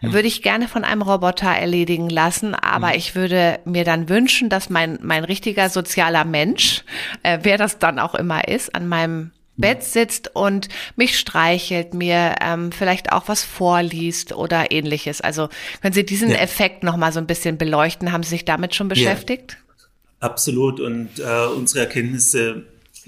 mhm. 0.01 0.13
würde 0.13 0.27
ich 0.27 0.41
gerne 0.41 0.67
von 0.67 0.83
einem 0.83 1.01
Roboter 1.01 1.49
erledigen 1.49 2.09
lassen. 2.19 2.53
Aber 2.53 2.89
mhm. 2.89 2.95
ich 2.95 3.15
würde 3.15 3.59
mir 3.65 3.85
dann 3.85 4.09
wünschen, 4.09 4.49
dass 4.49 4.69
mein, 4.69 4.99
mein 5.01 5.23
richtiger 5.23 5.69
sozialer 5.69 6.25
Mensch, 6.25 6.83
äh, 7.23 7.39
wer 7.43 7.57
das 7.57 7.79
dann 7.79 7.97
auch 7.97 8.15
immer 8.15 8.47
ist, 8.47 8.75
an 8.75 8.87
meinem 8.87 9.31
Bett 9.55 9.83
sitzt 9.83 10.35
und 10.35 10.69
mich 10.95 11.19
streichelt, 11.19 11.93
mir 11.93 12.35
ähm, 12.41 12.71
vielleicht 12.71 13.11
auch 13.11 13.27
was 13.27 13.43
vorliest 13.43 14.33
oder 14.33 14.71
ähnliches. 14.71 15.19
Also 15.19 15.49
können 15.81 15.93
Sie 15.93 16.05
diesen 16.05 16.29
ja. 16.29 16.37
Effekt 16.37 16.83
noch 16.83 16.95
mal 16.95 17.11
so 17.11 17.19
ein 17.19 17.27
bisschen 17.27 17.57
beleuchten? 17.57 18.13
Haben 18.13 18.23
Sie 18.23 18.29
sich 18.29 18.45
damit 18.45 18.73
schon 18.73 18.87
beschäftigt? 18.87 19.57
Ja, 19.57 20.29
absolut. 20.29 20.79
Und 20.79 21.19
äh, 21.19 21.45
unsere 21.47 21.81
Erkenntnisse 21.81 22.63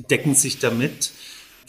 decken 0.09 0.35
sich 0.35 0.59
damit. 0.59 1.11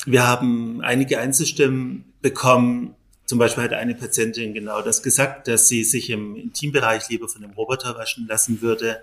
Wir 0.05 0.27
haben 0.27 0.81
einige 0.83 1.21
Einzelstimmen 1.21 2.05
bekommen, 2.21 2.97
zum 3.33 3.39
Beispiel 3.39 3.65
hat 3.65 3.73
eine 3.73 3.95
Patientin 3.95 4.53
genau 4.53 4.83
das 4.83 5.03
gesagt, 5.03 5.49
dass 5.49 5.67
sie 5.67 5.85
sich 5.85 6.11
im 6.11 6.37
Intimbereich 6.37 7.09
lieber 7.09 7.31
von 7.31 7.43
einem 7.43 7.55
Roboter 7.55 7.97
waschen 7.97 8.27
lassen 8.27 8.61
würde. 8.61 9.01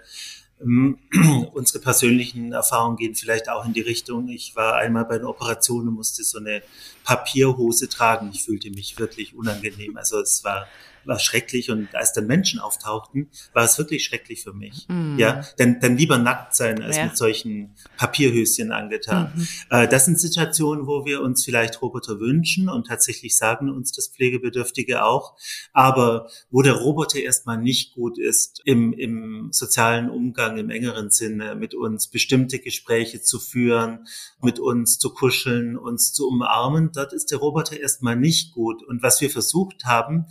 Ähm, 0.61 0.99
unsere 1.53 1.79
persönlichen 1.79 2.53
Erfahrungen 2.53 2.95
gehen 2.95 3.15
vielleicht 3.15 3.49
auch 3.49 3.65
in 3.65 3.73
die 3.73 3.81
Richtung. 3.81 4.27
Ich 4.27 4.55
war 4.55 4.75
einmal 4.75 5.05
bei 5.05 5.15
einer 5.15 5.29
Operation 5.29 5.87
und 5.87 5.95
musste 5.95 6.23
so 6.23 6.37
eine 6.37 6.61
Papierhose 7.03 7.89
tragen. 7.89 8.29
Ich 8.31 8.43
fühlte 8.43 8.69
mich 8.69 8.99
wirklich 8.99 9.33
unangenehm. 9.33 9.97
Also 9.97 10.19
es 10.19 10.43
war 10.43 10.67
war 11.09 11.19
schrecklich 11.19 11.69
und 11.71 11.93
als 11.93 12.13
dann 12.13 12.27
Menschen 12.27 12.59
auftauchten, 12.59 13.29
war 13.53 13.65
es 13.65 13.77
wirklich 13.77 14.05
schrecklich 14.05 14.43
für 14.43 14.53
mich. 14.53 14.87
Mhm. 14.87 15.17
Ja, 15.17 15.43
denn 15.57 15.79
dann 15.81 15.97
lieber 15.97 16.17
nackt 16.17 16.55
sein 16.55 16.81
als 16.81 16.95
ja. 16.95 17.05
mit 17.05 17.17
solchen 17.17 17.75
Papierhöschen 17.97 18.71
angetan. 18.71 19.33
Mhm. 19.35 19.47
Äh, 19.71 19.87
das 19.87 20.05
sind 20.05 20.19
Situationen, 20.19 20.87
wo 20.87 21.05
wir 21.05 21.21
uns 21.21 21.43
vielleicht 21.43 21.81
Roboter 21.81 22.19
wünschen 22.19 22.69
und 22.69 22.87
tatsächlich 22.87 23.35
sagen 23.35 23.69
uns 23.69 23.91
das 23.91 24.07
Pflegebedürftige 24.07 25.03
auch, 25.03 25.35
aber 25.73 26.29
wo 26.51 26.61
der 26.61 26.73
Roboter 26.73 27.19
erstmal 27.19 27.57
nicht 27.57 27.95
gut 27.95 28.17
ist, 28.17 28.61
im, 28.63 28.93
im 28.93 29.49
sozialen 29.51 30.09
Umgang 30.09 30.57
im 30.57 30.69
engeren 30.69 31.09
Sinne 31.09 31.55
mit 31.55 31.73
uns 31.73 32.07
bestimmte 32.07 32.59
Gespräche 32.59 33.21
zu 33.21 33.39
führen, 33.39 34.05
mit 34.41 34.59
uns 34.59 34.99
zu 34.99 35.11
kuscheln, 35.11 35.75
uns 35.75 36.13
zu 36.13 36.27
umarmen, 36.27 36.91
dort 36.93 37.13
ist 37.13 37.31
der 37.31 37.39
Roboter 37.39 37.79
erstmal 37.79 38.15
nicht 38.15 38.53
gut. 38.53 38.83
Und 38.83 39.01
was 39.01 39.21
wir 39.21 39.31
versucht 39.31 39.85
haben, 39.85 40.27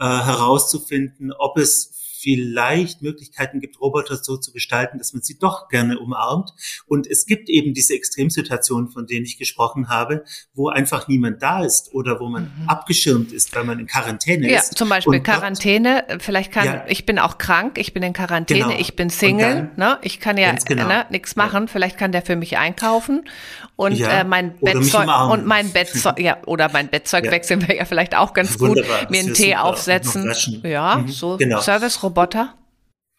äh, 0.00 0.04
herauszufinden, 0.04 1.32
ob 1.32 1.58
es 1.58 2.00
vielleicht 2.20 3.02
Möglichkeiten 3.02 3.60
gibt, 3.60 3.80
Roboter 3.80 4.16
so 4.16 4.36
zu 4.36 4.52
gestalten, 4.52 4.98
dass 4.98 5.12
man 5.12 5.22
sie 5.22 5.38
doch 5.38 5.68
gerne 5.68 5.98
umarmt. 5.98 6.50
Und 6.86 7.06
es 7.06 7.26
gibt 7.26 7.48
eben 7.48 7.72
diese 7.72 7.94
Extremsituationen, 7.94 8.90
von 8.90 9.06
denen 9.06 9.24
ich 9.24 9.38
gesprochen 9.38 9.88
habe, 9.88 10.24
wo 10.54 10.68
einfach 10.68 11.08
niemand 11.08 11.42
da 11.42 11.64
ist 11.64 11.94
oder 11.94 12.20
wo 12.20 12.28
man 12.28 12.44
mhm. 12.44 12.68
abgeschirmt 12.68 13.32
ist, 13.32 13.54
weil 13.54 13.64
man 13.64 13.78
in 13.78 13.86
Quarantäne 13.86 14.50
ja, 14.50 14.58
ist. 14.58 14.72
Ja, 14.72 14.76
zum 14.76 14.88
Beispiel 14.88 15.18
und 15.18 15.24
Quarantäne. 15.24 16.04
Vielleicht 16.18 16.52
kann, 16.52 16.66
ja, 16.66 16.84
ich 16.88 17.06
bin 17.06 17.18
auch 17.18 17.38
krank, 17.38 17.78
ich 17.78 17.94
bin 17.94 18.02
in 18.02 18.12
Quarantäne, 18.12 18.64
genau. 18.64 18.78
ich 18.78 18.96
bin 18.96 19.08
Single, 19.10 19.70
dann, 19.76 19.92
ne? 19.94 19.98
ich 20.02 20.20
kann 20.20 20.36
ja 20.36 20.52
genau. 20.52 20.88
ne, 20.88 21.06
nichts 21.10 21.36
machen. 21.36 21.64
Ja. 21.64 21.66
Vielleicht 21.68 21.96
kann 21.96 22.12
der 22.12 22.22
für 22.22 22.36
mich 22.36 22.58
einkaufen 22.58 23.24
und 23.80 23.94
ja, 23.94 24.20
äh, 24.20 24.24
mein 24.24 24.58
Bettzeug 24.58 25.08
und 25.30 25.46
mein 25.46 25.70
Bettzeug, 25.72 26.20
ja, 26.20 26.36
oder 26.44 26.70
mein 26.70 26.90
Bettzeug 26.90 27.30
wechseln 27.30 27.62
wäre 27.62 27.78
ja 27.78 27.86
vielleicht 27.86 28.14
auch 28.14 28.34
ganz 28.34 28.60
Wunderbar. 28.60 29.00
gut. 29.00 29.10
Mir 29.10 29.20
einen 29.20 29.32
Tee 29.32 29.56
aufsetzen. 29.56 30.30
Ja, 30.64 30.98
mhm. 30.98 31.08
so 31.08 31.38
genau. 31.38 31.62
Service 31.62 32.02
Roboter? 32.02 32.54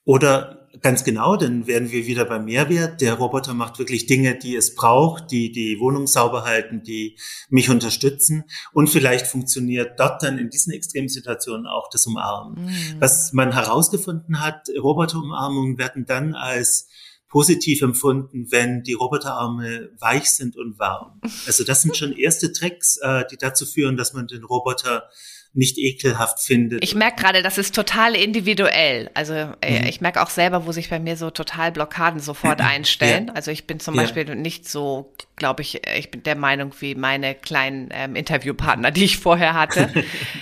Oder 0.05 0.67
ganz 0.83 1.03
genau, 1.03 1.35
dann 1.35 1.65
werden 1.65 1.89
wir 1.89 2.05
wieder 2.05 2.25
beim 2.25 2.45
Mehrwert. 2.45 3.01
Der 3.01 3.15
Roboter 3.15 3.55
macht 3.55 3.79
wirklich 3.79 4.05
Dinge, 4.05 4.35
die 4.35 4.55
es 4.55 4.75
braucht, 4.75 5.31
die 5.31 5.51
die 5.51 5.79
Wohnung 5.79 6.05
sauber 6.05 6.43
halten, 6.43 6.83
die 6.83 7.17
mich 7.49 7.71
unterstützen. 7.71 8.43
Und 8.71 8.87
vielleicht 8.87 9.25
funktioniert 9.25 9.99
dort 9.99 10.21
dann 10.21 10.37
in 10.37 10.51
diesen 10.51 10.73
Extremsituationen 10.73 11.65
auch 11.65 11.89
das 11.91 12.05
Umarmen. 12.05 12.65
Mhm. 12.65 12.71
Was 12.99 13.33
man 13.33 13.51
herausgefunden 13.51 14.41
hat, 14.41 14.67
Roboterumarmungen 14.79 15.79
werden 15.79 16.05
dann 16.05 16.35
als 16.35 16.87
positiv 17.31 17.81
empfunden, 17.81 18.51
wenn 18.51 18.83
die 18.83 18.93
Roboterarme 18.93 19.89
weich 19.97 20.29
sind 20.29 20.57
und 20.57 20.77
warm. 20.77 21.21
Also 21.47 21.63
das 21.63 21.81
sind 21.81 21.95
schon 21.95 22.11
erste 22.11 22.51
Tricks, 22.51 22.97
äh, 22.97 23.23
die 23.31 23.37
dazu 23.37 23.65
führen, 23.65 23.95
dass 23.95 24.11
man 24.11 24.27
den 24.27 24.43
Roboter 24.43 25.09
nicht 25.53 25.77
ekelhaft 25.77 26.41
findet. 26.41 26.83
Ich 26.83 26.93
merke 26.93 27.21
gerade, 27.21 27.41
das 27.41 27.57
ist 27.57 27.73
total 27.73 28.15
individuell. 28.15 29.09
Also 29.13 29.33
äh, 29.33 29.79
mhm. 29.81 29.87
ich 29.87 30.01
merke 30.01 30.21
auch 30.21 30.29
selber, 30.29 30.65
wo 30.65 30.73
sich 30.73 30.89
bei 30.89 30.99
mir 30.99 31.15
so 31.15 31.29
total 31.29 31.71
Blockaden 31.71 32.19
sofort 32.19 32.59
einstellen. 32.61 33.27
Ja. 33.27 33.33
Also 33.33 33.51
ich 33.51 33.65
bin 33.65 33.79
zum 33.79 33.95
ja. 33.95 34.01
Beispiel 34.01 34.35
nicht 34.35 34.67
so, 34.67 35.13
glaube 35.37 35.61
ich, 35.61 35.87
ich 35.97 36.11
bin 36.11 36.23
der 36.23 36.35
Meinung 36.35 36.73
wie 36.79 36.95
meine 36.95 37.33
kleinen 37.33 37.89
ähm, 37.91 38.17
Interviewpartner, 38.17 38.91
die 38.91 39.05
ich 39.05 39.17
vorher 39.17 39.53
hatte. 39.53 39.89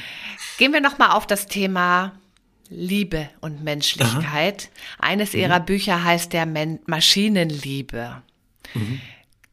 Gehen 0.57 0.73
wir 0.73 0.81
noch 0.81 0.97
mal 0.97 1.11
auf 1.11 1.27
das 1.27 1.45
Thema 1.45 2.19
Liebe 2.69 3.29
und 3.41 3.63
Menschlichkeit. 3.63 4.69
Aha. 4.69 5.09
Eines 5.09 5.33
mhm. 5.33 5.39
ihrer 5.39 5.59
Bücher 5.59 6.03
heißt 6.03 6.33
der 6.33 6.45
Men 6.45 6.79
Maschinenliebe. 6.85 8.21
Mhm. 8.73 9.01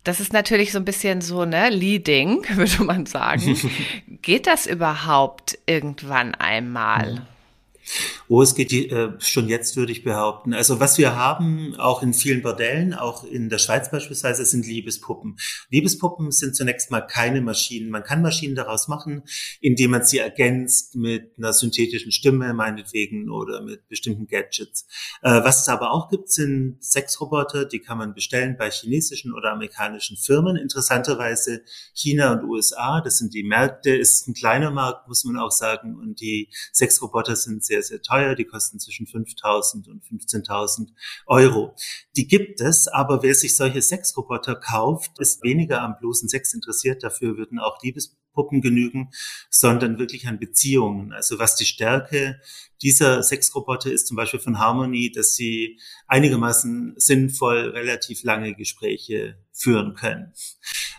Das 0.05 0.21
ist 0.21 0.33
natürlich 0.33 0.71
so 0.71 0.79
ein 0.79 0.85
bisschen 0.85 1.21
so, 1.21 1.45
ne, 1.45 1.69
Leading, 1.69 2.47
würde 2.55 2.85
man 2.85 3.07
sagen. 3.07 3.59
Geht 4.23 4.47
das 4.47 4.67
überhaupt 4.67 5.59
irgendwann 5.67 6.35
einmal? 6.35 7.23
Oh, 7.23 8.16
es 8.29 8.55
geht 8.55 8.73
äh, 8.73 9.13
schon 9.21 9.49
jetzt, 9.49 9.77
würde 9.77 9.93
ich 9.93 10.03
behaupten. 10.03 10.53
Also 10.53 10.81
was 10.81 10.99
wir 10.99 11.15
haben, 11.15 11.77
auch 11.77 12.03
in 12.03 12.13
vielen 12.13 12.43
Bordellen, 12.43 12.93
auch 12.93 13.25
in 13.25 13.49
der 13.49 13.59
Schweiz 13.59 13.91
beispielsweise, 13.91 14.45
sind 14.45 14.67
Liebespuppen. 14.67 15.37
Liebespuppen 15.71 16.33
sind 16.33 16.57
zunächst 16.57 16.91
mal 16.91 17.03
keine 17.03 17.41
Maschinen. 17.41 17.91
Man 17.91 18.03
kann 18.03 18.23
Maschinen 18.23 18.57
daraus 18.57 18.89
machen, 18.89 19.23
indem 19.61 19.93
man 19.93 20.03
sie 20.03 20.19
ergänzt 20.19 20.97
mit 20.97 21.35
einer 21.39 21.53
synthetischen 21.53 22.11
Stimme, 22.11 22.53
meinetwegen, 22.53 23.31
oder 23.31 23.63
mit 23.63 23.89
bestimmten 23.89 24.27
Gadgets. 24.27 24.87
Äh, 25.23 25.45
was 25.45 25.63
es 25.63 25.69
aber 25.69 25.93
auch 25.93 26.09
gibt, 26.09 26.31
sind 26.31 26.83
Sexroboter, 26.83 27.65
die 27.65 27.79
kann 27.79 27.99
man 27.99 28.15
bestellen 28.15 28.57
bei 28.59 28.71
chinesischen 28.71 29.33
oder 29.33 29.53
amerikanischen 29.53 30.17
Firmen. 30.17 30.57
Interessanterweise 30.57 31.63
China 31.95 32.33
und 32.33 32.49
USA, 32.49 33.01
das 33.01 33.19
sind 33.19 33.33
die 33.33 33.45
Märkte, 33.45 33.97
es 33.97 34.13
ist 34.13 34.29
ein 34.29 34.35
kleiner 34.35 34.73
Markt, 34.73 35.07
muss 35.07 35.25
man 35.25 35.37
auch 35.37 35.53
sagen, 35.53 35.95
und 35.95 36.21
die 36.21 36.51
Sexroboter 36.73 37.37
sind 37.37 37.65
sehr 37.65 37.77
sehr, 37.77 37.83
sehr 37.83 38.03
teuer. 38.17 38.35
Die 38.35 38.45
kosten 38.45 38.79
zwischen 38.81 39.07
5.000 39.07 39.89
und 39.89 40.05
15.000 40.05 40.89
Euro. 41.27 41.75
Die 42.17 42.27
gibt 42.27 42.61
es, 42.61 42.89
aber 42.89 43.23
wer 43.23 43.35
sich 43.35 43.57
solche 43.57 43.83
Sexroboter 43.83 44.57
kauft, 44.57 45.19
ist 45.19 45.43
weniger 45.43 45.83
am 45.83 45.97
bloßen 45.99 46.29
Sex 46.29 46.55
interessiert. 46.55 47.03
Dafür 47.03 47.37
würden 47.37 47.59
auch 47.59 47.83
Liebespuppen 47.83 48.61
genügen, 48.61 49.11
sondern 49.51 49.99
wirklich 49.99 50.27
an 50.27 50.39
Beziehungen. 50.39 51.13
Also 51.13 51.39
was 51.39 51.57
die 51.57 51.65
Stärke 51.65 52.41
dieser 52.83 53.23
Sexroboter 53.23 53.91
ist 53.91 54.07
zum 54.07 54.17
Beispiel 54.17 54.41
von 54.41 54.59
Harmony, 54.59 55.11
dass 55.11 55.35
sie 55.35 55.79
einigermaßen 56.07 56.95
sinnvoll 56.97 57.71
relativ 57.71 58.23
lange 58.23 58.55
Gespräche 58.55 59.39
führen 59.53 59.95
können. 59.95 60.33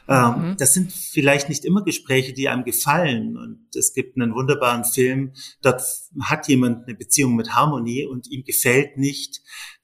Ähm, 0.07 0.51
mhm. 0.51 0.57
Das 0.57 0.73
sind 0.73 0.91
vielleicht 0.91 1.49
nicht 1.49 1.65
immer 1.65 1.83
Gespräche, 1.83 2.33
die 2.33 2.49
einem 2.49 2.63
gefallen. 2.63 3.37
Und 3.37 3.75
es 3.75 3.93
gibt 3.93 4.19
einen 4.19 4.33
wunderbaren 4.33 4.85
Film, 4.85 5.33
dort 5.61 5.81
hat 6.21 6.47
jemand 6.47 6.87
eine 6.87 6.95
Beziehung 6.95 7.35
mit 7.35 7.55
Harmony 7.55 8.05
und 8.05 8.27
ihm 8.27 8.43
gefällt 8.43 8.97
nicht, 8.97 9.41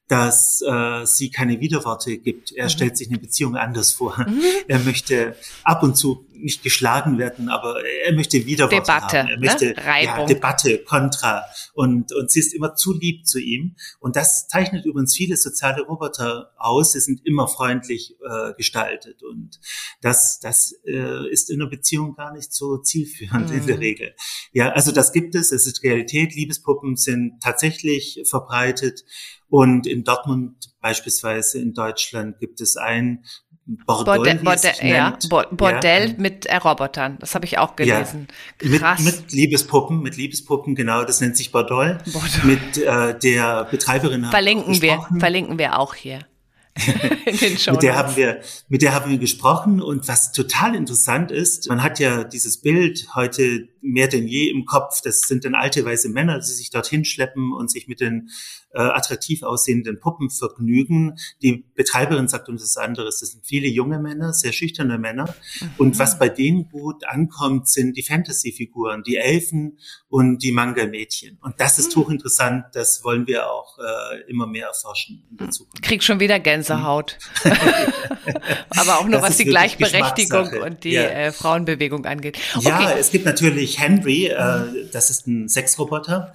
dass 0.08 0.62
äh, 0.66 1.06
sie 1.06 1.30
keine 1.30 1.60
Widerworte 1.60 2.18
gibt. 2.18 2.52
Er 2.52 2.64
mhm. 2.64 2.68
stellt 2.70 2.96
sich 2.96 3.08
eine 3.08 3.18
Beziehung 3.18 3.56
anders 3.56 3.92
vor. 3.92 4.18
Mhm. 4.18 4.40
Er 4.68 4.78
möchte 4.80 5.36
ab 5.62 5.82
und 5.82 5.96
zu 5.96 6.26
nicht 6.34 6.62
geschlagen 6.62 7.18
werden, 7.18 7.48
aber 7.48 7.82
er 8.04 8.12
möchte 8.14 8.44
Widerworte 8.46 8.76
Debatte, 8.82 9.18
haben. 9.18 9.28
Er 9.28 9.38
möchte 9.38 9.66
ne? 9.66 10.04
ja, 10.04 10.26
Debatte, 10.26 10.78
Kontra 10.78 11.44
und 11.74 12.12
und 12.12 12.30
sie 12.30 12.40
ist 12.40 12.54
immer 12.54 12.74
zu 12.74 12.92
lieb 12.92 13.26
zu 13.26 13.38
ihm 13.38 13.76
und 14.00 14.16
das 14.16 14.48
zeichnet 14.48 14.84
übrigens 14.84 15.16
viele 15.16 15.36
soziale 15.36 15.82
Roboter 15.82 16.52
aus. 16.56 16.92
Sie 16.92 17.00
sind 17.00 17.24
immer 17.26 17.48
freundlich 17.48 18.16
äh, 18.28 18.52
gestaltet 18.54 19.22
und 19.22 19.60
das 20.00 20.40
das 20.40 20.74
äh, 20.86 21.30
ist 21.30 21.50
in 21.50 21.60
einer 21.60 21.70
Beziehung 21.70 22.14
gar 22.14 22.32
nicht 22.32 22.52
so 22.52 22.78
zielführend 22.78 23.50
mhm. 23.50 23.56
in 23.56 23.66
der 23.66 23.76
mhm. 23.76 23.82
Regel. 23.82 24.14
Ja, 24.52 24.70
also 24.70 24.92
das 24.92 25.12
gibt 25.12 25.34
es. 25.34 25.52
Es 25.52 25.66
ist 25.66 25.82
Realität. 25.82 26.34
Liebespuppen 26.34 26.96
sind 26.96 27.40
tatsächlich 27.42 28.22
verbreitet 28.24 29.04
und 29.48 29.86
in 29.86 30.02
Dortmund 30.02 30.74
beispielsweise 30.80 31.60
in 31.60 31.74
Deutschland 31.74 32.38
gibt 32.40 32.60
es 32.60 32.76
ein 32.76 33.24
Bordell, 33.66 34.04
Bordell, 34.04 34.38
Bordell, 34.40 34.72
ja, 34.82 35.18
Bordell 35.50 36.10
ja. 36.10 36.14
mit 36.18 36.44
äh, 36.44 36.56
Robotern. 36.56 37.16
Das 37.20 37.34
habe 37.34 37.46
ich 37.46 37.56
auch 37.56 37.76
gelesen. 37.76 38.28
Ja. 38.62 38.78
Krass. 38.78 39.00
Mit, 39.00 39.22
mit 39.22 39.32
Liebespuppen, 39.32 40.02
mit 40.02 40.16
Liebespuppen, 40.16 40.74
genau. 40.74 41.04
Das 41.04 41.22
nennt 41.22 41.36
sich 41.36 41.50
Bordell. 41.50 41.98
Bordell. 42.12 42.44
Mit 42.44 42.76
äh, 42.76 43.18
der 43.18 43.64
Betreiberin. 43.70 44.26
Verlinken 44.26 44.82
wir, 44.82 45.06
verlinken 45.18 45.58
wir 45.58 45.78
auch 45.78 45.94
hier. 45.94 46.26
in 47.26 47.36
den 47.36 47.52
mit 47.70 47.82
der 47.82 47.94
haben 47.94 48.16
wir, 48.16 48.40
mit 48.68 48.82
der 48.82 48.94
haben 48.94 49.08
wir 49.08 49.18
gesprochen 49.18 49.80
und 49.80 50.08
was 50.08 50.32
total 50.32 50.74
interessant 50.74 51.30
ist, 51.30 51.68
man 51.68 51.84
hat 51.84 52.00
ja 52.00 52.24
dieses 52.24 52.60
Bild 52.60 53.06
heute 53.14 53.68
mehr 53.80 54.08
denn 54.08 54.26
je 54.26 54.50
im 54.50 54.64
Kopf. 54.64 55.00
Das 55.02 55.20
sind 55.20 55.44
dann 55.44 55.54
alte 55.54 55.84
weiße 55.84 56.08
Männer, 56.08 56.40
die 56.40 56.50
sich 56.50 56.70
dorthin 56.70 57.04
schleppen 57.04 57.52
und 57.52 57.70
sich 57.70 57.86
mit 57.86 58.00
den 58.00 58.28
äh, 58.74 58.80
attraktiv 58.80 59.42
aussehenden 59.42 60.00
Puppen 60.00 60.30
vergnügen. 60.30 61.16
Die 61.42 61.64
Betreiberin 61.74 62.28
sagt 62.28 62.48
uns 62.48 62.62
das 62.62 62.76
anderes. 62.76 63.20
Das 63.20 63.30
sind 63.30 63.46
viele 63.46 63.68
junge 63.68 63.98
Männer, 63.98 64.32
sehr 64.32 64.52
schüchterne 64.52 64.98
Männer. 64.98 65.34
Mhm. 65.60 65.70
Und 65.78 65.98
was 65.98 66.18
bei 66.18 66.28
denen 66.28 66.68
gut 66.68 67.04
ankommt, 67.04 67.68
sind 67.68 67.96
die 67.96 68.02
Fantasy-Figuren, 68.02 69.02
die 69.02 69.16
Elfen 69.16 69.78
und 70.08 70.42
die 70.42 70.52
Manga-Mädchen. 70.52 71.38
Und 71.40 71.60
das 71.60 71.78
ist 71.78 71.96
mhm. 71.96 72.02
hochinteressant. 72.02 72.66
Das 72.72 73.04
wollen 73.04 73.26
wir 73.26 73.50
auch 73.50 73.78
äh, 73.78 74.30
immer 74.30 74.46
mehr 74.46 74.68
erforschen 74.68 75.24
in 75.30 75.36
der 75.36 75.50
Zukunft. 75.50 75.82
Krieg 75.82 76.02
schon 76.02 76.20
wieder 76.20 76.40
Gänsehaut. 76.40 77.18
Mhm. 77.44 77.50
Aber 78.70 78.98
auch 78.98 79.04
nur 79.04 79.12
das 79.20 79.30
was 79.30 79.36
die 79.36 79.44
Gleichberechtigung 79.44 80.48
und 80.62 80.84
die 80.84 80.92
ja. 80.92 81.02
äh, 81.02 81.32
Frauenbewegung 81.32 82.06
angeht. 82.06 82.38
Okay. 82.56 82.68
Ja, 82.68 82.92
es 82.92 83.10
gibt 83.10 83.24
natürlich 83.24 83.78
Henry, 83.78 84.26
äh, 84.26 84.88
das 84.92 85.10
ist 85.10 85.26
ein 85.26 85.48
Sexroboter. 85.48 86.32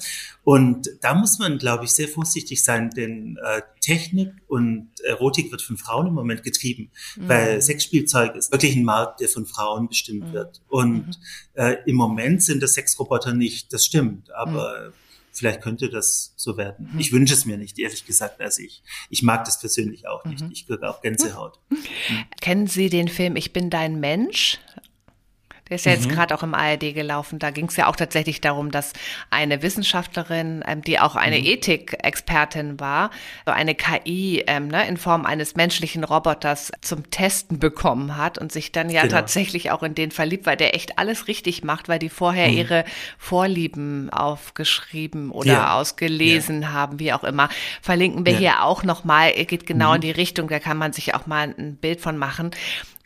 Und 0.50 0.90
da 1.02 1.14
muss 1.14 1.38
man, 1.38 1.60
glaube 1.60 1.86
ich, 1.86 1.92
sehr 1.92 2.08
vorsichtig 2.08 2.64
sein, 2.64 2.90
denn 2.90 3.38
äh, 3.38 3.62
Technik 3.82 4.32
und 4.48 4.90
Erotik 5.04 5.52
wird 5.52 5.62
von 5.62 5.78
Frauen 5.78 6.08
im 6.08 6.16
Moment 6.16 6.42
getrieben, 6.42 6.90
mhm. 7.18 7.30
weil 7.30 7.62
Sexspielzeug 7.62 8.36
ist 8.36 8.52
wirklich 8.52 8.76
ein 8.76 8.84
Markt, 8.84 9.20
der 9.20 9.30
von 9.30 9.46
Frauen 9.46 9.90
bestimmt 9.90 10.30
mhm. 10.30 10.34
wird. 10.34 10.62
Und 10.68 11.06
mhm. 11.06 11.14
äh, 11.54 11.78
im 11.86 11.96
Moment 11.98 12.42
sind 12.42 12.64
das 12.64 12.74
Sexroboter 12.74 13.36
nicht, 13.36 13.72
das 13.74 13.86
stimmt, 13.86 14.32
aber 14.32 14.88
mhm. 14.88 14.94
vielleicht 15.34 15.62
könnte 15.62 15.88
das 15.88 16.34
so 16.36 16.58
werden. 16.58 16.90
Mhm. 16.94 17.00
Ich 17.00 17.12
wünsche 17.12 17.36
es 17.36 17.46
mir 17.46 17.60
nicht, 17.60 17.78
ehrlich 17.78 18.08
gesagt. 18.08 18.42
Also 18.42 18.64
ich, 18.64 18.82
ich 19.12 19.22
mag 19.22 19.46
das 19.46 19.60
persönlich 19.60 20.08
auch 20.08 20.26
nicht. 20.26 20.44
Ich 20.52 20.66
kriege 20.66 20.90
auch 20.90 21.04
Gänsehaut. 21.04 21.60
Kennen 22.42 22.66
Sie 22.66 22.90
den 22.90 23.08
Film 23.08 23.36
Ich 23.36 23.54
bin 23.54 23.70
dein 23.70 24.00
Mensch? 24.00 24.58
Der 25.70 25.76
ist 25.76 25.86
ja 25.86 25.92
jetzt 25.92 26.08
mhm. 26.08 26.14
gerade 26.14 26.36
auch 26.36 26.44
im 26.44 26.54
ARD 26.54 26.94
gelaufen. 26.94 27.40
Da 27.40 27.52
ging 27.52 27.66
es 27.68 27.76
ja 27.76 27.88
auch 27.88 27.96
tatsächlich 27.96 28.42
darum, 28.42 28.72
dass 28.72 28.94
eine 29.30 29.62
Wissenschaftlerin, 29.62 30.64
ähm, 30.68 30.82
die 30.82 31.00
auch 31.00 31.16
eine 31.16 31.38
mhm. 31.38 31.46
Ethikexpertin 31.46 32.80
war, 32.80 33.12
so 33.46 33.52
eine 33.52 33.76
KI 33.76 34.44
ähm, 34.48 34.68
ne, 34.68 34.88
in 34.88 34.98
Form 34.98 35.26
eines 35.26 35.56
menschlichen 35.56 36.04
Roboters 36.04 36.72
zum 36.82 37.10
Testen 37.12 37.60
bekommen 37.60 38.18
hat 38.18 38.38
und 38.38 38.52
sich 38.52 38.72
dann 38.72 38.90
ja 38.90 39.04
genau. 39.04 39.14
tatsächlich 39.14 39.72
auch 39.72 39.84
in 39.84 39.96
den 39.96 40.12
verliebt, 40.12 40.46
weil 40.46 40.58
der 40.58 40.76
echt 40.76 40.98
alles 40.98 41.28
richtig 41.28 41.64
macht, 41.64 41.88
weil 41.88 42.00
die 42.00 42.10
vorher 42.10 42.48
mhm. 42.48 42.58
ihre 42.58 42.86
Vorlieben 43.18 44.10
aufgeschrieben 44.12 45.32
oder 45.32 45.52
ja. 45.52 45.76
ausgelesen 45.76 46.64
ja. 46.64 46.72
haben, 46.74 47.00
wie 47.00 47.14
auch 47.14 47.24
immer. 47.24 47.50
Verlinken 47.82 48.26
wir 48.26 48.34
ja. 48.34 48.40
hier 48.40 48.64
auch 48.64 48.84
nochmal. 48.84 49.34
Geht 49.34 49.66
genau 49.66 49.94
in 49.94 49.98
mhm. 49.98 50.02
die 50.02 50.12
Richtung, 50.12 50.48
da 50.48 50.60
kann 50.60 50.78
man 50.78 50.94
sich 50.94 51.16
auch 51.16 51.28
mal 51.28 51.54
ein 51.58 51.76
Bild 51.76 52.02
von 52.02 52.18
machen. 52.18 52.52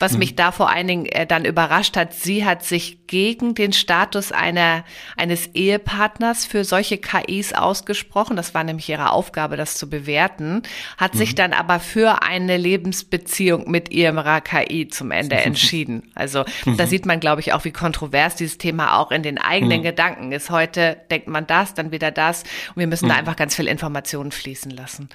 Was 0.00 0.12
mhm. 0.12 0.18
mich 0.18 0.34
da 0.34 0.50
vor 0.50 0.70
allen 0.70 0.88
Dingen 0.88 1.06
äh, 1.06 1.24
dann 1.26 1.44
überrascht 1.44 1.96
hat, 1.96 2.12
sie 2.14 2.44
hat 2.44 2.64
sich 2.64 3.06
gegen 3.06 3.54
den 3.54 3.72
Status 3.72 4.32
einer, 4.32 4.84
eines 5.16 5.46
Ehepartners 5.54 6.46
für 6.46 6.64
solche 6.64 6.98
KIs 6.98 7.52
ausgesprochen. 7.52 8.34
Das 8.34 8.54
war 8.54 8.64
nämlich 8.64 8.88
ihre 8.88 9.12
Aufgabe, 9.12 9.56
das 9.56 9.76
zu 9.76 9.88
bewerten, 9.88 10.62
hat 10.96 11.14
mhm. 11.14 11.18
sich 11.18 11.34
dann 11.36 11.52
aber 11.52 11.78
für 11.78 12.22
eine 12.22 12.56
Lebensbeziehung 12.56 13.70
mit 13.70 13.92
ihrer 13.92 14.40
KI 14.40 14.88
zum 14.88 15.12
Ende 15.12 15.36
entschieden. 15.44 16.10
Also 16.16 16.44
mhm. 16.64 16.76
da 16.76 16.88
sieht 16.88 17.06
man, 17.06 17.20
glaube 17.20 17.40
ich, 17.40 17.52
auch, 17.52 17.64
wie 17.64 17.72
kontrovers 17.72 18.34
dieses 18.34 18.58
Thema 18.58 18.98
auch 18.98 19.12
in 19.12 19.22
den 19.22 19.38
eigenen 19.38 19.78
mhm. 19.78 19.84
Gedanken 19.84 20.32
ist. 20.32 20.50
Heute 20.50 20.96
denkt 21.08 21.28
man 21.28 21.46
das, 21.46 21.74
dann 21.74 21.92
wieder 21.92 22.10
das. 22.10 22.42
Und 22.74 22.80
wir 22.80 22.88
müssen 22.88 23.08
da 23.08 23.14
mhm. 23.14 23.20
einfach 23.20 23.36
ganz 23.36 23.54
viel 23.54 23.68
Informationen 23.68 24.32
fließen 24.32 24.72
lassen. 24.72 25.08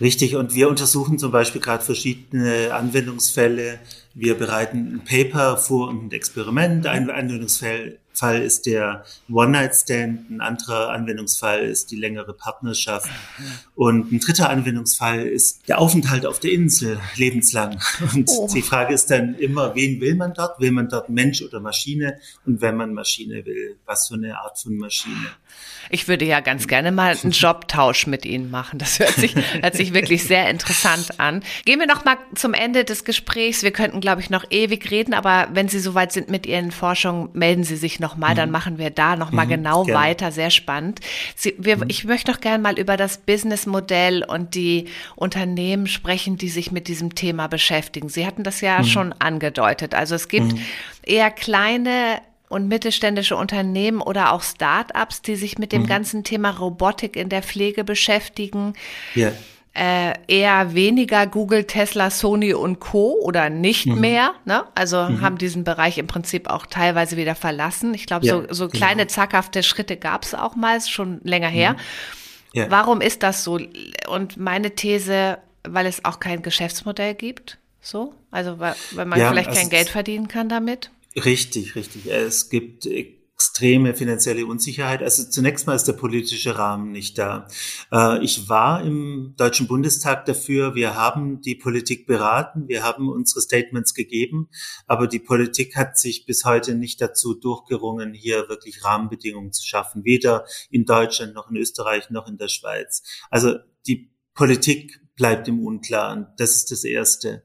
Richtig. 0.00 0.36
Und 0.36 0.54
wir 0.54 0.68
untersuchen 0.68 1.18
zum 1.18 1.32
Beispiel 1.32 1.60
gerade 1.60 1.82
verschiedene 1.82 2.72
Anwendungsfälle 2.72 3.80
wir 4.14 4.34
bereiten 4.36 4.94
ein 4.94 5.04
Paper 5.04 5.56
vor 5.56 5.88
und 5.88 6.06
ein 6.06 6.12
Experiment. 6.12 6.86
Ein 6.86 7.10
Anwendungsfall 7.10 7.98
Fall 8.20 8.42
ist 8.42 8.66
der 8.66 9.04
One-Night-Stand, 9.32 10.30
ein 10.30 10.40
anderer 10.42 10.90
Anwendungsfall 10.90 11.60
ist 11.62 11.90
die 11.90 11.96
längere 11.96 12.34
Partnerschaft 12.34 13.10
und 13.74 14.12
ein 14.12 14.20
dritter 14.20 14.50
Anwendungsfall 14.50 15.22
ist 15.22 15.66
der 15.68 15.78
Aufenthalt 15.78 16.26
auf 16.26 16.38
der 16.38 16.52
Insel 16.52 17.00
lebenslang. 17.16 17.80
Und 18.14 18.28
oh. 18.28 18.48
die 18.52 18.60
Frage 18.60 18.92
ist 18.92 19.10
dann 19.10 19.36
immer, 19.36 19.74
wen 19.74 20.00
will 20.02 20.16
man 20.16 20.34
dort? 20.34 20.60
Will 20.60 20.70
man 20.70 20.88
dort 20.88 21.08
Mensch 21.08 21.40
oder 21.40 21.60
Maschine? 21.60 22.18
Und 22.44 22.60
wenn 22.60 22.76
man 22.76 22.92
Maschine 22.92 23.46
will, 23.46 23.76
was 23.86 24.08
für 24.08 24.14
eine 24.14 24.38
Art 24.38 24.58
von 24.58 24.76
Maschine? 24.76 25.30
Ich 25.88 26.06
würde 26.06 26.24
ja 26.24 26.40
ganz 26.40 26.68
gerne 26.68 26.92
mal 26.92 27.16
einen 27.22 27.32
Jobtausch 27.32 28.06
mit 28.06 28.24
Ihnen 28.26 28.50
machen. 28.50 28.78
Das 28.78 28.98
hört 28.98 29.14
sich, 29.14 29.34
hört 29.60 29.74
sich 29.74 29.94
wirklich 29.94 30.24
sehr 30.24 30.48
interessant 30.50 31.18
an. 31.18 31.42
Gehen 31.64 31.80
wir 31.80 31.86
noch 31.86 32.04
mal 32.04 32.18
zum 32.34 32.54
Ende 32.54 32.84
des 32.84 33.04
Gesprächs. 33.04 33.62
Wir 33.62 33.72
könnten, 33.72 34.00
glaube 34.00 34.20
ich, 34.20 34.30
noch 34.30 34.44
ewig 34.50 34.90
reden, 34.90 35.14
aber 35.14 35.48
wenn 35.52 35.68
Sie 35.68 35.80
soweit 35.80 36.12
sind 36.12 36.28
mit 36.28 36.46
Ihren 36.46 36.70
Forschungen, 36.70 37.30
melden 37.32 37.64
Sie 37.64 37.76
sich 37.76 37.98
noch 37.98 38.09
mal. 38.16 38.34
Dann 38.34 38.48
mhm. 38.48 38.52
machen 38.52 38.78
wir 38.78 38.90
da 38.90 39.16
noch 39.16 39.30
mal 39.30 39.46
mhm, 39.46 39.50
genau 39.50 39.84
gerne. 39.84 40.00
weiter. 40.00 40.32
Sehr 40.32 40.50
spannend. 40.50 41.00
Sie, 41.34 41.54
wir, 41.58 41.78
mhm. 41.78 41.84
Ich 41.88 42.04
möchte 42.04 42.30
noch 42.30 42.40
gerne 42.40 42.62
mal 42.62 42.78
über 42.78 42.96
das 42.96 43.18
Businessmodell 43.18 44.24
und 44.24 44.54
die 44.54 44.88
Unternehmen 45.16 45.86
sprechen, 45.86 46.36
die 46.36 46.48
sich 46.48 46.72
mit 46.72 46.88
diesem 46.88 47.14
Thema 47.14 47.46
beschäftigen. 47.46 48.08
Sie 48.08 48.26
hatten 48.26 48.42
das 48.42 48.60
ja 48.60 48.78
mhm. 48.78 48.84
schon 48.84 49.14
angedeutet. 49.18 49.94
Also 49.94 50.14
es 50.14 50.28
gibt 50.28 50.52
mhm. 50.52 50.60
eher 51.02 51.30
kleine 51.30 52.20
und 52.50 52.66
mittelständische 52.66 53.36
Unternehmen 53.36 54.02
oder 54.02 54.32
auch 54.32 54.42
Start-ups, 54.42 55.22
die 55.22 55.36
sich 55.36 55.58
mit 55.58 55.72
dem 55.72 55.82
mhm. 55.82 55.86
ganzen 55.86 56.24
Thema 56.24 56.50
Robotik 56.50 57.16
in 57.16 57.28
der 57.28 57.42
Pflege 57.42 57.84
beschäftigen. 57.84 58.74
Ja. 59.14 59.32
Äh, 59.72 60.14
eher 60.26 60.74
weniger 60.74 61.28
Google, 61.28 61.64
Tesla, 61.64 62.10
Sony 62.10 62.54
und 62.54 62.80
Co. 62.80 63.12
oder 63.22 63.50
nicht 63.50 63.86
mhm. 63.86 64.00
mehr. 64.00 64.34
Ne? 64.44 64.64
Also 64.74 65.04
mhm. 65.04 65.20
haben 65.20 65.38
diesen 65.38 65.62
Bereich 65.62 65.96
im 65.98 66.08
Prinzip 66.08 66.50
auch 66.50 66.66
teilweise 66.66 67.16
wieder 67.16 67.36
verlassen. 67.36 67.94
Ich 67.94 68.06
glaube, 68.06 68.26
ja, 68.26 68.34
so, 68.34 68.46
so 68.50 68.68
genau. 68.68 68.84
kleine 68.84 69.06
zackhafte 69.06 69.62
Schritte 69.62 69.96
gab 69.96 70.24
es 70.24 70.34
auch 70.34 70.56
mal, 70.56 70.80
schon 70.80 71.20
länger 71.22 71.48
her. 71.48 71.74
Mhm. 71.74 71.78
Ja. 72.52 72.70
Warum 72.70 73.00
ist 73.00 73.22
das 73.22 73.44
so? 73.44 73.60
Und 74.08 74.36
meine 74.36 74.74
These, 74.74 75.38
weil 75.62 75.86
es 75.86 76.04
auch 76.04 76.18
kein 76.18 76.42
Geschäftsmodell 76.42 77.14
gibt. 77.14 77.58
So, 77.80 78.14
also 78.30 78.58
weil, 78.58 78.74
weil 78.92 79.06
man 79.06 79.20
ja, 79.20 79.30
vielleicht 79.30 79.52
kein 79.52 79.70
Geld 79.70 79.88
verdienen 79.88 80.28
kann 80.28 80.48
damit. 80.48 80.90
Richtig, 81.16 81.76
richtig. 81.76 82.06
Es 82.06 82.50
gibt 82.50 82.86
extreme 83.40 83.94
finanzielle 83.94 84.44
Unsicherheit. 84.44 85.02
Also 85.02 85.24
zunächst 85.24 85.66
mal 85.66 85.74
ist 85.74 85.88
der 85.88 85.94
politische 85.94 86.58
Rahmen 86.58 86.92
nicht 86.92 87.16
da. 87.16 87.48
Äh, 87.90 88.22
ich 88.22 88.50
war 88.50 88.84
im 88.84 89.32
Deutschen 89.38 89.66
Bundestag 89.66 90.26
dafür. 90.26 90.74
Wir 90.74 90.94
haben 90.94 91.40
die 91.40 91.54
Politik 91.54 92.06
beraten. 92.06 92.68
Wir 92.68 92.82
haben 92.82 93.08
unsere 93.08 93.40
Statements 93.40 93.94
gegeben. 93.94 94.50
Aber 94.86 95.06
die 95.06 95.20
Politik 95.20 95.74
hat 95.74 95.98
sich 95.98 96.26
bis 96.26 96.44
heute 96.44 96.74
nicht 96.74 97.00
dazu 97.00 97.32
durchgerungen, 97.32 98.12
hier 98.12 98.50
wirklich 98.50 98.84
Rahmenbedingungen 98.84 99.54
zu 99.54 99.66
schaffen. 99.66 100.04
Weder 100.04 100.44
in 100.68 100.84
Deutschland 100.84 101.32
noch 101.32 101.48
in 101.50 101.56
Österreich 101.56 102.10
noch 102.10 102.28
in 102.28 102.36
der 102.36 102.48
Schweiz. 102.48 103.02
Also 103.30 103.54
die 103.86 104.12
Politik 104.34 105.00
bleibt 105.16 105.48
im 105.48 105.64
Unklaren. 105.64 106.26
Das 106.36 106.56
ist 106.56 106.70
das 106.70 106.84
Erste. 106.84 107.44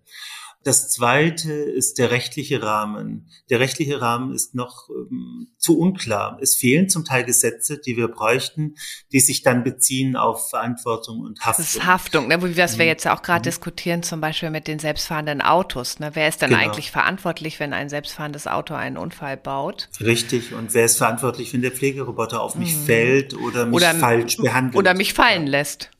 Das 0.66 0.89
zweite 0.89 1.53
ist 1.53 1.99
der 1.99 2.09
rechtliche 2.09 2.63
Rahmen. 2.63 3.30
Der 3.51 3.59
rechtliche 3.59 4.01
Rahmen 4.01 4.34
ist 4.34 4.55
noch 4.55 4.89
ähm, 4.89 5.49
zu 5.59 5.78
unklar. 5.78 6.39
Es 6.41 6.55
fehlen 6.55 6.89
zum 6.89 7.05
Teil 7.05 7.24
Gesetze, 7.24 7.78
die 7.78 7.95
wir 7.97 8.07
bräuchten, 8.07 8.74
die 9.11 9.20
sich 9.20 9.43
dann 9.43 9.63
beziehen 9.63 10.16
auf 10.16 10.49
Verantwortung 10.49 11.20
und 11.20 11.39
Haftung. 11.41 11.66
Das 11.66 11.76
ist 11.76 11.86
Haftung, 11.86 12.28
ne, 12.30 12.41
was 12.41 12.80
wir 12.80 12.86
mhm. 12.86 12.89
jetzt 12.89 13.03
ja 13.03 13.16
auch 13.16 13.22
gerade 13.22 13.41
mhm. 13.41 13.51
diskutieren, 13.51 14.01
zum 14.01 14.22
Beispiel 14.22 14.49
mit 14.49 14.68
den 14.68 14.80
selbstfahrenden 14.80 15.43
Autos. 15.43 15.99
Ne? 15.99 16.09
Wer 16.13 16.30
ist 16.30 16.41
denn 16.41 16.49
genau. 16.49 16.63
eigentlich 16.63 16.89
verantwortlich, 16.89 17.59
wenn 17.59 17.72
ein 17.72 17.88
selbstfahrendes 17.88 18.47
Auto 18.47 18.74
einen 18.74 18.97
Unfall 18.97 19.38
baut? 19.38 19.89
Richtig. 20.01 20.55
Und 20.55 20.74
wer 20.74 20.86
ist 20.86 20.97
verantwortlich, 20.97 21.53
wenn 21.53 21.61
der 21.61 21.74
Pflegeroboter 21.74 22.41
auf 22.41 22.55
mich 22.55 22.76
mhm. 22.76 22.86
fällt 22.86 23.36
oder 23.36 23.68
mich 23.68 23.76
oder, 23.76 23.93
falsch 23.93 24.38
behandelt? 24.38 24.78
Oder 24.78 24.95
mich 24.95 25.13
fallen 25.13 25.45
lässt 25.45 25.91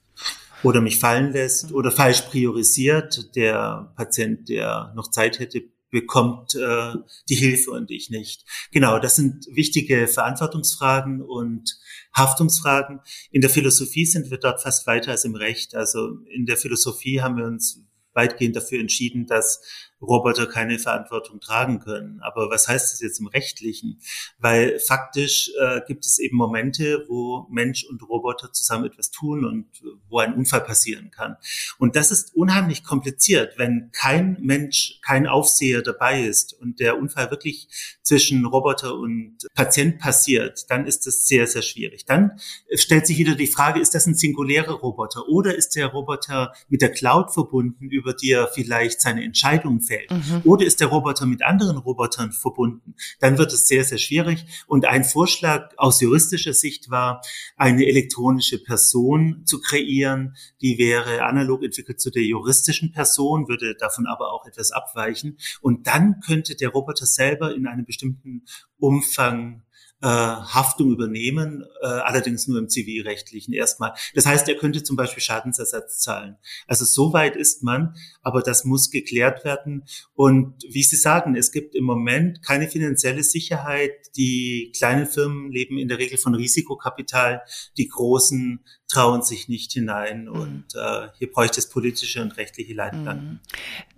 oder 0.64 0.82
mich 0.82 1.00
fallen 1.00 1.32
lässt 1.32 1.72
oder 1.72 1.92
falsch 1.92 2.22
priorisiert. 2.22 3.36
Der 3.36 3.94
Patient, 3.96 4.50
der 4.50 4.94
noch 4.96 5.10
Zeit 5.10 5.40
hätte, 5.40 5.64
bekommt 5.92 6.56
äh, 6.56 6.94
die 7.30 7.36
Hilfe 7.36 7.72
und 7.72 7.90
ich 7.90 8.10
nicht. 8.10 8.44
Genau, 8.72 9.00
das 9.00 9.16
sind 9.16 9.48
wichtige 9.52 10.08
Verantwortungsfragen 10.08 11.22
und 11.22 11.80
Haftungsfragen. 12.14 13.00
In 13.32 13.42
der 13.42 13.50
Philosophie 13.50 14.06
sind 14.06 14.30
wir 14.30 14.38
dort 14.38 14.62
fast 14.62 14.88
weiter 14.88 15.12
als 15.12 15.24
im 15.24 15.36
Recht. 15.36 15.74
Also 15.74 16.18
in 16.34 16.46
der 16.46 16.58
Philosophie 16.58 17.22
haben 17.22 17.38
wir 17.38 17.46
uns 17.46 17.86
weitgehend 18.14 18.56
dafür 18.56 18.80
entschieden, 18.80 19.26
dass 19.26 19.62
Roboter 20.02 20.48
keine 20.48 20.78
Verantwortung 20.78 21.40
tragen 21.40 21.80
können. 21.80 22.20
Aber 22.22 22.50
was 22.50 22.68
heißt 22.68 22.94
das 22.94 23.00
jetzt 23.02 23.20
im 23.20 23.28
Rechtlichen? 23.28 24.00
Weil 24.38 24.80
faktisch 24.80 25.52
äh, 25.60 25.82
gibt 25.88 26.06
es 26.06 26.20
eben 26.20 26.38
Momente, 26.38 27.06
wo 27.08 27.48
Mensch 27.50 27.86
und 27.86 28.02
Roboter 28.04 28.52
zusammen 28.52 28.86
etwas 28.86 29.12
tun 29.12 29.46
und 29.46 29.68
wo 30.10 30.20
ein 30.20 30.34
Unfall 30.34 30.62
passieren 30.62 31.12
kann. 31.12 31.38
Und 31.78 31.96
das 31.96 32.12
ist 32.12 32.36
unheimlich 32.36 32.84
kompliziert, 32.84 33.58
wenn 33.58 33.90
kein 33.94 34.38
Mensch, 34.42 35.00
kein 35.02 35.28
Aufseher 35.28 35.82
dabei 35.82 36.24
ist 36.24 36.54
und 36.54 36.80
der 36.80 36.98
Unfall 36.98 37.32
wirklich 37.32 37.68
zwischen 38.02 38.46
Roboter 38.46 38.96
und 38.96 39.38
Patient 39.54 40.00
passiert, 40.00 40.70
dann 40.70 40.86
ist 40.86 41.08
das 41.08 41.26
sehr, 41.28 41.48
sehr 41.48 41.62
schwierig. 41.62 42.06
Dann 42.06 42.40
stellt 42.74 43.08
sich 43.08 43.18
wieder 43.18 43.36
die 43.36 43.48
Frage, 43.48 43.80
ist 43.80 43.96
das 43.96 44.06
ein 44.06 44.16
singulärer 44.16 44.74
Roboter 44.74 45.28
oder 45.28 45.56
ist 45.56 45.76
der 45.76 45.88
Roboter 45.88 46.54
mit 46.68 46.82
der 46.82 46.92
Cloud 46.92 47.34
verbunden, 47.34 47.90
über 47.90 48.14
die 48.14 48.32
er 48.32 48.48
vielleicht 48.48 49.02
seine 49.02 49.24
Entscheidungen 49.24 49.82
fällt? 49.86 49.96
Feld. 49.96 50.12
Mhm. 50.12 50.42
Oder 50.44 50.66
ist 50.66 50.80
der 50.80 50.88
Roboter 50.88 51.26
mit 51.26 51.44
anderen 51.44 51.78
Robotern 51.78 52.32
verbunden? 52.32 52.96
Dann 53.20 53.38
wird 53.38 53.54
es 53.54 53.68
sehr, 53.68 53.84
sehr 53.84 53.98
schwierig. 53.98 54.46
Und 54.68 54.86
ein 54.86 55.04
Vorschlag 55.04 55.72
aus 55.78 56.02
juristischer 56.02 56.54
Sicht 56.54 56.90
war, 56.90 57.22
eine 57.56 57.86
elektronische 57.86 58.62
Person 58.62 59.44
zu 59.46 59.62
kreieren, 59.62 60.36
die 60.62 60.78
wäre 60.78 61.24
analog 61.24 61.64
entwickelt 61.64 62.00
zu 62.00 62.10
der 62.10 62.24
juristischen 62.24 62.92
Person, 62.92 63.48
würde 63.48 63.76
davon 63.76 64.08
aber 64.08 64.32
auch 64.32 64.46
etwas 64.46 64.72
abweichen. 64.72 65.38
Und 65.62 65.88
dann 65.88 66.20
könnte 66.20 66.56
der 66.56 66.70
Roboter 66.70 67.06
selber 67.06 67.54
in 67.56 67.68
einem 67.68 67.86
bestimmten 67.86 68.46
Umfang 68.78 69.64
äh, 70.06 70.08
Haftung 70.08 70.92
übernehmen, 70.92 71.66
äh, 71.82 71.88
allerdings 71.88 72.48
nur 72.48 72.60
im 72.60 72.70
zivilrechtlichen 72.70 73.56
erstmal. 73.56 73.96
Das 74.14 74.28
heißt, 74.28 74.48
er 74.48 74.56
könnte 74.56 74.84
zum 74.84 74.96
Beispiel 74.96 75.24
Schadensersatz 75.24 75.98
zahlen. 75.98 76.38
Also 76.68 76.86
so 76.86 77.12
weit 77.12 77.36
ist 77.36 77.64
man, 77.64 77.96
aber 78.22 78.44
das 78.44 78.66
muss 78.66 78.92
geklärt 78.92 79.44
werden. 79.46 79.84
Und 80.14 80.64
wie 80.70 80.84
Sie 80.84 80.96
sagen, 80.96 81.36
es 81.36 81.52
gibt 81.52 81.74
im 81.74 81.86
Moment 81.86 82.44
keine 82.44 82.68
finanzielle 82.68 83.24
Sicherheit. 83.24 83.94
Die 84.16 84.72
kleinen 84.78 85.08
Firmen 85.08 85.52
leben 85.52 85.80
in 85.80 85.88
der 85.88 85.98
Regel 85.98 86.20
von 86.20 86.36
Risikokapital. 86.36 87.42
Die 87.76 87.88
großen 87.88 88.60
trauen 88.88 89.24
sich 89.24 89.50
nicht 89.50 89.72
hinein. 89.72 90.26
Mhm. 90.26 90.30
Und 90.30 90.66
äh, 90.76 91.08
hier 91.18 91.32
bräuchte 91.32 91.60
es 91.60 91.68
politische 91.68 92.22
und 92.22 92.38
rechtliche 92.38 92.76
Leitplanken. 92.76 93.28
Mhm. 93.28 93.40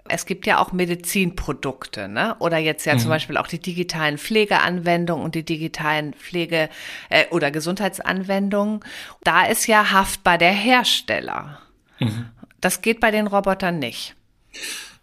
Es 0.09 0.25
gibt 0.25 0.45
ja 0.45 0.59
auch 0.59 0.71
Medizinprodukte, 0.71 2.07
ne? 2.07 2.35
Oder 2.39 2.57
jetzt 2.57 2.85
ja 2.85 2.95
mhm. 2.95 2.99
zum 2.99 3.09
Beispiel 3.09 3.37
auch 3.37 3.47
die 3.47 3.59
digitalen 3.59 4.17
Pflegeanwendungen 4.17 5.23
und 5.23 5.35
die 5.35 5.43
digitalen 5.43 6.13
Pflege- 6.13 6.69
äh, 7.09 7.25
oder 7.31 7.51
Gesundheitsanwendungen. 7.51 8.81
Da 9.23 9.45
ist 9.45 9.67
ja 9.67 9.91
haftbar 9.91 10.37
der 10.37 10.51
Hersteller. 10.51 11.59
Mhm. 11.99 12.29
Das 12.61 12.81
geht 12.81 12.99
bei 12.99 13.11
den 13.11 13.27
Robotern 13.27 13.79
nicht. 13.79 14.15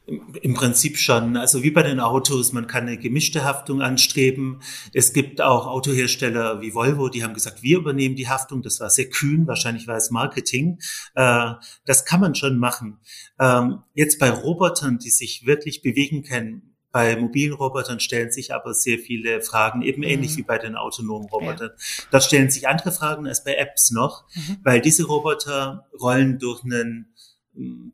Im 0.07 0.53
Prinzip 0.53 0.99
schon. 0.99 1.39
Also 1.39 1.63
wie 1.63 1.71
bei 1.71 1.83
den 1.83 1.99
Autos, 1.99 2.53
man 2.53 2.67
kann 2.67 2.87
eine 2.87 2.99
gemischte 2.99 3.43
Haftung 3.43 3.81
anstreben. 3.81 4.61
Es 4.93 5.15
gibt 5.15 5.41
auch 5.41 5.67
Autohersteller 5.67 6.61
wie 6.61 6.75
Volvo, 6.75 7.09
die 7.09 7.25
haben 7.25 7.33
gesagt, 7.33 7.63
wir 7.63 7.79
übernehmen 7.79 8.15
die 8.15 8.29
Haftung. 8.29 8.61
Das 8.61 8.81
war 8.81 8.91
sehr 8.91 9.09
kühn, 9.09 9.47
wahrscheinlich 9.47 9.87
war 9.87 9.97
es 9.97 10.11
Marketing. 10.11 10.79
Äh, 11.15 11.53
das 11.87 12.05
kann 12.05 12.21
man 12.21 12.35
schon 12.35 12.59
machen. 12.59 12.99
Ähm, 13.41 13.79
jetzt 13.95 14.19
bei 14.19 14.31
Robotern, 14.31 14.99
die 14.99 15.11
sich 15.11 15.47
wirklich 15.47 15.81
bewegen 15.81 16.23
können, 16.23 16.75
bei 16.95 17.17
mobilen 17.17 17.55
Robotern 17.55 17.99
stellen 17.99 18.31
sich 18.31 18.55
aber 18.55 18.73
sehr 18.73 19.01
viele 19.01 19.41
Fragen, 19.41 19.83
eben 19.83 20.03
mhm. 20.03 20.09
ähnlich 20.09 20.37
wie 20.37 20.45
bei 20.45 20.59
den 20.59 20.77
autonomen 20.77 21.29
Robotern. 21.29 21.71
Ja. 21.71 22.05
Da 22.13 22.21
stellen 22.21 22.51
sich 22.51 22.69
andere 22.69 22.93
Fragen 22.93 23.27
als 23.27 23.43
bei 23.43 23.57
Apps 23.57 23.91
noch, 23.91 24.23
mhm. 24.33 24.59
weil 24.63 24.81
diese 24.81 25.05
Roboter 25.05 25.89
rollen 26.01 26.39
durch 26.39 26.63
einen 26.63 27.13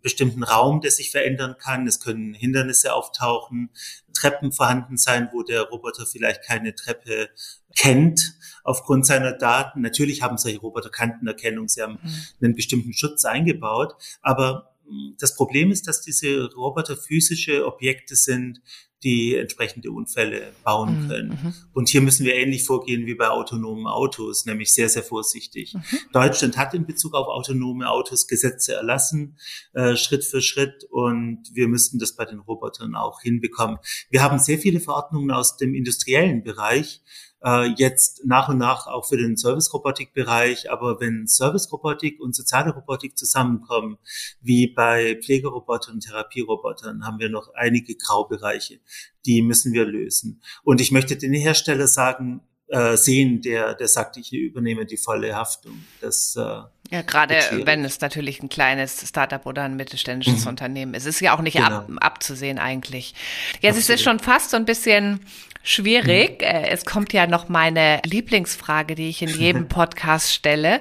bestimmten 0.03 0.43
Raum, 0.43 0.81
der 0.81 0.91
sich 0.91 1.11
verändern 1.11 1.57
kann. 1.59 1.87
Es 1.87 2.01
können 2.01 2.35
Hindernisse 2.35 2.95
auftauchen, 2.95 3.71
Treppen 4.15 4.53
vorhanden 4.53 4.97
sein, 4.97 5.29
wo 5.33 5.43
der 5.43 5.63
Roboter 5.63 6.07
vielleicht 6.07 6.43
keine 6.43 6.75
Treppe 6.75 7.29
kennt 7.77 8.39
aufgrund 8.65 9.07
seiner 9.07 9.33
Daten. 9.33 9.83
Natürlich 9.83 10.23
haben 10.23 10.39
solche 10.39 10.61
Roboter 10.61 10.91
Kantenerkennung, 10.91 11.69
sie 11.69 11.83
haben 11.83 11.99
mhm. 12.03 12.11
einen 12.43 12.55
bestimmten 12.55 12.93
Schutz 12.93 13.25
eingebaut, 13.25 13.95
aber 14.23 14.71
das 15.19 15.37
Problem 15.37 15.71
ist, 15.71 15.87
dass 15.87 16.01
diese 16.01 16.53
Roboter 16.53 16.97
physische 16.97 17.65
Objekte 17.67 18.17
sind, 18.17 18.61
die 19.03 19.37
entsprechende 19.37 19.91
Unfälle 19.91 20.53
bauen 20.65 21.05
mhm, 21.05 21.09
können. 21.09 21.29
Mhm. 21.43 21.55
Und 21.73 21.89
hier 21.89 22.01
müssen 22.01 22.27
wir 22.27 22.35
ähnlich 22.35 22.65
vorgehen 22.65 23.07
wie 23.07 23.15
bei 23.15 23.29
autonomen 23.29 23.87
Autos, 23.87 24.47
nämlich 24.47 24.73
sehr, 24.73 24.89
sehr 24.89 25.03
vorsichtig. 25.03 25.75
Mhm. 25.75 25.83
Deutschland 26.13 26.57
hat 26.57 26.75
in 26.75 26.87
Bezug 26.87 27.15
auf 27.15 27.27
autonome 27.29 27.89
Autos 27.89 28.27
Gesetze 28.27 28.75
erlassen, 28.75 29.39
äh, 29.73 29.97
Schritt 29.97 30.25
für 30.25 30.43
Schritt, 30.43 30.85
und 30.91 31.43
wir 31.55 31.69
müssten 31.69 31.99
das 31.99 32.15
bei 32.15 32.25
den 32.25 32.41
Robotern 32.41 32.95
auch 32.95 33.21
hinbekommen. 33.23 33.79
Wir 34.11 34.23
haben 34.23 34.39
sehr 34.39 34.59
viele 34.59 34.81
Verordnungen 34.81 35.31
aus 35.31 35.57
dem 35.57 35.75
industriellen 35.75 36.43
Bereich, 36.43 37.03
äh, 37.45 37.73
jetzt 37.77 38.25
nach 38.25 38.49
und 38.49 38.59
nach 38.59 38.87
auch 38.87 39.07
für 39.09 39.17
den 39.17 39.37
Service-Robotik-Bereich. 39.37 40.71
Aber 40.71 41.01
wenn 41.01 41.27
Service-Robotik 41.27 42.21
und 42.21 42.35
soziale 42.35 42.73
Robotik 42.73 43.17
zusammenkommen, 43.17 43.99
wie 44.41 44.67
bei 44.67 45.19
Pflegerobotern 45.23 45.95
und 45.95 46.01
Therapierobotern, 46.01 47.05
haben 47.05 47.19
wir 47.19 47.29
noch 47.29 47.53
einige 47.55 47.95
Graubereiche. 47.97 48.81
Die 49.27 49.43
müssen 49.43 49.73
wir 49.73 49.85
lösen. 49.85 50.43
Und 50.63 50.81
ich 50.81 50.93
möchte 50.93 51.17
den 51.17 51.35
Hersteller 51.35 51.87
sagen, 51.87 52.43
äh, 52.69 52.97
sehen, 52.97 53.43
der, 53.43 53.75
der 53.75 53.89
sagt, 53.89 54.17
ich 54.17 54.33
übernehme 54.33 54.87
die 54.87 54.97
volle 54.97 55.35
Haftung. 55.35 55.85
Das 56.01 56.37
äh, 56.37 56.63
ja, 56.91 57.03
gerade 57.03 57.37
wenn 57.65 57.85
es 57.85 58.01
natürlich 58.01 58.43
ein 58.43 58.49
kleines 58.49 59.09
Startup 59.09 59.45
oder 59.47 59.63
ein 59.63 59.77
mittelständisches 59.77 60.43
mhm. 60.43 60.49
Unternehmen 60.49 60.95
ist. 60.95 61.07
Es 61.07 61.17
ist 61.17 61.21
ja 61.21 61.37
auch 61.37 61.41
nicht 61.41 61.57
genau. 61.57 61.67
ab, 61.67 61.89
abzusehen 62.01 62.59
eigentlich. 62.59 63.15
Jetzt 63.61 63.77
Absolut. 63.77 63.79
ist 63.79 63.91
es 63.91 64.03
schon 64.03 64.19
fast 64.19 64.51
so 64.51 64.57
ein 64.57 64.65
bisschen 64.65 65.21
schwierig. 65.63 66.41
Mhm. 66.41 66.47
Es 66.47 66.85
kommt 66.85 67.13
ja 67.13 67.29
noch 67.29 67.49
meine 67.49 68.01
Lieblingsfrage, 68.05 68.97
die 68.97 69.09
ich 69.09 69.23
in 69.23 69.29
jedem 69.29 69.69
Podcast 69.69 70.33
stelle, 70.33 70.81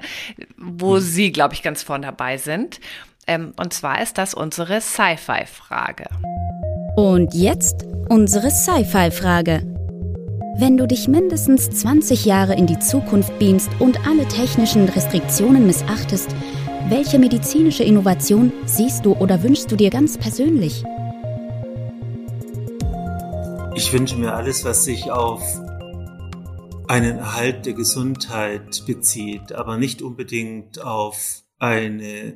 wo 0.57 0.95
mhm. 0.95 1.01
Sie, 1.01 1.31
glaube 1.31 1.53
ich, 1.53 1.61
ganz 1.61 1.83
vorne 1.83 2.07
dabei 2.07 2.37
sind. 2.37 2.79
Ähm, 3.27 3.53
und 3.57 3.73
zwar 3.73 4.01
ist 4.01 4.17
das 4.17 4.33
unsere 4.33 4.81
Sci-Fi-Frage. 4.81 6.05
Und 6.95 7.35
jetzt 7.35 7.85
unsere 8.09 8.49
Sci-Fi-Frage. 8.49 9.78
Wenn 10.61 10.75
du 10.75 10.89
dich 10.89 11.07
mindestens 11.07 11.69
20 11.69 12.25
Jahre 12.25 12.53
in 12.53 12.67
die 12.67 12.79
Zukunft 12.79 13.39
beamst 13.39 13.69
und 13.79 14.05
alle 14.05 14.27
technischen 14.27 14.89
Restriktionen 14.89 15.65
missachtest, 15.65 16.35
welche 16.89 17.17
medizinische 17.17 17.85
Innovation 17.85 18.51
siehst 18.65 19.05
du 19.05 19.13
oder 19.13 19.41
wünschst 19.41 19.71
du 19.71 19.77
dir 19.77 19.89
ganz 19.89 20.17
persönlich? 20.17 20.83
Ich 23.73 23.93
wünsche 23.93 24.17
mir 24.17 24.33
alles, 24.33 24.65
was 24.65 24.83
sich 24.83 25.09
auf 25.09 25.41
einen 26.89 27.19
Erhalt 27.19 27.65
der 27.65 27.73
Gesundheit 27.73 28.83
bezieht, 28.85 29.53
aber 29.53 29.77
nicht 29.77 30.01
unbedingt 30.01 30.83
auf 30.83 31.41
eine 31.57 32.33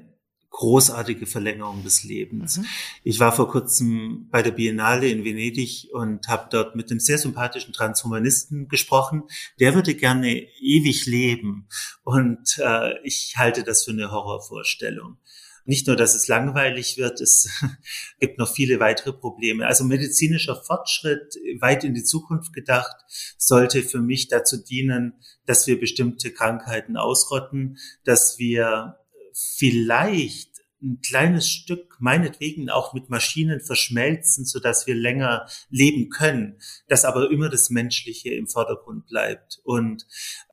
großartige 0.54 1.26
Verlängerung 1.26 1.84
des 1.84 2.04
Lebens. 2.04 2.58
Mhm. 2.58 2.66
Ich 3.04 3.20
war 3.20 3.36
vor 3.36 3.50
kurzem 3.50 4.30
bei 4.32 4.44
der 4.44 4.52
Biennale 4.52 5.10
in 5.10 5.26
Venedig 5.26 5.90
und 5.92 6.28
habe 6.28 6.48
dort 6.52 6.76
mit 6.76 6.90
einem 6.90 7.00
sehr 7.00 7.18
sympathischen 7.18 7.74
Transhumanisten 7.74 8.70
gesprochen. 8.70 9.24
Der 9.60 9.74
würde 9.74 9.96
gerne 9.96 10.48
ewig 10.62 11.08
leben 11.08 11.68
und 12.04 12.60
äh, 12.60 12.94
ich 13.04 13.34
halte 13.36 13.64
das 13.64 13.84
für 13.84 13.92
eine 13.92 14.12
Horrorvorstellung. 14.12 15.18
Nicht 15.66 15.88
nur, 15.88 15.96
dass 15.96 16.14
es 16.14 16.28
langweilig 16.28 16.98
wird, 16.98 17.20
es 17.20 17.50
gibt 18.20 18.38
noch 18.38 18.54
viele 18.54 18.80
weitere 18.80 19.12
Probleme. 19.12 19.66
Also 19.66 19.86
medizinischer 19.86 20.56
Fortschritt, 20.56 21.36
weit 21.62 21.84
in 21.84 21.96
die 21.96 22.04
Zukunft 22.04 22.54
gedacht, 22.54 22.96
sollte 23.38 23.82
für 23.82 24.02
mich 24.02 24.28
dazu 24.28 24.58
dienen, 24.58 25.14
dass 25.46 25.66
wir 25.66 25.80
bestimmte 25.80 26.32
Krankheiten 26.32 26.96
ausrotten, 26.96 27.78
dass 28.04 28.38
wir 28.38 28.98
vielleicht 29.34 30.53
ein 30.84 31.00
kleines 31.02 31.50
Stück 31.50 31.96
meinetwegen 32.00 32.70
auch 32.70 32.94
mit 32.94 33.10
Maschinen 33.10 33.62
verschmelzen, 33.62 34.46
so 34.46 34.60
dass 34.60 34.86
wir 34.86 34.96
länger 34.96 35.48
leben 35.70 36.10
können, 36.10 36.60
dass 36.90 37.06
aber 37.06 37.32
immer 37.32 37.50
das 37.50 37.70
Menschliche 37.70 38.34
im 38.34 38.48
Vordergrund 38.48 39.08
bleibt 39.08 39.62
und 39.64 40.06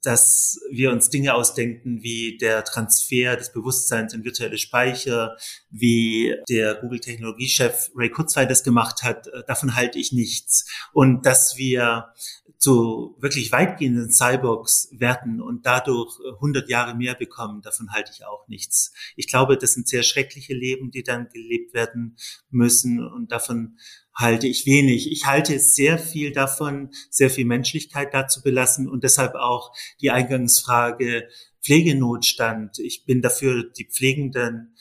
dass 0.02 0.60
wir 0.70 0.92
uns 0.92 1.10
Dinge 1.10 1.34
ausdenken 1.34 2.02
wie 2.02 2.38
der 2.38 2.64
Transfer 2.64 3.36
des 3.36 3.52
Bewusstseins 3.52 4.14
in 4.14 4.24
virtuelle 4.24 4.58
Speicher, 4.58 5.36
wie 5.68 6.36
der 6.48 6.76
Google-Technologiechef 6.76 7.90
Ray 7.96 8.10
Kurzweil 8.10 8.46
das 8.46 8.62
gemacht 8.62 9.02
hat, 9.02 9.26
äh, 9.26 9.42
davon 9.46 9.74
halte 9.74 9.98
ich 9.98 10.12
nichts. 10.12 10.66
Und 10.92 11.26
dass 11.26 11.56
wir 11.56 12.12
zu 12.56 13.16
wirklich 13.18 13.52
weitgehenden 13.52 14.12
Cyborgs 14.12 14.88
werden 14.92 15.40
und 15.40 15.64
dadurch 15.64 16.18
100 16.34 16.68
äh, 16.68 16.70
Jahre 16.70 16.94
mehr 16.94 17.14
bekommen, 17.14 17.62
davon 17.62 17.90
halte 17.90 18.12
ich 18.14 18.24
auch 18.24 18.46
nichts. 18.48 18.92
Ich 19.16 19.26
glaube, 19.28 19.56
das 19.56 19.72
sind 19.72 19.88
sehr 19.88 20.02
schreckliche 20.02 20.19
Leben, 20.54 20.90
die 20.90 21.02
dann 21.02 21.28
gelebt 21.32 21.74
werden 21.74 22.16
müssen 22.50 23.04
und 23.06 23.32
davon 23.32 23.78
halte 24.14 24.46
ich 24.46 24.66
wenig. 24.66 25.10
Ich 25.10 25.26
halte 25.26 25.58
sehr 25.58 25.98
viel 25.98 26.32
davon, 26.32 26.90
sehr 27.10 27.30
viel 27.30 27.46
Menschlichkeit 27.46 28.12
dazu 28.12 28.42
belassen 28.42 28.88
und 28.88 29.04
deshalb 29.04 29.34
auch 29.34 29.72
die 30.00 30.10
Eingangsfrage 30.10 31.28
Pflegenotstand. 31.62 32.78
Ich 32.78 33.04
bin 33.04 33.22
dafür, 33.22 33.70
die 33.70 33.84
Pflegenden 33.84 34.74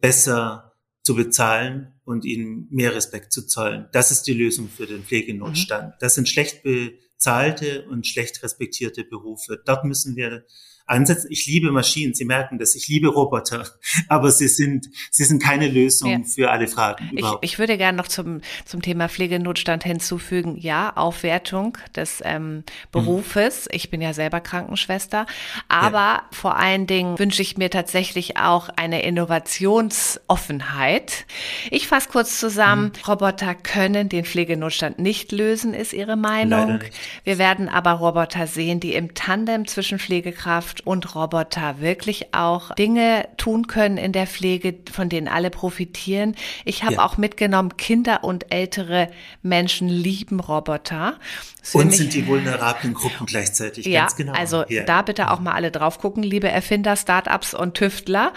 besser 0.00 0.72
zu 1.02 1.14
bezahlen 1.14 1.94
und 2.04 2.24
ihnen 2.24 2.68
mehr 2.70 2.94
Respekt 2.94 3.32
zu 3.32 3.46
zollen. 3.46 3.88
Das 3.92 4.10
ist 4.10 4.22
die 4.26 4.34
Lösung 4.34 4.68
für 4.68 4.86
den 4.86 5.02
Pflegenotstand. 5.02 5.94
Mhm. 5.94 5.98
Das 6.00 6.14
sind 6.14 6.28
schlecht 6.28 6.62
bezahlte 6.62 7.86
und 7.88 8.06
schlecht 8.06 8.42
respektierte 8.42 9.04
Berufe. 9.04 9.60
Dort 9.64 9.84
müssen 9.84 10.16
wir 10.16 10.44
ansetzen. 10.92 11.28
Ich 11.30 11.46
liebe 11.46 11.72
Maschinen, 11.72 12.14
Sie 12.14 12.24
merken 12.24 12.58
das. 12.58 12.74
Ich 12.74 12.88
liebe 12.88 13.08
Roboter, 13.08 13.66
aber 14.08 14.30
sie 14.30 14.48
sind, 14.48 14.88
sie 15.10 15.24
sind 15.24 15.42
keine 15.42 15.68
Lösung 15.68 16.10
ja. 16.10 16.22
für 16.22 16.50
alle 16.50 16.68
Fragen. 16.68 17.10
Ich, 17.16 17.26
ich, 17.40 17.58
würde 17.58 17.78
gerne 17.78 17.96
noch 17.96 18.08
zum, 18.08 18.42
zum 18.64 18.82
Thema 18.82 19.08
Pflegenotstand 19.08 19.84
hinzufügen. 19.84 20.58
Ja, 20.58 20.92
Aufwertung 20.94 21.78
des 21.96 22.20
ähm, 22.24 22.64
Berufes. 22.92 23.64
Mhm. 23.64 23.76
Ich 23.76 23.90
bin 23.90 24.02
ja 24.02 24.12
selber 24.12 24.40
Krankenschwester, 24.40 25.26
aber 25.68 25.96
ja. 25.96 26.22
vor 26.30 26.56
allen 26.56 26.86
Dingen 26.86 27.18
wünsche 27.18 27.42
ich 27.42 27.56
mir 27.56 27.70
tatsächlich 27.70 28.36
auch 28.36 28.68
eine 28.76 29.02
Innovationsoffenheit. 29.02 31.24
Ich 31.70 31.88
fasse 31.88 32.10
kurz 32.10 32.38
zusammen. 32.38 32.84
Mhm. 32.84 32.92
Roboter 33.08 33.54
können 33.54 34.08
den 34.08 34.24
Pflegenotstand 34.24 34.98
nicht 34.98 35.30
lösen, 35.32 35.74
ist 35.74 35.94
Ihre 35.94 36.16
Meinung. 36.16 36.80
Wir 37.24 37.38
werden 37.38 37.68
aber 37.68 37.92
Roboter 37.92 38.46
sehen, 38.46 38.80
die 38.80 38.94
im 38.94 39.14
Tandem 39.14 39.66
zwischen 39.66 39.98
Pflegekraft 39.98 40.81
und 40.84 41.14
Roboter 41.14 41.80
wirklich 41.80 42.34
auch 42.34 42.74
Dinge 42.74 43.28
tun 43.36 43.66
können 43.66 43.96
in 43.96 44.12
der 44.12 44.26
Pflege, 44.26 44.74
von 44.90 45.08
denen 45.08 45.28
alle 45.28 45.50
profitieren. 45.50 46.34
Ich 46.64 46.82
habe 46.82 46.94
ja. 46.94 47.04
auch 47.04 47.16
mitgenommen, 47.16 47.76
Kinder 47.76 48.24
und 48.24 48.52
ältere 48.52 49.08
Menschen 49.42 49.88
lieben 49.88 50.40
Roboter. 50.40 51.18
Und 51.72 51.92
sind 51.92 52.14
die 52.14 52.26
vulnerablen 52.26 52.94
Gruppen 52.94 53.26
gleichzeitig, 53.26 53.86
ja, 53.86 54.00
ganz 54.00 54.16
genau. 54.16 54.32
Also 54.32 54.64
ja. 54.68 54.84
da 54.84 55.02
bitte 55.02 55.30
auch 55.30 55.40
mal 55.40 55.52
alle 55.52 55.70
drauf 55.70 55.98
gucken, 55.98 56.22
liebe 56.22 56.48
Erfinder, 56.48 56.96
Startups 56.96 57.54
und 57.54 57.74
Tüftler. 57.74 58.32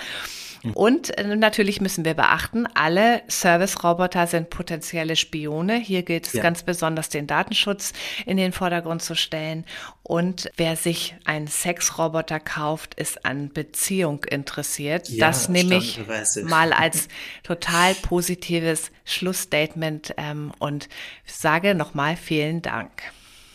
Und 0.74 1.18
äh, 1.18 1.36
natürlich 1.36 1.82
müssen 1.82 2.06
wir 2.06 2.14
beachten, 2.14 2.68
alle 2.74 3.22
Service-Roboter 3.30 4.28
sind 4.28 4.50
potenzielle 4.50 5.16
Spione. 5.16 5.76
Hier 5.76 6.04
gilt 6.04 6.28
es 6.28 6.34
ja. 6.34 6.44
ganz 6.44 6.64
besonders, 6.64 7.10
den 7.10 7.28
Datenschutz 7.28 7.94
in 8.26 8.38
den 8.38 8.52
Vordergrund 8.52 9.02
zu 9.02 9.16
stellen. 9.16 9.66
Und 10.04 10.52
wer 10.58 10.76
sich 10.76 11.16
einen 11.26 11.48
Sexroboter 11.48 12.40
kauft, 12.40 12.94
ist 12.96 13.26
an 13.26 13.50
Beziehung 13.50 14.24
interessiert. 14.24 15.10
Ja, 15.10 15.28
das 15.28 15.50
nehme 15.50 15.78
ich 15.78 16.00
mal 16.44 16.74
als 16.74 17.08
total 17.44 17.96
positives 17.96 18.92
Schlussstatement 19.04 20.14
ähm, 20.18 20.52
und 20.60 20.90
sage 21.26 21.76
nochmal 21.76 22.16
vielen 22.16 22.62
Dank. 22.62 22.92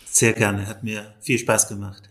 Sehr 0.05 0.33
gerne, 0.33 0.67
hat 0.67 0.83
mir 0.83 1.13
viel 1.21 1.39
Spaß 1.39 1.69
gemacht. 1.69 2.10